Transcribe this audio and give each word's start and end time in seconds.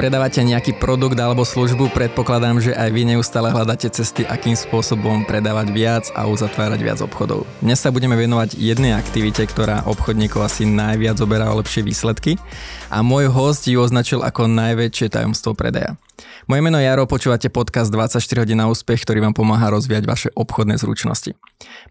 predávate 0.00 0.40
nejaký 0.40 0.80
produkt 0.80 1.20
alebo 1.20 1.44
službu, 1.44 1.92
predpokladám, 1.92 2.56
že 2.56 2.72
aj 2.72 2.88
vy 2.88 3.04
neustále 3.04 3.52
hľadáte 3.52 3.84
cesty, 3.92 4.24
akým 4.24 4.56
spôsobom 4.56 5.28
predávať 5.28 5.76
viac 5.76 6.08
a 6.16 6.24
uzatvárať 6.24 6.80
viac 6.80 7.04
obchodov. 7.04 7.44
Dnes 7.60 7.76
sa 7.76 7.92
budeme 7.92 8.16
venovať 8.16 8.56
jednej 8.56 8.96
aktivite, 8.96 9.44
ktorá 9.44 9.84
obchodníkov 9.84 10.40
asi 10.40 10.64
najviac 10.64 11.20
oberá 11.20 11.52
o 11.52 11.60
lepšie 11.60 11.84
výsledky 11.84 12.40
a 12.88 13.04
môj 13.04 13.28
host 13.28 13.68
ju 13.68 13.76
označil 13.76 14.24
ako 14.24 14.48
najväčšie 14.48 15.12
tajomstvo 15.12 15.52
predaja. 15.52 16.00
Moje 16.48 16.64
meno 16.64 16.80
je 16.80 16.88
Jaro, 16.88 17.04
počúvate 17.04 17.52
podcast 17.52 17.92
24 17.92 18.40
hodín 18.40 18.56
na 18.56 18.72
úspech, 18.72 19.04
ktorý 19.04 19.20
vám 19.20 19.36
pomáha 19.36 19.68
rozvíjať 19.68 20.04
vaše 20.08 20.28
obchodné 20.32 20.80
zručnosti. 20.80 21.36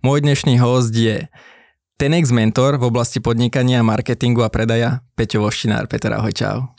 Môj 0.02 0.26
dnešný 0.26 0.57
host 0.57 0.98
je 0.98 1.30
Tenex 2.02 2.34
mentor 2.34 2.82
v 2.82 2.89
oblasti 2.89 3.21
podnikania, 3.21 3.86
marketingu 3.86 4.41
a 4.41 4.50
predaja 4.50 5.05
Peťo 5.14 5.46
Voštinár. 5.46 5.86
Peter, 5.86 6.10
ahoj, 6.18 6.34
čau. 6.34 6.79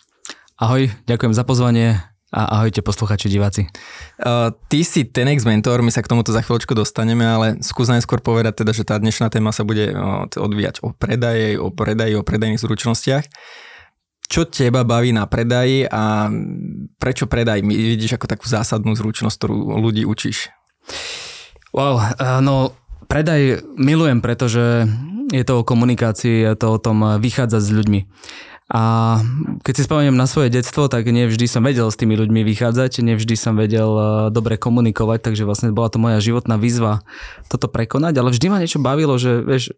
Ahoj, 0.61 0.93
ďakujem 1.09 1.33
za 1.33 1.41
pozvanie 1.41 2.05
a 2.29 2.61
ahojte 2.61 2.85
posluchači, 2.85 3.33
diváci. 3.33 3.73
Uh, 4.21 4.53
ty 4.69 4.85
si 4.85 5.09
Tenex 5.09 5.49
mentor, 5.49 5.81
my 5.81 5.89
sa 5.89 6.05
k 6.05 6.13
tomuto 6.13 6.37
za 6.37 6.45
chvíľočku 6.45 6.77
dostaneme, 6.77 7.25
ale 7.25 7.47
skús 7.65 7.89
najskôr 7.89 8.21
povedať 8.21 8.61
teda, 8.61 8.77
že 8.77 8.85
tá 8.85 9.01
dnešná 9.01 9.33
téma 9.33 9.57
sa 9.57 9.65
bude 9.65 9.89
odvíjať 10.37 10.85
o 10.85 10.93
predaji, 10.93 11.57
o 11.57 11.73
predaji, 11.73 12.13
o 12.13 12.21
predajných 12.21 12.61
zručnostiach. 12.61 13.25
Čo 14.29 14.53
teba 14.53 14.85
baví 14.85 15.17
na 15.17 15.25
predaji 15.25 15.89
a 15.89 16.29
prečo 17.01 17.25
predaj 17.25 17.65
vidíš 17.65 18.21
ako 18.21 18.29
takú 18.29 18.45
zásadnú 18.45 18.93
zručnosť, 18.93 19.37
ktorú 19.41 19.81
ľudí 19.81 20.05
učíš? 20.05 20.53
Wow, 21.73 22.05
uh, 22.05 22.45
no 22.45 22.77
predaj 23.09 23.65
milujem, 23.81 24.21
pretože 24.21 24.85
je 25.33 25.41
to 25.41 25.65
o 25.65 25.65
komunikácii, 25.65 26.53
je 26.53 26.53
to 26.53 26.77
o 26.77 26.77
tom 26.77 27.17
vychádzať 27.17 27.63
s 27.65 27.71
ľuďmi. 27.73 28.01
A 28.71 29.19
keď 29.67 29.75
si 29.75 29.83
spomeniem 29.83 30.15
na 30.15 30.31
svoje 30.31 30.55
detstvo, 30.55 30.87
tak 30.87 31.11
nevždy 31.11 31.51
som 31.51 31.67
vedel 31.67 31.91
s 31.91 31.99
tými 31.99 32.15
ľuďmi 32.15 32.47
vychádzať, 32.47 33.03
nevždy 33.03 33.35
som 33.35 33.59
vedel 33.59 33.91
e, 33.91 34.05
dobre 34.31 34.55
komunikovať, 34.55 35.27
takže 35.27 35.43
vlastne 35.43 35.75
bola 35.75 35.91
to 35.91 35.99
moja 35.99 36.23
životná 36.23 36.55
výzva 36.55 37.03
toto 37.51 37.67
prekonať, 37.67 38.23
ale 38.23 38.31
vždy 38.31 38.47
ma 38.47 38.63
niečo 38.63 38.79
bavilo, 38.79 39.19
že 39.19 39.43
vieš, 39.43 39.75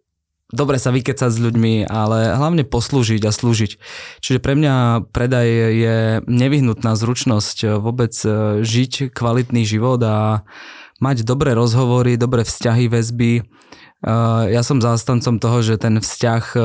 dobre 0.53 0.77
sa 0.77 0.93
vykecať 0.93 1.25
s 1.25 1.41
ľuďmi, 1.41 1.89
ale 1.89 2.37
hlavne 2.37 2.61
poslúžiť 2.69 3.25
a 3.25 3.33
slúžiť. 3.33 3.81
Čiže 4.21 4.37
pre 4.37 4.53
mňa 4.53 5.09
predaj 5.09 5.47
je 5.73 5.97
nevyhnutná 6.29 6.93
zručnosť 6.93 7.57
e, 7.65 7.67
vôbec 7.81 8.13
e, 8.21 8.61
žiť 8.61 9.09
kvalitný 9.09 9.65
život 9.65 9.97
a 10.05 10.45
mať 11.01 11.25
dobré 11.25 11.57
rozhovory, 11.57 12.13
dobré 12.13 12.45
vzťahy, 12.45 12.93
väzby, 12.93 13.41
ja 14.51 14.61
som 14.67 14.83
zástancom 14.83 15.39
toho, 15.39 15.63
že 15.63 15.79
ten 15.79 15.95
vzťah 16.03 16.43
eh, 16.55 16.63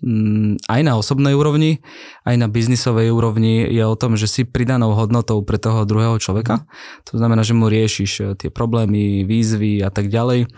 mm, 0.00 0.64
aj 0.64 0.80
na 0.80 0.96
osobnej 0.96 1.36
úrovni, 1.36 1.84
aj 2.24 2.40
na 2.40 2.48
biznisovej 2.48 3.12
úrovni 3.12 3.68
je 3.68 3.84
o 3.84 3.98
tom, 4.00 4.16
že 4.16 4.24
si 4.24 4.42
pridanou 4.48 4.96
hodnotou 4.96 5.44
pre 5.44 5.60
toho 5.60 5.84
druhého 5.84 6.16
človeka. 6.16 6.64
To 7.12 7.20
znamená, 7.20 7.44
že 7.44 7.52
mu 7.52 7.68
riešiš 7.68 8.12
eh, 8.20 8.26
tie 8.40 8.48
problémy, 8.48 9.28
výzvy 9.28 9.84
a 9.84 9.92
tak 9.92 10.08
ďalej 10.08 10.48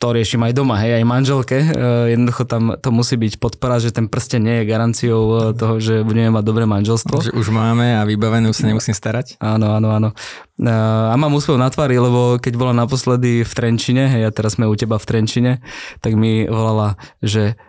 to 0.00 0.16
riešim 0.16 0.40
aj 0.40 0.56
doma, 0.56 0.80
hej, 0.80 0.96
aj 0.96 1.04
manželke. 1.04 1.60
Jednoducho 2.08 2.48
tam 2.48 2.72
to 2.80 2.88
musí 2.88 3.20
byť 3.20 3.36
podpora, 3.36 3.76
že 3.76 3.92
ten 3.92 4.08
prsten 4.08 4.40
nie 4.40 4.64
je 4.64 4.70
garanciou 4.72 5.52
toho, 5.52 5.76
že 5.76 6.00
budeme 6.00 6.32
mať 6.32 6.40
dobré 6.40 6.64
manželstvo. 6.64 7.20
Že 7.20 7.36
už 7.36 7.52
máme 7.52 8.00
a 8.00 8.08
vybavené, 8.08 8.48
už 8.48 8.64
sa 8.64 8.66
nemusím 8.72 8.96
starať. 8.96 9.36
Áno, 9.44 9.76
áno, 9.76 9.92
áno. 9.92 10.08
A 10.64 11.12
mám 11.20 11.36
úspev 11.36 11.60
na 11.60 11.68
tvári, 11.68 12.00
lebo 12.00 12.40
keď 12.40 12.56
bola 12.56 12.72
naposledy 12.72 13.44
v 13.44 13.52
Trenčine, 13.52 14.08
hej, 14.08 14.24
a 14.24 14.32
teraz 14.32 14.56
sme 14.56 14.64
u 14.64 14.72
teba 14.72 14.96
v 14.96 15.04
Trenčine, 15.04 15.52
tak 16.00 16.16
mi 16.16 16.48
volala, 16.48 16.96
že 17.20 17.60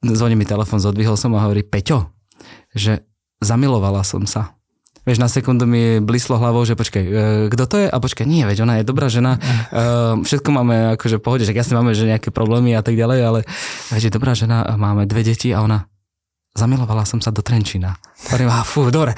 zvoní 0.00 0.40
mi 0.40 0.48
telefon, 0.48 0.80
zodvihol 0.80 1.20
som 1.20 1.36
a 1.36 1.44
hovorí, 1.44 1.60
Peťo, 1.68 2.16
že 2.72 3.04
zamilovala 3.44 4.00
som 4.08 4.24
sa. 4.24 4.56
Vieš, 5.02 5.18
na 5.18 5.26
sekundu 5.26 5.66
mi 5.66 5.98
blíslo 5.98 6.38
hlavou, 6.38 6.62
že 6.62 6.78
počkaj, 6.78 7.02
e, 7.02 7.12
kto 7.50 7.64
to 7.66 7.76
je? 7.82 7.86
A 7.90 7.96
počkaj, 7.98 8.22
nie, 8.22 8.46
veď 8.46 8.62
ona 8.62 8.78
je 8.78 8.86
dobrá 8.86 9.10
žena, 9.10 9.34
e, 9.34 9.40
všetko 10.22 10.48
máme 10.54 10.94
akože 10.94 11.18
v 11.18 11.24
pohode, 11.26 11.42
že 11.42 11.50
jasne 11.50 11.74
máme, 11.74 11.90
že 11.90 12.06
nejaké 12.06 12.30
problémy 12.30 12.78
a 12.78 12.86
tak 12.86 12.94
ďalej, 12.94 13.20
ale 13.20 13.40
veď 13.90 14.02
je 14.06 14.12
dobrá 14.14 14.38
žena, 14.38 14.62
máme 14.78 15.10
dve 15.10 15.26
deti 15.26 15.50
a 15.50 15.66
ona, 15.66 15.90
zamilovala 16.52 17.08
som 17.08 17.16
sa 17.16 17.32
do 17.32 17.40
Trenčína. 17.40 17.96
Hovorím, 18.28 18.52
a 18.52 18.60
fú, 18.62 18.92
dobre. 18.92 19.16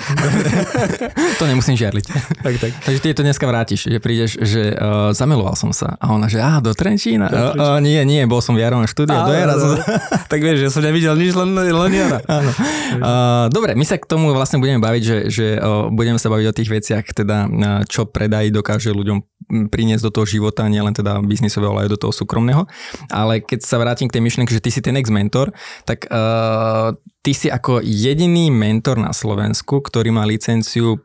to 1.40 1.44
nemusím 1.50 1.74
žiarliť. 1.74 2.04
tak, 2.40 2.54
tak. 2.62 2.72
Takže 2.86 3.00
ty 3.02 3.08
to 3.10 3.26
dneska 3.26 3.44
vrátiš, 3.44 3.90
že 3.90 3.98
prídeš, 3.98 4.38
že 4.38 4.70
uh, 4.72 5.10
zamiloval 5.10 5.58
som 5.58 5.74
sa. 5.74 5.98
A 5.98 6.14
ona, 6.14 6.30
že 6.30 6.38
á, 6.38 6.62
do 6.62 6.72
Trenčína. 6.72 7.26
Do 7.26 7.34
Trenčína. 7.34 7.58
Uh, 7.58 7.76
uh, 7.76 7.78
nie, 7.82 7.98
nie, 8.06 8.22
bol 8.24 8.38
som 8.38 8.54
v 8.54 8.62
Jarovom 8.62 8.86
štúdiu. 8.86 9.18
do 9.18 9.34
Jara 9.34 9.58
som... 9.58 9.76
tak 10.32 10.38
vieš, 10.40 10.62
ja 10.62 10.70
som 10.70 10.80
nevidel 10.80 11.18
nič, 11.18 11.34
len, 11.34 11.52
len 11.58 11.92
Jara. 11.92 12.22
Áno. 12.24 12.50
Uh, 13.02 13.44
dobre, 13.50 13.74
my 13.74 13.84
sa 13.84 13.98
k 13.98 14.06
tomu 14.06 14.30
vlastne 14.30 14.62
budeme 14.62 14.78
baviť, 14.78 15.02
že, 15.02 15.18
že 15.28 15.46
uh, 15.58 15.90
budeme 15.90 16.22
sa 16.22 16.30
baviť 16.30 16.46
o 16.48 16.56
tých 16.56 16.70
veciach, 16.70 17.04
teda 17.12 17.50
uh, 17.50 17.82
čo 17.84 18.06
predaj 18.06 18.54
dokáže 18.54 18.94
ľuďom 18.94 19.20
priniesť 19.68 20.08
do 20.08 20.12
toho 20.14 20.24
života, 20.24 20.64
nielen 20.70 20.96
teda 20.96 21.20
biznisového, 21.20 21.76
ale 21.76 21.90
aj 21.90 21.98
do 21.98 22.00
toho 22.00 22.12
súkromného. 22.14 22.64
Ale 23.12 23.44
keď 23.44 23.60
sa 23.66 23.76
vrátim 23.76 24.08
k 24.08 24.16
tej 24.16 24.22
myšlienke, 24.24 24.54
že 24.54 24.62
ty 24.64 24.70
si 24.72 24.80
ten 24.80 24.96
ex-mentor, 24.96 25.52
tak 25.84 26.08
uh, 26.08 26.96
ty 27.24 27.32
si 27.32 27.48
ako 27.48 27.80
jediný 27.80 28.52
mentor 28.52 29.00
na 29.00 29.16
Slovensku, 29.16 29.80
ktorý 29.80 30.12
má 30.12 30.28
licenciu 30.28 31.00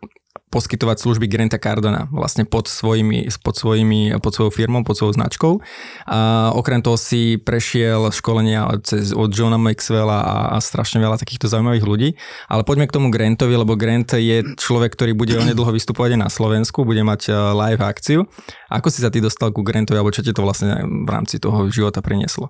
poskytovať 0.50 0.98
služby 0.98 1.30
Granta 1.30 1.62
Cardona 1.62 2.10
vlastne 2.10 2.42
pod, 2.42 2.66
svojimi, 2.66 3.30
pod, 3.46 3.54
svojimi, 3.54 4.18
pod 4.18 4.34
svojou 4.34 4.50
firmou, 4.50 4.82
pod 4.82 4.98
svojou 4.98 5.14
značkou. 5.14 5.62
A 6.10 6.50
okrem 6.58 6.82
toho 6.82 6.98
si 6.98 7.38
prešiel 7.38 8.10
školenia 8.10 8.66
od, 8.66 8.82
od 9.14 9.30
Johna 9.30 9.62
Maxwella 9.62 10.26
a, 10.26 10.38
a 10.54 10.58
strašne 10.58 10.98
veľa 10.98 11.22
takýchto 11.22 11.46
zaujímavých 11.54 11.86
ľudí. 11.86 12.10
Ale 12.50 12.66
poďme 12.66 12.90
k 12.90 12.96
tomu 12.98 13.14
Grantovi, 13.14 13.54
lebo 13.54 13.78
Grant 13.78 14.18
je 14.18 14.42
človek, 14.58 14.98
ktorý 14.98 15.14
bude 15.14 15.38
onedlho 15.38 15.70
vystupovať 15.70 16.18
na 16.18 16.34
Slovensku, 16.34 16.82
bude 16.82 17.06
mať 17.06 17.30
e, 17.30 17.32
live 17.54 17.86
akciu. 17.86 18.26
Ako 18.74 18.90
si 18.90 19.06
sa 19.06 19.14
ty 19.14 19.22
dostal 19.22 19.54
ku 19.54 19.62
Grantovi, 19.62 20.02
alebo 20.02 20.10
čo 20.10 20.26
ti 20.26 20.34
to 20.34 20.42
vlastne 20.42 20.82
v 20.82 21.10
rámci 21.14 21.38
toho 21.38 21.70
života 21.70 22.02
prinieslo? 22.02 22.50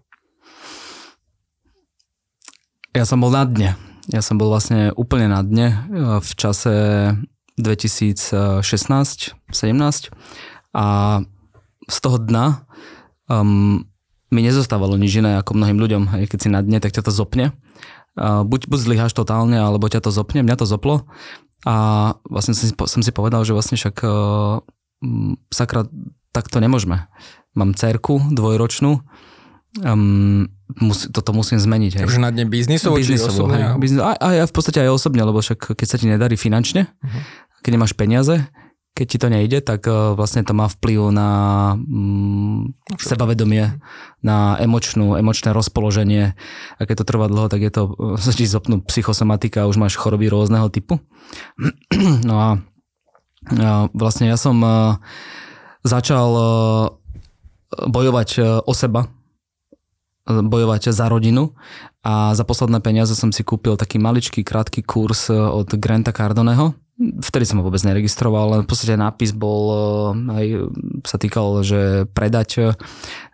Ja 2.98 3.06
som 3.06 3.22
bol 3.22 3.30
na 3.30 3.46
dne 3.46 3.78
ja 4.10 4.26
som 4.26 4.42
bol 4.42 4.50
vlastne 4.50 4.90
úplne 4.98 5.30
na 5.30 5.46
dne 5.46 5.68
e, 5.70 5.78
v 6.18 6.32
čase 6.34 6.74
2016-17 7.62 9.54
a 10.74 10.86
z 11.90 11.98
toho 12.06 12.18
dna 12.22 12.66
um, 13.26 13.82
mi 14.30 14.42
nezostávalo 14.46 14.94
nič 14.98 15.20
iné 15.20 15.42
ako 15.42 15.58
mnohým 15.58 15.82
ľuďom. 15.82 16.04
Aj 16.14 16.22
keď 16.30 16.40
si 16.40 16.50
na 16.54 16.62
dne, 16.62 16.78
tak 16.78 16.94
ťa 16.94 17.02
to 17.02 17.12
zopne. 17.12 17.52
Uh, 18.14 18.46
buď, 18.46 18.70
buď 18.70 18.80
zlyháš 18.80 19.18
totálne, 19.18 19.58
alebo 19.58 19.90
ťa 19.90 20.06
to 20.06 20.14
zopne. 20.14 20.46
Mňa 20.46 20.62
to 20.62 20.70
zoplo. 20.70 21.10
A 21.66 21.76
vlastne 22.30 22.54
som 22.54 22.70
si, 22.70 22.74
som 22.78 23.02
si 23.02 23.10
povedal, 23.10 23.42
že 23.42 23.58
vlastne 23.58 23.76
však 23.76 24.06
uh, 24.06 24.62
sakra, 25.50 25.90
takto 26.30 26.62
nemôžeme. 26.62 27.10
Mám 27.58 27.74
cerku 27.74 28.22
dvojročnú, 28.30 29.02
um, 29.78 30.50
mus, 30.82 31.10
toto 31.14 31.32
musím 31.34 31.62
zmeniť. 31.62 32.02
Hej. 32.02 32.06
Už 32.10 32.18
na 32.18 32.34
dne 32.34 32.50
biznisovo, 32.50 32.98
biznisovo 32.98 33.50
či 33.50 33.62
hej, 33.62 33.78
biznis, 33.78 34.00
a, 34.02 34.18
a 34.18 34.28
v 34.46 34.54
podstate 34.54 34.82
aj 34.82 34.90
osobne, 34.90 35.22
lebo 35.22 35.42
však 35.42 35.78
keď 35.78 35.88
sa 35.88 35.98
ti 36.02 36.10
nedarí 36.10 36.36
finančne, 36.38 36.90
uh-huh. 36.90 37.22
keď 37.62 37.72
nemáš 37.78 37.94
peniaze, 37.94 38.42
keď 38.98 39.06
ti 39.08 39.18
to 39.22 39.28
nejde, 39.32 39.60
tak 39.64 39.88
uh, 39.88 40.12
vlastne 40.18 40.44
to 40.44 40.52
má 40.52 40.68
vplyv 40.68 41.14
na 41.14 41.30
um, 41.78 42.74
sebavedomie, 43.00 43.80
na 44.20 44.60
emočnú, 44.60 45.16
emočné 45.16 45.56
rozpoloženie. 45.56 46.36
A 46.76 46.82
keď 46.84 47.06
to 47.06 47.08
trvá 47.08 47.32
dlho, 47.32 47.48
tak 47.48 47.64
je 47.64 47.72
to, 47.72 47.96
sa 48.20 48.36
ti 48.36 48.44
zopnú 48.44 48.84
psychosomatika 48.90 49.70
už 49.70 49.80
máš 49.80 49.96
choroby 49.96 50.28
rôzneho 50.28 50.68
typu. 50.68 51.00
No 52.30 52.36
a, 52.38 52.50
a 53.56 53.70
vlastne 53.96 54.30
ja 54.30 54.38
som 54.38 54.60
uh, 54.62 55.00
začal 55.82 56.30
uh, 56.34 56.46
bojovať 57.88 58.30
uh, 58.40 58.46
o 58.66 58.74
seba, 58.76 59.08
bojovať 60.30 60.94
za 60.94 61.10
rodinu 61.10 61.58
a 62.00 62.32
za 62.32 62.48
posledné 62.48 62.80
peniaze 62.80 63.12
som 63.12 63.36
si 63.36 63.44
kúpil 63.44 63.76
taký 63.76 64.00
maličký 64.00 64.48
krátky 64.48 64.88
kurz 64.88 65.28
e, 65.28 65.36
od 65.36 65.68
Granta 65.76 66.16
Cardoneho. 66.16 66.72
Vtedy 67.00 67.48
som 67.48 67.60
ho 67.60 67.64
vôbec 67.64 67.80
neregistroval, 67.84 68.60
ale 68.60 68.64
v 68.64 68.70
podstate 68.72 68.96
nápis 68.96 69.36
bol, 69.36 69.64
e, 69.68 69.78
aj 70.32 70.46
sa 71.04 71.20
týkal, 71.20 71.60
že 71.60 72.08
predať, 72.16 72.50
e, 72.56 72.64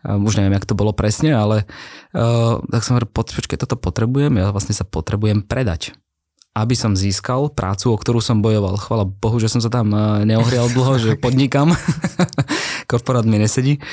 už 0.01 0.33
neviem, 0.41 0.57
jak 0.57 0.65
to 0.65 0.73
bolo 0.73 0.97
presne, 0.97 1.33
ale 1.33 1.69
tak 2.71 2.87
som 2.87 2.95
hovoril, 2.95 3.11
počkej, 3.11 3.59
toto 3.59 3.75
potrebujem, 3.75 4.39
ja 4.39 4.47
vlastne 4.55 4.71
sa 4.71 4.87
potrebujem 4.87 5.43
predať 5.43 5.91
aby 6.55 6.71
som 6.71 6.95
získal 6.95 7.51
prácu, 7.51 7.91
o 7.91 7.99
ktorú 7.99 8.23
som 8.23 8.39
bojoval. 8.39 8.79
Chvala 8.79 9.03
Bohu, 9.03 9.35
že 9.43 9.51
som 9.51 9.59
sa 9.59 9.67
tam 9.67 9.91
neohrial 10.23 10.71
dlho, 10.71 10.95
že 10.95 11.09
podnikam. 11.23 11.75
Korporát 12.89 13.27
mi 13.27 13.35
nesedí. 13.35 13.83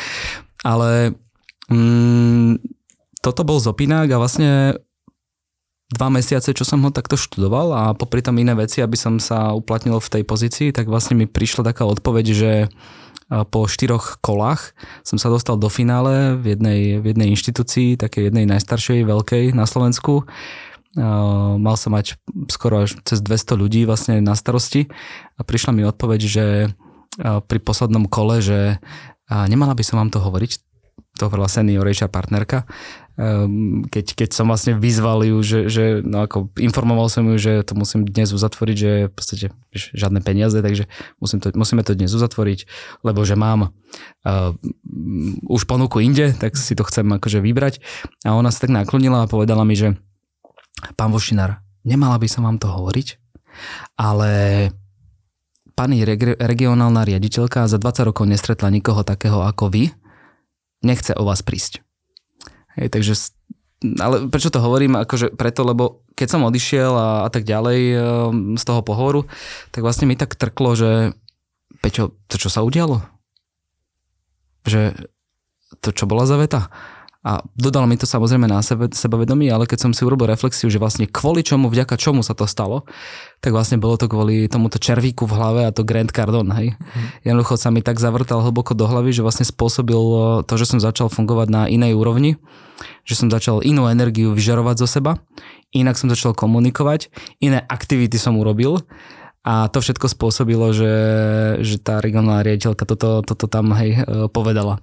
Ale 0.63 1.19
mm, 1.67 2.63
toto 3.23 3.47
bol 3.47 3.63
zopinák 3.63 4.11
a 4.11 4.21
vlastne 4.21 4.51
dva 5.93 6.09
mesiace, 6.11 6.57
čo 6.57 6.65
som 6.67 6.83
ho 6.83 6.91
takto 6.91 7.15
študoval 7.21 7.69
a 7.73 7.83
popri 7.93 8.25
tom 8.25 8.41
iné 8.41 8.57
veci, 8.57 8.81
aby 8.81 8.97
som 8.97 9.21
sa 9.23 9.55
uplatnil 9.55 10.01
v 10.01 10.13
tej 10.19 10.23
pozícii, 10.25 10.69
tak 10.73 10.89
vlastne 10.89 11.15
mi 11.15 11.31
prišla 11.31 11.69
taká 11.69 11.85
odpoveď, 11.85 12.27
že 12.33 12.53
po 13.53 13.65
štyroch 13.65 14.21
kolách 14.21 14.77
som 15.05 15.17
sa 15.17 15.33
dostal 15.33 15.57
do 15.57 15.73
finále 15.73 16.37
v 16.37 16.53
jednej, 16.57 16.81
v 17.01 17.13
jednej 17.13 17.33
inštitúcii, 17.33 17.97
takej 17.97 18.29
jednej 18.29 18.45
najstaršej, 18.45 19.09
veľkej 19.09 19.45
na 19.57 19.65
Slovensku. 19.65 20.29
Mal 21.57 21.77
som 21.81 21.97
mať 21.97 22.21
skoro 22.53 22.85
až 22.85 23.01
cez 23.09 23.25
200 23.25 23.57
ľudí 23.57 23.89
vlastne 23.89 24.21
na 24.21 24.37
starosti 24.37 24.93
a 25.37 25.45
prišla 25.45 25.73
mi 25.73 25.89
odpoveď, 25.89 26.21
že 26.21 26.47
pri 27.21 27.59
poslednom 27.61 28.05
kole, 28.09 28.45
že 28.45 28.81
nemala 29.29 29.73
by 29.73 29.85
som 29.85 29.97
vám 30.01 30.13
to 30.13 30.21
hovoriť, 30.21 30.61
to 31.17 31.29
hovorila 31.29 31.49
senior 31.49 31.89
HR 31.89 32.13
partnerka, 32.13 32.69
keď, 33.93 34.07
keď 34.17 34.31
som 34.33 34.49
vlastne 34.49 34.81
vyzval 34.81 35.29
ju, 35.29 35.37
že, 35.45 35.61
že 35.69 35.85
no 36.01 36.25
ako 36.25 36.49
informoval 36.57 37.13
som 37.13 37.29
ju, 37.29 37.37
že 37.37 37.61
to 37.61 37.77
musím 37.77 38.09
dnes 38.09 38.33
uzatvoriť, 38.33 38.77
že 38.77 38.91
v 39.09 39.13
podstate 39.13 39.47
žiadne 39.73 40.25
peniaze, 40.25 40.57
takže 40.57 40.89
musím 41.21 41.45
to, 41.45 41.53
musíme 41.53 41.85
to 41.85 41.93
dnes 41.93 42.09
uzatvoriť, 42.09 42.65
lebo 43.05 43.21
že 43.29 43.37
mám 43.37 43.69
uh, 43.69 44.57
už 45.45 45.69
ponuku 45.69 46.01
inde, 46.01 46.33
tak 46.33 46.57
si 46.57 46.73
to 46.73 46.89
chcem 46.89 47.05
akože 47.05 47.45
vybrať. 47.45 47.85
A 48.25 48.33
ona 48.33 48.49
sa 48.49 48.65
tak 48.65 48.73
naklonila 48.73 49.29
a 49.29 49.31
povedala 49.31 49.69
mi, 49.69 49.77
že 49.77 49.93
pán 50.97 51.13
Vošinár, 51.13 51.61
nemala 51.85 52.17
by 52.17 52.29
som 52.33 52.49
vám 52.49 52.57
to 52.57 52.73
hovoriť, 52.73 53.21
ale 54.01 54.33
pani 55.77 56.01
reg- 56.09 56.41
regionálna 56.41 57.05
riaditeľka 57.05 57.69
za 57.69 57.77
20 57.77 58.09
rokov 58.09 58.25
nestretla 58.25 58.73
nikoho 58.73 59.05
takého 59.05 59.45
ako 59.45 59.69
vy, 59.69 59.93
nechce 60.81 61.13
o 61.13 61.29
vás 61.29 61.45
prísť. 61.45 61.85
Hej, 62.79 62.89
takže, 62.89 63.13
ale 64.01 64.29
prečo 64.33 64.49
to 64.49 64.63
hovorím? 64.63 64.97
Akože 64.97 65.35
preto, 65.37 65.67
lebo 65.67 66.05
keď 66.17 66.29
som 66.39 66.47
odišiel 66.47 66.93
a, 66.93 67.09
a 67.27 67.29
tak 67.29 67.45
ďalej 67.45 67.81
ehm, 67.93 68.01
z 68.57 68.65
toho 68.65 68.81
pohovoru, 68.81 69.29
tak 69.75 69.85
vlastne 69.85 70.09
mi 70.09 70.17
tak 70.17 70.37
trklo, 70.37 70.77
že 70.77 70.91
Peťo, 71.83 72.15
to 72.31 72.39
čo 72.39 72.47
sa 72.47 72.63
udialo? 72.63 73.03
Že 74.63 74.95
to 75.83 75.91
čo 75.91 76.07
bola 76.07 76.23
za 76.31 76.39
veta? 76.39 76.71
A 77.23 77.39
dodalo 77.55 77.87
mi 77.87 77.95
to 77.95 78.03
samozrejme 78.03 78.51
na 78.51 78.59
sebe, 78.67 78.91
sebavedomí, 78.91 79.47
ale 79.47 79.71
keď 79.71 79.87
som 79.87 79.93
si 79.95 80.03
urobil 80.03 80.27
reflexiu, 80.27 80.67
že 80.67 80.83
vlastne 80.83 81.07
kvôli 81.07 81.47
čomu, 81.47 81.71
vďaka 81.71 81.95
čomu 81.95 82.27
sa 82.27 82.35
to 82.35 82.51
stalo, 82.51 82.83
tak 83.39 83.55
vlastne 83.55 83.79
bolo 83.79 83.95
to 83.95 84.11
kvôli 84.11 84.51
tomuto 84.51 84.83
červíku 84.83 85.31
v 85.31 85.39
hlave 85.39 85.61
a 85.63 85.71
to 85.71 85.87
Grand 85.87 86.11
Cardon, 86.11 86.51
hej. 86.59 86.75
Mm. 86.75 87.09
Jednoducho 87.23 87.55
sa 87.55 87.71
mi 87.71 87.79
tak 87.79 88.03
zavrtal 88.03 88.43
hlboko 88.43 88.75
do 88.75 88.91
hlavy, 88.91 89.15
že 89.15 89.23
vlastne 89.23 89.47
spôsobil 89.47 90.03
to, 90.43 90.55
že 90.59 90.67
som 90.67 90.83
začal 90.83 91.07
fungovať 91.07 91.47
na 91.47 91.63
inej 91.71 91.95
úrovni, 91.95 92.43
že 93.07 93.15
som 93.15 93.31
začal 93.31 93.63
inú 93.63 93.87
energiu 93.87 94.35
vyžarovať 94.35 94.83
zo 94.83 94.91
seba, 94.91 95.23
inak 95.71 95.95
som 95.95 96.11
začal 96.11 96.35
komunikovať, 96.35 97.07
iné 97.39 97.63
aktivity 97.71 98.19
som 98.19 98.35
urobil 98.35 98.83
a 99.43 99.67
to 99.67 99.83
všetko 99.83 100.07
spôsobilo, 100.07 100.71
že, 100.71 100.95
že 101.67 101.83
tá 101.83 101.99
regionálna 101.99 102.47
riaditeľka 102.47 102.87
toto, 102.87 103.27
toto 103.27 103.51
tam 103.51 103.75
hej, 103.75 103.99
e, 103.99 104.31
povedala 104.31 104.79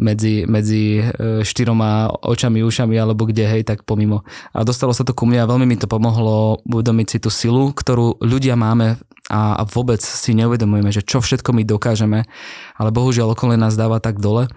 medzi, 0.00 0.48
medzi 0.48 0.98
e, 0.98 1.44
štyroma 1.44 2.08
očami, 2.24 2.64
ušami 2.64 2.96
alebo 2.96 3.28
kde, 3.28 3.44
hej, 3.44 3.62
tak 3.68 3.84
pomimo. 3.84 4.24
A 4.56 4.64
dostalo 4.64 4.96
sa 4.96 5.04
to 5.04 5.12
ku 5.12 5.28
mne 5.28 5.44
a 5.44 5.50
veľmi 5.50 5.68
mi 5.68 5.76
to 5.76 5.84
pomohlo 5.84 6.64
uvedomiť 6.64 7.06
si 7.06 7.18
tú 7.20 7.28
silu, 7.28 7.70
ktorú 7.70 8.16
ľudia 8.24 8.56
máme 8.56 8.96
a, 9.28 9.60
a 9.60 9.62
vôbec 9.68 10.00
si 10.00 10.32
neuvedomujeme, 10.32 10.88
že 10.88 11.04
čo 11.04 11.20
všetko 11.20 11.52
my 11.52 11.62
dokážeme, 11.68 12.24
ale 12.80 12.90
bohužiaľ 12.90 13.36
okolie 13.36 13.60
nás 13.60 13.76
dáva 13.76 14.00
tak 14.00 14.18
dole, 14.18 14.48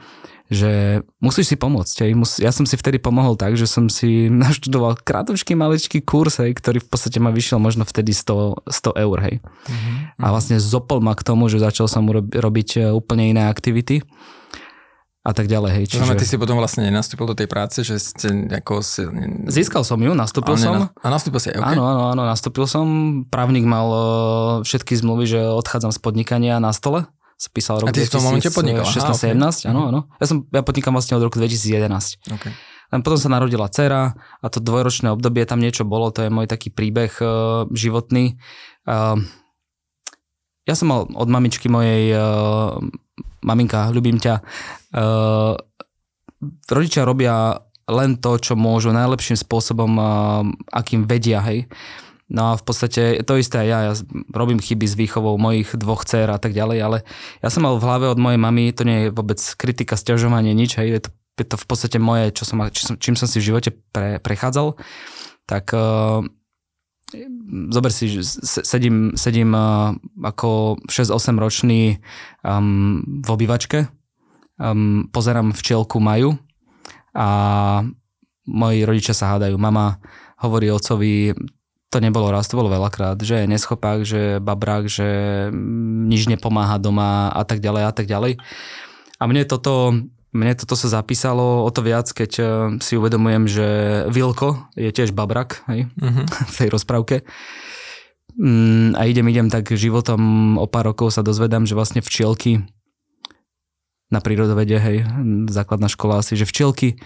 že 0.45 1.01
musíš 1.19 1.53
si 1.53 1.55
pomôcť. 1.57 2.05
Hej. 2.05 2.11
Ja 2.39 2.53
som 2.53 2.69
si 2.69 2.77
vtedy 2.77 3.01
pomohol 3.01 3.33
tak, 3.33 3.57
že 3.57 3.65
som 3.65 3.89
si 3.89 4.29
naštudoval 4.47 5.01
krátočký 5.03 5.59
maličký 5.59 6.07
kurz, 6.07 6.39
hej, 6.39 6.55
ktorý 6.55 6.79
v 6.79 6.87
podstate 6.87 7.19
ma 7.19 7.35
vyšiel 7.35 7.59
možno 7.59 7.83
vtedy 7.83 8.15
100, 8.15 8.63
100 8.63 8.95
eur. 8.95 9.17
Hej. 9.21 9.35
Mm-hmm. 9.43 10.23
A 10.23 10.25
vlastne 10.31 10.57
zopol 10.61 11.03
ma 11.03 11.17
k 11.17 11.25
tomu, 11.25 11.51
že 11.51 11.59
začal 11.59 11.91
som 11.91 12.05
robiť 12.15 12.69
e, 12.79 12.79
úplne 12.95 13.27
iné 13.27 13.49
aktivity 13.49 14.05
a 15.25 15.31
tak 15.33 15.49
ďalej. 15.49 15.71
Hej. 15.73 15.83
Čiže... 15.89 15.99
Znamená, 16.05 16.21
ty 16.21 16.27
si 16.29 16.37
potom 16.37 16.61
vlastne 16.61 16.85
nenastúpil 16.85 17.25
do 17.25 17.33
tej 17.33 17.49
práce, 17.49 17.81
že 17.81 17.97
ste 17.97 18.45
ako 18.45 18.85
si... 18.85 19.01
Získal 19.49 19.81
som 19.81 19.97
ju, 19.97 20.13
nastúpil 20.13 20.53
som. 20.53 20.93
A 20.93 21.07
nastúpil 21.09 21.41
si, 21.41 21.49
okay. 21.49 21.73
Áno, 21.73 21.81
áno, 21.81 22.01
áno, 22.13 22.23
nastúpil 22.29 22.69
som. 22.69 22.85
Právnik 23.33 23.65
mal 23.65 23.89
e, 23.89 23.99
všetky 24.69 24.93
zmluvy, 24.93 25.25
že 25.25 25.41
odchádzam 25.41 25.89
z 25.89 25.99
podnikania 25.99 26.61
na 26.61 26.69
stole 26.69 27.09
sa 27.35 27.49
písal 27.51 27.83
rok 27.83 27.91
A 27.91 27.91
ty 27.91 28.07
2016, 28.07 28.07
v 28.07 28.15
tom 28.15 28.23
momente 28.23 28.49
podnikal? 28.53 28.85
16, 28.87 29.35
17, 29.35 29.67
áno, 29.67 29.91
áno. 29.91 30.01
Ja, 30.23 30.25
som, 30.29 30.47
ja 30.47 30.63
podnikám 30.63 30.95
vlastne 30.95 31.19
od 31.19 31.23
roku 31.27 31.35
2011. 31.35 32.31
Okay. 32.31 32.51
Len 32.95 33.01
potom 33.03 33.19
sa 33.19 33.27
narodila 33.27 33.67
dcera 33.67 34.15
a 34.15 34.45
to 34.47 34.63
dvojročné 34.63 35.11
obdobie 35.11 35.43
tam 35.43 35.59
niečo 35.59 35.83
bolo, 35.83 36.15
to 36.15 36.23
je 36.23 36.31
môj 36.31 36.47
taký 36.47 36.71
príbeh 36.71 37.11
uh, 37.19 37.67
životný. 37.75 38.39
Uh, 38.87 39.19
ja 40.63 40.73
som 40.79 40.87
mal 40.87 40.99
od 41.11 41.27
mamičky 41.27 41.67
mojej, 41.67 42.15
uh, 42.15 42.79
maminka, 43.45 43.93
ľubím 43.93 44.17
ťa, 44.17 44.41
uh, 44.41 45.53
rodičia 46.65 47.05
robia 47.05 47.61
len 47.85 48.17
to, 48.17 48.41
čo 48.41 48.57
môžu 48.57 48.89
najlepším 48.89 49.37
spôsobom, 49.37 49.91
uh, 49.95 50.05
akým 50.73 51.05
vedia, 51.05 51.45
hej. 51.45 51.69
No 52.25 52.53
a 52.53 52.57
v 52.57 52.63
podstate 52.65 53.21
to 53.21 53.37
isté 53.37 53.61
aj 53.61 53.67
ja, 53.69 53.79
ja 53.85 53.93
robím 54.33 54.57
chyby 54.57 54.89
s 54.89 54.97
výchovou 54.97 55.37
mojich 55.37 55.77
dvoch 55.77 56.09
dcer 56.09 56.25
a 56.33 56.41
tak 56.41 56.57
ďalej, 56.57 56.77
ale 56.81 56.97
ja 57.45 57.53
som 57.53 57.61
mal 57.61 57.77
v 57.77 57.85
hlave 57.85 58.09
od 58.09 58.17
mojej 58.17 58.41
mamy, 58.41 58.73
to 58.73 58.81
nie 58.81 59.07
je 59.07 59.13
vôbec 59.13 59.37
kritika, 59.37 59.93
stiažovanie, 59.93 60.57
nič, 60.57 60.81
hej, 60.81 60.89
je 60.89 61.01
to, 61.05 61.09
je 61.37 61.45
to 61.45 61.57
v 61.61 61.65
podstate 61.69 61.97
moje, 62.01 62.33
čo 62.33 62.49
som, 62.49 62.65
čím, 62.73 63.13
som 63.13 63.29
si 63.29 63.37
v 63.37 63.53
živote 63.53 63.69
pre, 63.93 64.17
prechádzal, 64.17 64.73
tak 65.45 65.69
uh, 65.77 66.25
zober 67.69 67.91
si, 67.93 68.09
že 68.09 68.25
sedím, 68.65 69.13
sedím 69.13 69.53
uh, 69.53 69.93
ako 70.25 70.81
6-8 70.89 71.37
ročný 71.37 72.01
um, 72.41 73.03
v 73.21 73.29
obývačke, 73.29 73.85
um, 74.57 75.05
pozerám 75.13 75.53
včielku 75.53 76.01
Maju 76.01 76.37
a 77.15 77.27
moji 78.45 78.85
rodičia 78.85 79.13
sa 79.13 79.37
hádajú. 79.37 79.57
Mama 79.57 79.97
hovorí 80.41 80.69
otcovi, 80.69 81.33
to 81.89 81.97
nebolo 82.03 82.29
raz, 82.33 82.49
to 82.49 82.59
bolo 82.59 82.69
veľakrát, 82.69 83.17
že 83.21 83.45
je 83.45 83.51
neschopák, 83.51 83.99
že 84.03 84.21
babrák, 84.43 84.85
že 84.89 85.07
nič 86.05 86.27
nepomáha 86.27 86.77
doma 86.81 87.31
a 87.31 87.41
tak 87.47 87.63
ďalej 87.63 87.83
a 87.87 87.91
tak 87.93 88.05
ďalej. 88.09 88.37
A 89.15 89.23
mne 89.31 89.47
toto, 89.47 89.95
mne 90.35 90.53
toto 90.59 90.75
sa 90.75 90.91
zapísalo 90.91 91.63
o 91.63 91.69
to 91.71 91.79
viac, 91.79 92.11
keď 92.11 92.31
eh, 92.37 92.47
si 92.83 92.99
uvedomujem, 92.99 93.43
že 93.47 93.67
Vilko 94.11 94.67
je 94.75 94.91
tiež 94.91 95.15
babrak 95.15 95.63
hej, 95.71 95.87
uh-huh. 95.95 96.25
v 96.51 96.55
tej 96.59 96.69
rozprávke. 96.69 97.23
Mm, 98.35 98.99
a 98.99 99.07
idem, 99.07 99.25
idem 99.31 99.47
tak 99.47 99.71
životom 99.71 100.19
o 100.59 100.67
pár 100.67 100.91
rokov 100.91 101.15
sa 101.15 101.23
dozvedám, 101.23 101.63
že 101.63 101.71
vlastne 101.71 102.03
včielky 102.03 102.67
na 104.11 104.19
prírodovede, 104.19 104.75
hej, 104.75 104.97
základná 105.49 105.87
škola 105.87 106.19
asi, 106.19 106.35
že 106.37 106.45
včielky 106.45 106.99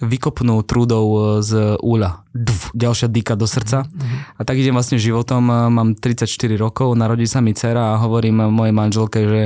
vykopnú 0.00 0.64
trúdou 0.64 1.06
e, 1.06 1.18
z 1.44 1.76
úľa. 1.80 2.24
Duf, 2.32 2.72
ďalšia 2.72 3.12
dýka 3.12 3.36
do 3.36 3.44
srdca. 3.44 3.84
Mm-hmm. 3.84 4.18
A 4.36 4.40
tak 4.48 4.56
idem 4.56 4.72
vlastne 4.72 4.96
životom, 4.96 5.44
e, 5.44 5.54
mám 5.68 5.88
34 5.92 6.28
rokov, 6.56 6.96
narodí 6.96 7.28
sa 7.28 7.44
mi 7.44 7.52
dcera 7.52 7.94
a 7.94 8.00
hovorím 8.00 8.48
mojej 8.48 8.74
manželke, 8.74 9.20
že 9.28 9.42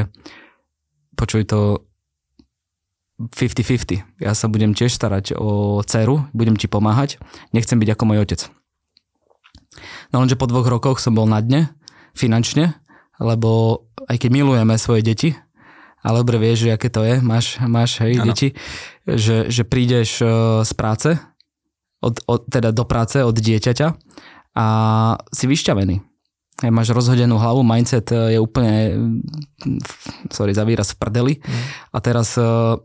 počuj 1.19 1.43
to 1.51 1.83
50-50. 3.21 4.03
Ja 4.19 4.35
sa 4.35 4.51
budem 4.51 4.75
tiež 4.75 4.91
starať 4.91 5.39
o 5.39 5.79
dceru, 5.87 6.27
budem 6.35 6.59
ti 6.59 6.67
pomáhať, 6.67 7.23
nechcem 7.55 7.79
byť 7.79 7.89
ako 7.95 8.05
môj 8.11 8.19
otec. 8.27 8.41
No 10.11 10.23
lenže 10.23 10.39
po 10.39 10.51
dvoch 10.51 10.67
rokoch 10.67 10.99
som 10.99 11.15
bol 11.15 11.27
na 11.27 11.39
dne, 11.39 11.71
finančne, 12.15 12.75
lebo 13.19 13.83
aj 14.11 14.19
keď 14.19 14.31
milujeme 14.31 14.75
svoje 14.79 15.03
deti, 15.07 15.31
ale 16.05 16.21
dobre 16.21 16.37
vieš, 16.43 16.69
že 16.69 16.75
aké 16.75 16.91
to 16.91 17.01
je, 17.07 17.19
máš, 17.23 17.57
máš 17.65 18.03
hej, 18.05 18.21
ano. 18.21 18.31
deti, 18.31 18.53
že, 19.09 19.49
že 19.49 19.63
prídeš 19.65 20.21
e, 20.21 20.27
z 20.63 20.73
práce, 20.77 21.17
od, 22.05 22.21
od, 22.29 22.45
teda 22.45 22.77
do 22.77 22.85
práce 22.85 23.25
od 23.25 23.33
dieťaťa 23.33 23.89
a 24.55 24.67
si 25.33 25.45
vyšťavený. 25.49 25.97
Hej, 26.63 26.71
máš 26.71 26.93
rozhodenú 26.93 27.41
hlavu, 27.41 27.65
mindset 27.65 28.13
e, 28.13 28.37
je 28.37 28.39
úplne, 28.39 28.95
sorry 30.29 30.53
za 30.53 30.69
výraz, 30.69 30.93
v 30.93 30.99
prdeli. 31.01 31.35
Mm. 31.41 31.63
A 31.91 31.99
teraz 32.05 32.37
uh, 32.37 32.77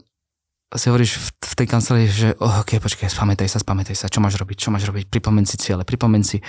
si 0.77 0.85
hovoríš 0.93 1.17
v, 1.17 1.27
v 1.33 1.53
tej 1.57 1.67
kancelárii, 1.67 2.09
že 2.09 2.29
oh, 2.37 2.61
ok, 2.61 2.77
počkaj, 2.77 3.09
spamätaj 3.09 3.49
sa, 3.49 3.57
spamätaj 3.57 3.97
sa, 3.97 4.11
čo 4.11 4.21
máš 4.21 4.37
robiť, 4.37 4.57
čo 4.57 4.69
máš 4.69 4.85
robiť, 4.85 5.09
pripomen 5.09 5.49
si 5.49 5.57
cieľe, 5.57 5.81
pripomen 5.81 6.21
si. 6.21 6.45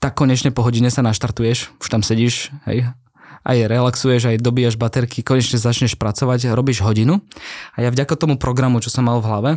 Tak 0.00 0.16
konečne 0.16 0.52
po 0.52 0.64
hodine 0.64 0.88
sa 0.88 1.04
naštartuješ, 1.04 1.76
už 1.76 1.88
tam 1.92 2.00
sedíš, 2.00 2.48
hej, 2.64 2.88
aj 3.46 3.58
relaxuješ, 3.70 4.32
aj 4.32 4.42
dobíjaš 4.42 4.74
baterky, 4.80 5.22
konečne 5.22 5.60
začneš 5.60 5.94
pracovať, 5.94 6.50
robíš 6.56 6.82
hodinu. 6.82 7.22
A 7.78 7.84
ja 7.84 7.92
vďaka 7.94 8.18
tomu 8.18 8.40
programu, 8.40 8.82
čo 8.82 8.90
som 8.90 9.06
mal 9.06 9.22
v 9.22 9.28
hlave, 9.28 9.50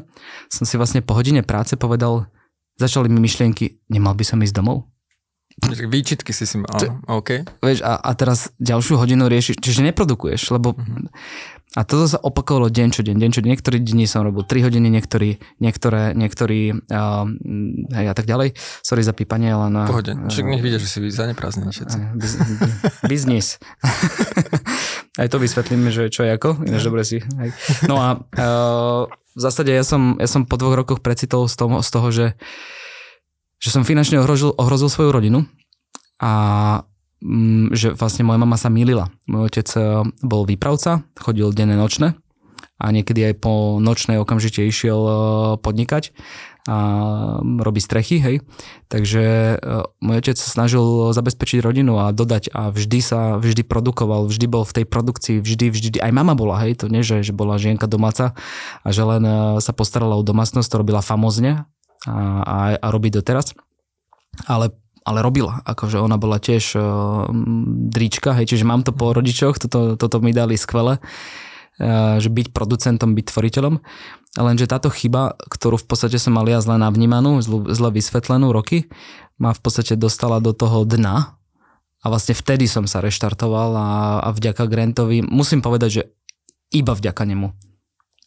som 0.52 0.68
si 0.68 0.78
vlastne 0.78 1.02
po 1.02 1.18
hodine 1.18 1.42
práce 1.42 1.74
povedal, 1.74 2.30
začali 2.78 3.10
mi 3.10 3.18
myšlienky, 3.24 3.82
nemal 3.90 4.14
by 4.14 4.24
som 4.28 4.44
ísť 4.44 4.56
domov? 4.56 4.86
Výčitky 5.68 6.32
si 6.32 6.48
si 6.48 6.56
mal, 6.56 6.72
OK. 7.10 7.44
Vieš, 7.60 7.84
a, 7.84 8.00
a 8.00 8.12
teraz 8.16 8.54
ďalšiu 8.64 8.96
hodinu 8.96 9.28
riešiš, 9.28 9.60
čiže 9.60 9.84
neprodukuješ, 9.92 10.56
lebo 10.56 10.78
uh-huh. 10.78 11.12
A 11.78 11.86
toto 11.86 12.10
sa 12.10 12.18
opakovalo 12.18 12.74
deň 12.74 12.90
čo 12.90 13.06
deň, 13.06 13.16
deň 13.22 13.30
čo 13.30 13.42
deň. 13.46 13.50
Niektorí 13.54 13.78
dni 13.78 14.10
som 14.10 14.26
robil 14.26 14.42
3 14.42 14.66
hodiny, 14.66 14.90
niektorí, 14.90 15.38
niektoré, 15.62 16.18
niektorí 16.18 16.74
uh, 16.74 17.26
hej, 17.94 18.06
a 18.10 18.14
tak 18.18 18.26
ďalej. 18.26 18.58
Sorry 18.82 19.06
za 19.06 19.14
pípanie, 19.14 19.54
ale 19.54 19.70
na... 19.70 19.86
Pohode, 19.86 20.18
však 20.18 20.50
nech 20.50 20.66
vidia, 20.66 20.82
že 20.82 20.90
si 20.90 20.98
zaneprázdnení 21.14 21.70
všetci. 21.70 21.98
Biznis. 23.06 23.62
Aj 25.22 25.30
to 25.30 25.38
vysvetlíme, 25.38 25.94
že 25.94 26.10
čo 26.10 26.26
je 26.26 26.34
ako, 26.34 26.66
ináč 26.66 26.82
dobre 26.82 27.06
si. 27.06 27.22
Hej. 27.22 27.54
No 27.86 28.02
a 28.02 28.18
uh, 28.18 29.06
v 29.38 29.40
zásade 29.40 29.70
ja 29.70 29.86
som, 29.86 30.18
ja 30.18 30.26
som 30.26 30.50
po 30.50 30.58
dvoch 30.58 30.74
rokoch 30.74 31.06
precitol 31.06 31.46
z 31.46 31.54
toho, 31.54 31.86
z 31.86 31.90
toho 31.94 32.08
že 32.10 32.28
že 33.60 33.76
som 33.76 33.84
finančne 33.84 34.24
ohrozil, 34.24 34.56
ohrozil 34.56 34.88
svoju 34.88 35.12
rodinu 35.12 35.44
a 36.24 36.32
že 37.76 37.92
vlastne 38.00 38.24
moja 38.24 38.40
mama 38.40 38.56
sa 38.56 38.72
milila. 38.72 39.12
Môj 39.28 39.52
otec 39.52 39.68
e, 39.76 40.08
bol 40.24 40.48
výpravca, 40.48 41.04
chodil 41.20 41.52
denné 41.52 41.76
nočné 41.76 42.16
a 42.80 42.86
niekedy 42.96 43.28
aj 43.28 43.36
po 43.44 43.84
nočnej 43.84 44.16
okamžite 44.24 44.64
išiel 44.64 45.00
e, 45.04 45.14
podnikať 45.60 46.16
a 46.70 46.78
robí 47.42 47.82
strechy, 47.82 48.22
hej. 48.22 48.46
Takže 48.94 49.58
uh, 49.58 49.90
môj 50.06 50.22
otec 50.22 50.38
sa 50.38 50.50
snažil 50.54 51.10
zabezpečiť 51.18 51.66
rodinu 51.66 51.98
a 51.98 52.14
dodať 52.14 52.54
a 52.54 52.70
vždy 52.70 53.00
sa, 53.02 53.42
vždy 53.42 53.66
produkoval, 53.66 54.30
vždy 54.30 54.46
bol 54.46 54.62
v 54.62 54.76
tej 54.78 54.86
produkcii, 54.86 55.42
vždy, 55.42 55.66
vždy, 55.74 55.98
aj 55.98 56.14
mama 56.14 56.38
bola, 56.38 56.62
hej, 56.62 56.78
to 56.78 56.86
nie, 56.86 57.02
že, 57.02 57.26
že 57.26 57.34
bola 57.34 57.58
žienka 57.58 57.90
domáca 57.90 58.38
a 58.86 58.88
že 58.94 59.02
len 59.02 59.24
sa 59.58 59.74
postarala 59.74 60.14
o 60.14 60.22
domácnosť, 60.22 60.70
to 60.70 60.82
robila 60.86 61.02
famozne 61.02 61.66
a, 62.06 62.14
a, 62.46 62.58
a 62.78 62.88
robí 62.94 63.10
doteraz. 63.10 63.58
Ale 64.46 64.70
ale 65.10 65.26
robila, 65.26 65.66
akože 65.66 65.98
ona 65.98 66.22
bola 66.22 66.38
tiež 66.38 66.78
uh, 66.78 67.26
dríčka, 67.90 68.38
hej, 68.38 68.54
čiže 68.54 68.70
mám 68.70 68.86
to 68.86 68.94
po 68.94 69.10
rodičoch, 69.10 69.58
toto, 69.58 69.98
toto 69.98 70.22
mi 70.22 70.38
dali 70.38 70.54
skvele, 70.54 71.02
uh, 71.02 72.22
že 72.22 72.30
byť 72.30 72.54
producentom, 72.54 73.18
byť 73.18 73.26
tvoriteľom. 73.34 73.82
Lenže 74.38 74.70
táto 74.70 74.94
chyba, 74.94 75.34
ktorú 75.50 75.82
v 75.82 75.88
podstate 75.90 76.22
som 76.22 76.38
mal 76.38 76.46
ja 76.46 76.62
zle 76.62 76.78
navnímanú, 76.78 77.42
zle 77.42 77.90
vysvetlenú 77.90 78.54
roky, 78.54 78.86
ma 79.42 79.50
v 79.50 79.62
podstate 79.66 79.98
dostala 79.98 80.38
do 80.38 80.54
toho 80.54 80.86
dna 80.86 81.34
a 82.00 82.06
vlastne 82.06 82.38
vtedy 82.38 82.70
som 82.70 82.86
sa 82.86 83.02
reštartoval 83.02 83.74
a, 83.74 83.90
a 84.22 84.30
vďaka 84.30 84.70
Grantovi, 84.70 85.26
musím 85.26 85.66
povedať, 85.66 85.90
že 85.90 86.04
iba 86.70 86.94
vďaka 86.94 87.26
nemu. 87.26 87.50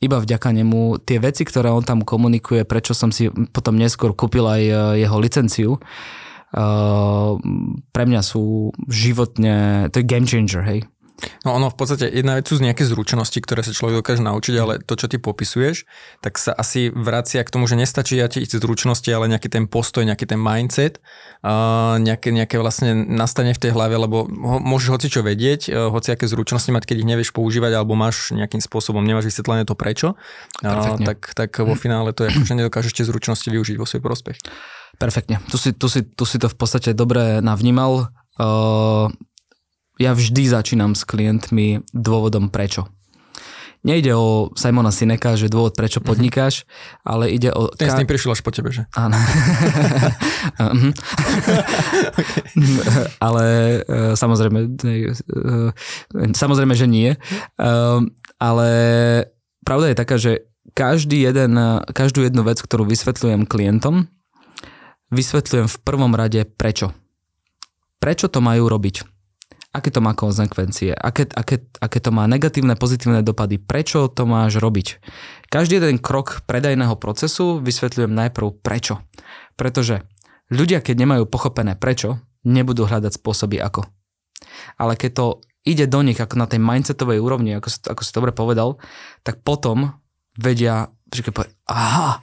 Iba 0.03 0.19
vďaka 0.19 0.51
nemu 0.51 0.99
tie 1.07 1.23
veci, 1.23 1.47
ktoré 1.47 1.71
on 1.71 1.87
tam 1.87 2.03
komunikuje, 2.03 2.67
prečo 2.67 2.91
som 2.91 3.15
si 3.15 3.31
potom 3.31 3.79
neskôr 3.79 4.11
kúpil 4.19 4.43
aj 4.43 4.63
e, 4.67 4.75
jeho 5.07 5.15
licenciu, 5.23 5.71
uh, 5.79 5.81
pre 6.53 8.05
mňa 8.05 8.23
sú 8.23 8.77
životne, 8.89 9.89
to 9.89 10.01
je 10.01 10.09
game 10.09 10.29
changer, 10.29 10.63
hej. 10.63 10.81
No 11.47 11.55
ono 11.55 11.71
v 11.71 11.77
podstate 11.79 12.11
jedna 12.11 12.35
vec 12.35 12.51
sú 12.51 12.59
nejaké 12.59 12.83
zručnosti, 12.83 13.39
ktoré 13.39 13.63
sa 13.63 13.71
človek 13.71 14.03
dokáže 14.03 14.23
naučiť, 14.27 14.55
ale 14.59 14.83
to, 14.83 14.99
čo 14.99 15.07
ty 15.07 15.23
popisuješ, 15.23 15.87
tak 16.19 16.35
sa 16.39 16.51
asi 16.51 16.91
vracia 16.91 17.43
k 17.47 17.53
tomu, 17.53 17.71
že 17.71 17.79
nestačí 17.79 18.19
ja 18.19 18.27
tie 18.27 18.43
zručnosti, 18.43 19.07
ale 19.07 19.31
nejaký 19.31 19.47
ten 19.47 19.71
postoj, 19.71 20.03
nejaký 20.03 20.27
ten 20.27 20.41
mindset, 20.41 20.99
uh, 21.47 21.99
nejaké, 22.03 22.35
nejaké 22.35 22.59
vlastne 22.59 23.07
nastane 23.07 23.55
v 23.55 23.61
tej 23.63 23.71
hlave, 23.71 23.95
lebo 23.95 24.27
ho, 24.27 24.59
môžeš 24.59 24.89
hoci 24.99 25.07
čo 25.13 25.23
vedieť, 25.23 25.71
uh, 25.71 25.95
hoci 25.95 26.11
aké 26.11 26.27
zručnosti 26.27 26.71
mať, 26.75 26.91
keď 26.91 26.97
ich 27.07 27.11
nevieš 27.15 27.31
používať, 27.31 27.79
alebo 27.79 27.95
máš 27.95 28.35
nejakým 28.35 28.59
spôsobom, 28.59 29.03
nemáš 29.07 29.31
vysvetlené 29.31 29.63
to 29.63 29.79
prečo, 29.79 30.19
uh, 30.67 30.99
tak, 31.07 31.39
tak 31.39 31.51
vo 31.63 31.79
finále 31.79 32.11
to 32.11 32.27
je, 32.27 32.35
že 32.43 32.59
nedokážeš 32.59 32.99
tie 32.99 33.07
zručnosti 33.07 33.47
využiť 33.47 33.79
vo 33.79 33.87
svoj 33.87 34.03
prospech. 34.03 34.43
Perfektne. 35.03 35.43
Tu 35.51 35.59
si, 35.59 35.75
tu 35.75 35.91
si, 35.91 36.07
tu 36.07 36.23
si 36.23 36.39
to 36.39 36.47
v 36.47 36.55
podstate 36.55 36.95
dobre 36.95 37.43
navnímal. 37.43 38.07
Uh, 38.39 39.11
ja 39.99 40.15
vždy 40.15 40.47
začínam 40.47 40.95
s 40.95 41.03
klientmi 41.03 41.83
dôvodom 41.91 42.47
prečo. 42.55 42.87
Nejde 43.83 44.15
o 44.15 44.55
Simona 44.55 44.95
Sineka, 44.95 45.35
že 45.35 45.51
dôvod 45.51 45.75
prečo 45.75 45.99
mhm. 45.99 46.07
podnikáš, 46.07 46.63
mm-hmm. 46.63 47.03
ale 47.03 47.25
ide 47.35 47.51
o... 47.51 47.67
Ten 47.75 47.91
ka- 47.91 47.99
s 47.99 47.99
tým 47.99 48.07
prišiel 48.07 48.31
až 48.39 48.43
po 48.47 48.55
tebe, 48.55 48.71
že? 48.71 48.87
Áno. 48.95 49.19
Mhm. 50.53 50.91
ale 53.23 53.45
uh, 53.87 54.13
samozrejme, 54.19 54.59
uh, 54.75 55.71
samozrejme, 56.35 56.75
že 56.75 56.87
nie. 56.91 57.15
Uh, 57.59 58.03
ale 58.43 58.69
pravda 59.63 59.91
je 59.91 59.97
taká, 59.99 60.17
že 60.19 60.47
každý 60.75 61.23
jeden, 61.23 61.55
každú 61.95 62.27
jednu 62.27 62.43
vec, 62.43 62.59
ktorú 62.59 62.87
vysvetľujem 62.87 63.47
klientom, 63.47 64.11
vysvetľujem 65.13 65.69
v 65.69 65.81
prvom 65.85 66.17
rade 66.17 66.43
prečo. 66.49 66.97
Prečo 68.03 68.27
to 68.27 68.43
majú 68.43 68.67
robiť? 68.67 69.13
aké 69.73 69.89
to 69.89 70.05
má 70.05 70.13
konsekvencie, 70.13 70.93
aké, 70.93 71.25
aké, 71.33 71.65
aké 71.81 71.99
to 71.99 72.13
má 72.13 72.29
negatívne, 72.29 72.77
pozitívne 72.77 73.25
dopady, 73.25 73.57
prečo 73.57 74.05
to 74.13 74.29
máš 74.29 74.61
robiť. 74.61 75.01
Každý 75.49 75.81
jeden 75.81 75.97
krok 75.97 76.45
predajného 76.45 76.93
procesu 77.01 77.57
vysvetľujem 77.59 78.13
najprv 78.13 78.61
prečo. 78.61 79.01
Pretože 79.57 80.05
ľudia, 80.53 80.85
keď 80.85 81.09
nemajú 81.09 81.25
pochopené 81.25 81.73
prečo, 81.81 82.21
nebudú 82.45 82.85
hľadať 82.85 83.17
spôsoby 83.17 83.65
ako. 83.65 83.89
Ale 84.77 85.01
keď 85.01 85.11
to 85.17 85.27
ide 85.65 85.89
do 85.89 86.05
nich 86.05 86.21
ako 86.21 86.37
na 86.37 86.45
tej 86.45 86.61
mindsetovej 86.61 87.25
úrovni, 87.25 87.57
ako, 87.57 87.97
ako 87.97 88.03
si 88.05 88.13
dobre 88.13 88.37
povedal, 88.37 88.77
tak 89.25 89.41
potom 89.41 89.97
vedia, 90.37 90.93
že 91.09 91.25
keď 91.25 91.33
povie, 91.33 91.51
aha, 91.65 92.21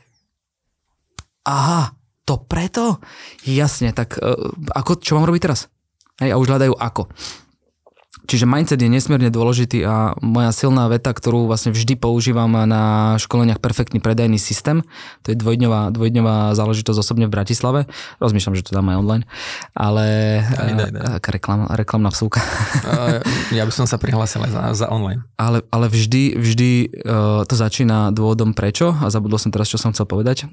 aha, 1.50 1.98
to 2.30 2.38
preto? 2.46 3.02
Jasne, 3.42 3.90
tak 3.98 4.22
uh, 4.22 4.54
ako, 4.78 5.02
čo 5.02 5.18
mám 5.18 5.26
robiť 5.26 5.50
teraz? 5.50 5.66
Hej, 6.22 6.38
a 6.38 6.40
už 6.40 6.54
hľadajú 6.54 6.78
ako. 6.78 7.10
Čiže 8.30 8.46
mindset 8.46 8.78
je 8.78 8.94
nesmierne 8.94 9.34
dôležitý 9.34 9.82
a 9.90 10.14
moja 10.22 10.54
silná 10.54 10.86
veta, 10.86 11.10
ktorú 11.10 11.50
vlastne 11.50 11.74
vždy 11.74 11.98
používam 11.98 12.54
na 12.70 13.18
školeniach 13.18 13.58
Perfektný 13.58 13.98
predajný 13.98 14.38
systém, 14.38 14.86
to 15.26 15.34
je 15.34 15.38
dvojdňová, 15.38 15.90
dvojdňová 15.90 16.54
záležitosť 16.54 17.00
osobne 17.02 17.26
v 17.26 17.34
Bratislave. 17.34 17.80
Rozmýšľam, 18.22 18.54
že 18.54 18.70
to 18.70 18.78
dám 18.78 18.86
aj 18.94 18.98
online, 19.02 19.24
ale 19.74 20.06
daj, 20.46 20.74
daj, 20.78 20.92
daj. 20.94 21.26
Reklam, 21.26 21.60
reklamná 21.74 22.14
vsúka. 22.14 22.38
Ja 23.50 23.66
by 23.66 23.74
som 23.74 23.90
sa 23.90 23.98
prihlásil 23.98 24.46
aj 24.46 24.52
za, 24.54 24.62
za 24.86 24.88
online. 24.94 25.26
Ale, 25.42 25.66
ale 25.74 25.90
vždy, 25.90 26.38
vždy 26.38 26.72
uh, 27.02 27.42
to 27.50 27.58
začína 27.58 28.14
dôvodom 28.14 28.54
prečo 28.54 28.94
a 28.94 29.10
zabudol 29.10 29.42
som 29.42 29.50
teraz, 29.50 29.74
čo 29.74 29.82
som 29.82 29.90
chcel 29.90 30.06
povedať. 30.06 30.46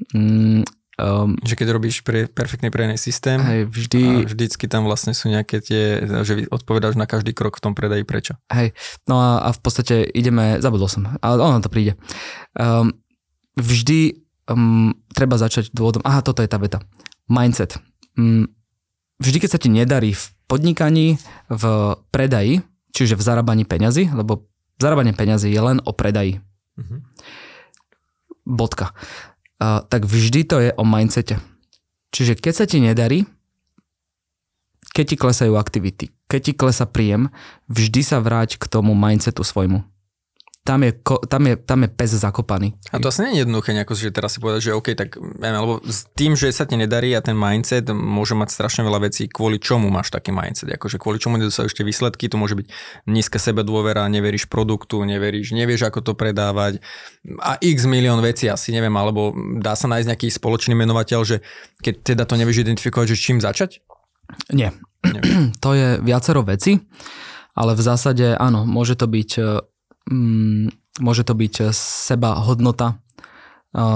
Um, 0.97 1.37
že 1.45 1.61
keď 1.61 1.77
robíš 1.77 2.01
pre, 2.01 2.25
perfektný 2.25 2.73
predajný 2.73 2.97
systém, 2.97 3.37
hej, 3.37 3.69
vždy, 3.69 4.25
a 4.25 4.33
vždycky 4.33 4.65
tam 4.65 4.89
vlastne 4.89 5.13
sú 5.13 5.29
nejaké 5.29 5.61
tie, 5.61 6.01
že 6.25 6.49
odpovedáš 6.49 6.97
na 6.97 7.05
každý 7.05 7.37
krok 7.37 7.61
v 7.61 7.69
tom 7.69 7.77
predaji 7.77 8.01
prečo. 8.01 8.41
Hej, 8.49 8.73
no 9.05 9.21
a, 9.21 9.45
a 9.45 9.53
v 9.53 9.61
podstate 9.61 10.09
ideme, 10.09 10.57
zabudol 10.65 10.89
som, 10.89 11.05
ale 11.21 11.37
ono 11.37 11.61
to 11.61 11.69
príde. 11.69 12.01
Um, 12.57 12.97
vždy 13.61 14.25
um, 14.49 14.97
treba 15.13 15.37
začať 15.37 15.69
dôvodom, 15.77 16.01
aha, 16.01 16.25
toto 16.25 16.41
je 16.41 16.49
tá 16.49 16.57
veta. 16.57 16.81
Mindset. 17.29 17.77
Um, 18.17 18.49
vždy, 19.21 19.45
keď 19.45 19.51
sa 19.53 19.61
ti 19.61 19.69
nedarí 19.69 20.17
v 20.17 20.25
podnikaní, 20.49 21.21
v 21.53 21.65
predaji, 22.09 22.65
čiže 22.97 23.21
v 23.21 23.27
zarábaní 23.27 23.69
peňazí, 23.69 24.09
lebo 24.17 24.49
zarábanie 24.81 25.13
peňazí 25.13 25.53
je 25.53 25.61
len 25.61 25.77
o 25.85 25.93
predaji. 25.93 26.41
Uh-huh. 26.81 27.05
Bodka 28.49 28.97
tak 29.61 30.05
vždy 30.05 30.41
to 30.45 30.57
je 30.61 30.71
o 30.77 30.85
mindsete. 30.85 31.41
Čiže 32.13 32.37
keď 32.37 32.53
sa 32.53 32.65
ti 32.69 32.79
nedarí, 32.81 33.25
keď 34.93 35.05
ti 35.05 35.17
klesajú 35.17 35.55
aktivity, 35.57 36.13
keď 36.29 36.41
ti 36.41 36.53
klesa 36.57 36.89
príjem, 36.89 37.29
vždy 37.69 38.01
sa 38.01 38.21
vráť 38.21 38.57
k 38.57 38.65
tomu 38.69 38.97
mindsetu 38.97 39.45
svojmu 39.45 39.96
tam 40.67 40.83
je, 40.83 40.93
tam 41.31 41.43
je, 41.47 41.55
tam 41.55 41.79
je 41.87 41.89
pes 41.95 42.11
zakopaný. 42.11 42.75
A 42.91 42.99
to 42.99 43.15
asi 43.15 43.23
nie 43.23 43.39
je 43.39 43.41
jednoduché 43.47 43.71
nejako, 43.71 43.95
že 43.95 44.11
teraz 44.11 44.35
si 44.35 44.43
povedať, 44.43 44.61
že 44.67 44.75
OK, 44.75 44.99
tak 44.99 45.15
neviem, 45.15 45.63
lebo 45.63 45.79
s 45.87 46.11
tým, 46.19 46.35
že 46.35 46.51
sa 46.51 46.67
ti 46.67 46.75
nedarí 46.75 47.15
a 47.15 47.23
ten 47.23 47.39
mindset 47.39 47.87
môže 47.95 48.35
mať 48.35 48.51
strašne 48.51 48.83
veľa 48.83 49.07
vecí, 49.07 49.31
kvôli 49.31 49.63
čomu 49.63 49.87
máš 49.95 50.11
taký 50.11 50.35
mindset, 50.35 50.75
akože 50.75 50.99
kvôli 50.99 51.23
čomu 51.23 51.39
nedosahuješ 51.39 51.79
tie 51.79 51.87
výsledky, 51.87 52.27
to 52.27 52.35
môže 52.35 52.59
byť 52.59 52.67
nízka 53.07 53.39
sebe 53.39 53.63
dôvera, 53.63 54.11
neveríš 54.11 54.51
produktu, 54.51 54.99
neveríš, 55.07 55.55
nevieš, 55.55 55.87
ako 55.87 56.03
to 56.03 56.13
predávať 56.19 56.83
a 57.39 57.55
x 57.63 57.87
milión 57.87 58.19
vecí 58.19 58.51
asi 58.51 58.75
neviem, 58.75 58.93
alebo 58.99 59.31
dá 59.63 59.79
sa 59.79 59.87
nájsť 59.87 60.09
nejaký 60.11 60.29
spoločný 60.35 60.75
menovateľ, 60.75 61.23
že 61.23 61.37
keď 61.79 61.95
teda 62.03 62.23
to 62.27 62.35
nevieš 62.35 62.67
identifikovať, 62.67 63.15
že 63.15 63.23
čím 63.23 63.39
začať? 63.39 63.87
Nie. 64.51 64.75
To 65.63 65.71
je 65.79 66.03
viacero 66.03 66.43
veci, 66.43 66.83
ale 67.55 67.79
v 67.79 67.83
zásade 67.87 68.35
áno, 68.35 68.67
môže 68.67 68.99
to 68.99 69.07
byť 69.07 69.31
mm, 70.11 70.73
môže 71.03 71.23
to 71.27 71.35
byť 71.35 71.71
seba 71.77 72.41
hodnota, 72.41 72.99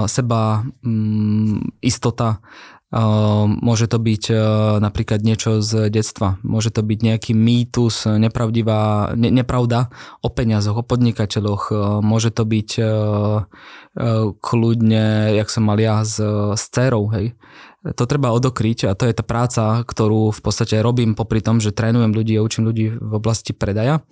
seba 0.05 0.61
mm, 0.85 1.81
istota, 1.81 2.37
môže 3.63 3.87
to 3.87 3.97
byť 4.03 4.23
napríklad 4.83 5.23
niečo 5.23 5.63
z 5.63 5.87
detstva, 5.87 6.35
môže 6.43 6.75
to 6.75 6.83
byť 6.83 6.99
nejaký 6.99 7.31
mýtus, 7.31 8.03
nepravdivá, 8.19 9.15
ne, 9.15 9.31
nepravda 9.31 9.87
o 10.19 10.27
peniazoch, 10.27 10.83
o 10.83 10.83
podnikateľoch, 10.83 11.71
môže 12.03 12.35
to 12.35 12.43
byť 12.43 12.69
kľudne, 14.43 15.05
jak 15.39 15.47
som 15.47 15.63
mal 15.63 15.79
ja 15.79 16.03
s, 16.03 16.19
s 16.55 16.63
dcerou, 16.67 17.07
hej, 17.15 17.31
to 17.81 18.03
treba 18.05 18.29
odokryť 18.29 18.93
a 18.93 18.97
to 18.97 19.09
je 19.09 19.17
tá 19.17 19.25
práca, 19.25 19.81
ktorú 19.81 20.29
v 20.29 20.41
podstate 20.45 20.77
robím 20.85 21.17
popri 21.17 21.41
tom, 21.41 21.57
že 21.57 21.73
trénujem 21.73 22.13
ľudí 22.13 22.37
a 22.37 22.45
učím 22.45 22.69
ľudí 22.69 22.93
v 22.93 23.13
oblasti 23.17 23.57
predaja. 23.57 24.05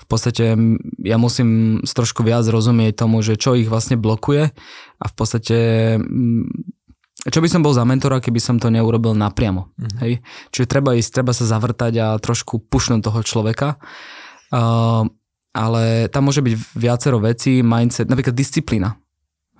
V 0.00 0.06
podstate 0.08 0.56
ja 1.04 1.16
musím 1.20 1.80
trošku 1.84 2.24
viac 2.24 2.48
rozumieť 2.48 3.04
tomu, 3.04 3.20
že 3.20 3.36
čo 3.36 3.52
ich 3.52 3.68
vlastne 3.68 4.00
blokuje 4.00 4.48
a 4.96 5.04
v 5.04 5.14
podstate 5.14 5.58
čo 7.20 7.44
by 7.44 7.48
som 7.52 7.60
bol 7.60 7.76
za 7.76 7.84
mentora, 7.84 8.24
keby 8.24 8.40
som 8.40 8.56
to 8.56 8.72
neurobil 8.72 9.12
napriamo. 9.12 9.68
Mm-hmm. 9.76 9.98
Hej? 10.00 10.12
Čiže 10.56 10.72
treba 10.72 10.96
ísť, 10.96 11.20
treba 11.20 11.36
sa 11.36 11.44
zavrtať 11.44 11.92
a 12.00 12.06
trošku 12.16 12.64
pušnúť 12.72 13.04
toho 13.04 13.20
človeka. 13.20 13.76
Uh, 14.48 15.04
ale 15.52 16.08
tam 16.08 16.32
môže 16.32 16.40
byť 16.40 16.54
viacero 16.72 17.20
vecí, 17.20 17.60
mindset, 17.60 18.08
napríklad 18.08 18.32
disciplína. 18.32 18.96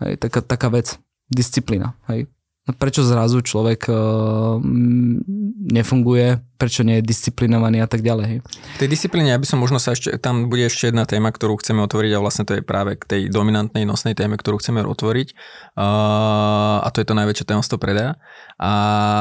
Hej? 0.01 0.17
Taká, 0.17 0.41
taká 0.41 0.73
vec, 0.73 0.97
disciplína. 1.29 2.01
Hej? 2.09 2.33
No 2.69 2.77
prečo 2.77 3.01
zrazu 3.01 3.41
človek 3.41 3.89
uh, 3.89 4.61
nefunguje, 5.73 6.45
prečo 6.61 6.85
nie 6.85 7.01
je 7.01 7.09
disciplinovaný 7.09 7.81
a 7.81 7.89
tak 7.89 8.05
ďalej. 8.05 8.45
V 8.45 8.79
tej 8.79 8.89
disciplíne, 8.89 9.33
ja 9.33 9.41
by 9.41 9.49
som 9.49 9.65
možno 9.65 9.81
sa 9.81 9.97
ešte, 9.97 10.13
tam 10.21 10.53
bude 10.53 10.69
ešte 10.69 10.93
jedna 10.93 11.09
téma, 11.09 11.33
ktorú 11.33 11.57
chceme 11.57 11.81
otvoriť 11.89 12.13
a 12.13 12.21
vlastne 12.21 12.45
to 12.45 12.61
je 12.61 12.63
práve 12.63 13.01
k 13.01 13.05
tej 13.09 13.23
dominantnej 13.33 13.89
nosnej 13.89 14.13
téme, 14.13 14.37
ktorú 14.37 14.61
chceme 14.61 14.85
otvoriť 14.85 15.29
uh, 15.33 16.85
a 16.85 16.89
to 16.93 17.01
je 17.01 17.07
to 17.09 17.17
najväčšie 17.17 17.49
tajomstvo 17.49 17.81
predaja. 17.81 18.21
A, 18.61 18.73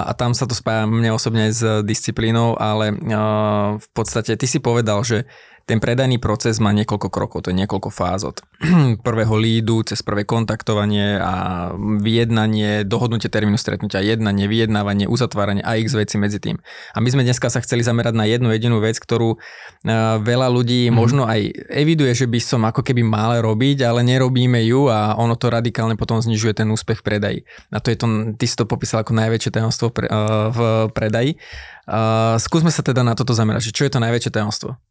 a 0.04 0.12
tam 0.20 0.36
sa 0.36 0.44
to 0.44 0.52
spája 0.52 0.84
mne 0.84 1.16
osobne 1.16 1.56
s 1.56 1.64
disciplínou, 1.88 2.60
ale 2.60 2.92
uh, 2.92 3.80
v 3.80 3.88
podstate 3.96 4.36
ty 4.36 4.52
si 4.52 4.60
povedal, 4.60 5.00
že 5.08 5.24
ten 5.70 5.78
predajný 5.78 6.18
proces 6.18 6.58
má 6.58 6.74
niekoľko 6.74 7.14
krokov, 7.14 7.46
to 7.46 7.54
je 7.54 7.62
niekoľko 7.62 7.94
fáz 7.94 8.26
od 8.26 8.42
prvého 9.06 9.38
lídu 9.38 9.86
cez 9.86 10.02
prvé 10.02 10.26
kontaktovanie 10.26 11.22
a 11.22 11.70
vyjednanie, 11.78 12.82
dohodnutie 12.90 13.30
termínu 13.30 13.62
stretnutia, 13.62 14.02
jednanie, 14.02 14.50
vyjednávanie, 14.50 15.06
uzatváranie 15.06 15.62
a 15.62 15.78
x 15.78 15.94
veci 15.94 16.18
medzi 16.18 16.42
tým. 16.42 16.58
A 16.94 16.98
my 16.98 17.14
sme 17.14 17.22
dneska 17.22 17.54
sa 17.54 17.62
chceli 17.62 17.86
zamerať 17.86 18.18
na 18.18 18.26
jednu 18.26 18.50
jedinú 18.50 18.82
vec, 18.82 18.98
ktorú 18.98 19.38
uh, 19.38 20.18
veľa 20.18 20.50
ľudí 20.50 20.90
mm. 20.90 20.94
možno 20.98 21.30
aj 21.30 21.54
eviduje, 21.70 22.18
že 22.18 22.26
by 22.26 22.40
som 22.42 22.66
ako 22.66 22.82
keby 22.82 23.06
mal 23.06 23.38
robiť, 23.38 23.86
ale 23.86 24.02
nerobíme 24.02 24.66
ju 24.66 24.90
a 24.90 25.14
ono 25.22 25.38
to 25.38 25.54
radikálne 25.54 25.94
potom 25.94 26.18
znižuje 26.18 26.66
ten 26.66 26.68
úspech 26.74 27.06
v 27.06 27.06
predaji. 27.06 27.40
A 27.70 27.78
to 27.78 27.94
je 27.94 27.98
to, 28.02 28.10
ty 28.42 28.50
si 28.50 28.58
to 28.58 28.66
popísal 28.66 29.06
ako 29.06 29.14
najväčšie 29.14 29.54
tajomstvo 29.54 29.94
pre, 29.94 30.10
uh, 30.10 30.50
v 30.50 30.60
predaji. 30.90 31.38
Uh, 31.86 32.42
skúsme 32.42 32.74
sa 32.74 32.82
teda 32.82 33.06
na 33.06 33.14
toto 33.14 33.38
zamerať, 33.38 33.70
že 33.70 33.76
čo 33.78 33.86
je 33.86 33.94
to 33.94 34.02
najväčšie 34.02 34.34
tajomstvo? 34.34 34.89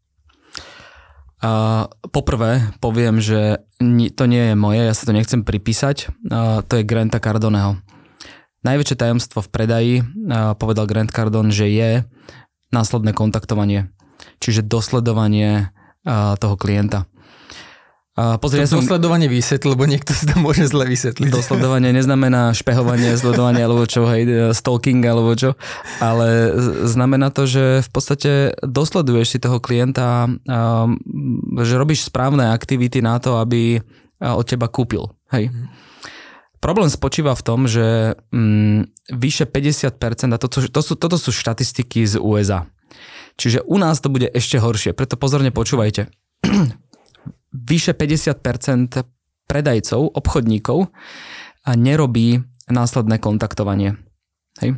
Poprvé 2.11 2.75
poviem, 2.83 3.23
že 3.23 3.63
to 4.19 4.25
nie 4.27 4.51
je 4.51 4.55
moje, 4.59 4.83
ja 4.83 4.95
sa 4.95 5.07
to 5.07 5.15
nechcem 5.15 5.47
pripísať, 5.47 6.11
to 6.67 6.73
je 6.75 6.83
Granta 6.83 7.23
Cardoneho. 7.23 7.79
Najväčšie 8.67 8.99
tajomstvo 8.99 9.47
v 9.47 9.53
predaji, 9.55 9.95
povedal 10.59 10.91
Grant 10.91 11.15
Cardone, 11.15 11.55
že 11.55 11.71
je 11.71 12.03
následné 12.75 13.15
kontaktovanie, 13.15 13.95
čiže 14.43 14.67
dosledovanie 14.67 15.71
toho 16.43 16.59
klienta. 16.59 17.07
Uh, 18.19 18.35
pozri, 18.35 18.59
to 18.59 18.67
ja 18.67 18.71
som... 18.75 18.83
dosledovanie 18.83 19.31
vysvetl, 19.31 19.79
lebo 19.79 19.87
niekto 19.87 20.11
si 20.11 20.27
to 20.27 20.35
môže 20.43 20.67
zle 20.67 20.91
vysvetliť. 20.91 21.31
Dosledovanie 21.31 21.95
neznamená 21.95 22.51
špehovanie, 22.51 23.15
sledovanie 23.15 23.63
alebo 23.63 23.87
čo, 23.87 24.11
hej, 24.11 24.51
stalking 24.59 24.99
alebo 25.07 25.39
čo, 25.39 25.55
ale 26.03 26.51
znamená 26.83 27.31
to, 27.31 27.47
že 27.47 27.87
v 27.87 27.91
podstate 27.95 28.59
dosleduješ 28.59 29.27
si 29.31 29.39
toho 29.39 29.63
klienta, 29.63 30.27
že 31.63 31.75
robíš 31.79 32.11
správne 32.11 32.51
aktivity 32.51 32.99
na 32.99 33.23
to, 33.23 33.39
aby 33.39 33.87
od 34.19 34.43
teba 34.43 34.67
kúpil, 34.67 35.15
hej. 35.31 35.55
Mm. 35.55 35.71
Problém 36.59 36.91
spočíva 36.91 37.39
v 37.39 37.47
tom, 37.47 37.71
že 37.71 38.19
mm, 38.35 39.15
vyše 39.15 39.47
50%, 39.47 39.95
a 40.35 40.39
to, 40.43 40.51
to 40.51 40.81
sú, 40.83 40.99
toto 40.99 41.15
sú 41.15 41.31
štatistiky 41.31 42.03
z 42.03 42.19
USA. 42.19 42.67
Čiže 43.39 43.63
u 43.63 43.79
nás 43.79 44.03
to 44.03 44.11
bude 44.11 44.27
ešte 44.27 44.59
horšie, 44.59 44.91
preto 44.91 45.15
pozorne 45.15 45.55
počúvajte 45.55 46.11
vyše 47.53 47.93
50% 47.97 49.05
predajcov, 49.49 50.01
obchodníkov 50.13 50.93
nerobí 51.69 52.45
následné 52.69 53.17
kontaktovanie. 53.21 53.97
Hej. 54.61 54.77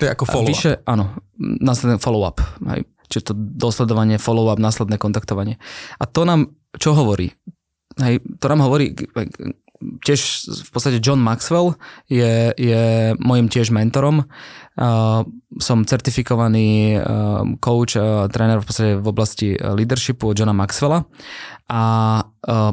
To 0.00 0.02
je 0.08 0.10
ako 0.10 0.24
follow-up. 0.24 0.50
Vyše, 0.50 0.72
áno, 0.88 1.20
následné 1.38 2.00
follow-up. 2.00 2.40
Hej. 2.72 2.88
Čiže 3.12 3.24
to 3.28 3.34
dosledovanie, 3.36 4.16
follow-up, 4.16 4.56
následné 4.56 4.96
kontaktovanie. 4.96 5.60
A 6.00 6.04
to 6.08 6.24
nám 6.24 6.56
čo 6.80 6.96
hovorí? 6.96 7.28
Hej, 8.00 8.24
to 8.40 8.48
nám 8.48 8.64
hovorí, 8.64 8.96
tiež 10.02 10.20
v 10.66 10.70
podstate 10.70 10.98
John 11.02 11.18
Maxwell 11.18 11.74
je, 12.06 12.54
je 12.56 12.82
môjim 13.18 13.46
tiež 13.50 13.74
mentorom. 13.74 14.24
Uh, 14.72 15.20
som 15.60 15.84
certifikovaný 15.84 16.96
uh, 16.96 17.44
coach, 17.60 18.00
uh, 18.00 18.24
tréner 18.32 18.56
v 18.56 18.66
podstate 18.66 18.92
v 18.96 19.06
oblasti 19.06 19.48
leadershipu 19.52 20.32
od 20.32 20.36
Johna 20.40 20.56
Maxwella 20.56 21.04
a 21.68 21.82
uh, 22.24 22.72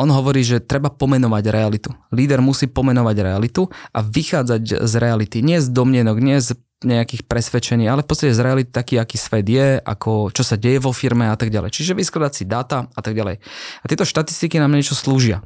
on 0.00 0.08
hovorí, 0.08 0.40
že 0.40 0.64
treba 0.64 0.88
pomenovať 0.88 1.44
realitu. 1.52 1.90
Líder 2.16 2.40
musí 2.40 2.64
pomenovať 2.64 3.16
realitu 3.20 3.68
a 3.92 4.00
vychádzať 4.00 4.88
z 4.88 4.94
reality. 4.96 5.44
Nie 5.44 5.60
z 5.60 5.68
domnienok, 5.68 6.16
nie 6.16 6.40
z 6.40 6.56
nejakých 6.82 7.28
presvedčení, 7.30 7.86
ale 7.86 8.02
v 8.02 8.08
podstate 8.10 8.34
z 8.34 8.42
reality 8.42 8.70
taký, 8.72 8.98
aký 8.98 9.20
svet 9.20 9.46
je, 9.46 9.78
ako, 9.78 10.34
čo 10.34 10.42
sa 10.42 10.58
deje 10.58 10.82
vo 10.82 10.90
firme 10.90 11.30
a 11.30 11.36
tak 11.38 11.52
ďalej. 11.52 11.70
Čiže 11.70 11.94
vyskladať 11.94 12.32
si 12.34 12.44
dáta 12.48 12.90
a 12.90 13.00
tak 13.04 13.14
ďalej. 13.14 13.38
A 13.80 13.84
tieto 13.86 14.08
štatistiky 14.08 14.58
nám 14.58 14.74
niečo 14.74 14.96
slúžia. 14.96 15.44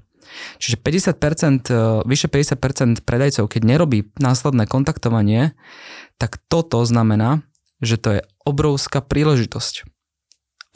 Čiže 0.59 0.77
50%, 0.81 1.71
e, 1.71 2.03
vyše 2.07 2.29
50% 2.31 3.03
predajcov, 3.03 3.49
keď 3.51 3.63
nerobí 3.65 4.11
následné 4.17 4.69
kontaktovanie, 4.69 5.57
tak 6.17 6.41
toto 6.49 6.81
znamená, 6.85 7.45
že 7.85 8.01
to 8.01 8.09
je 8.19 8.21
obrovská 8.45 9.05
príležitosť. 9.05 9.85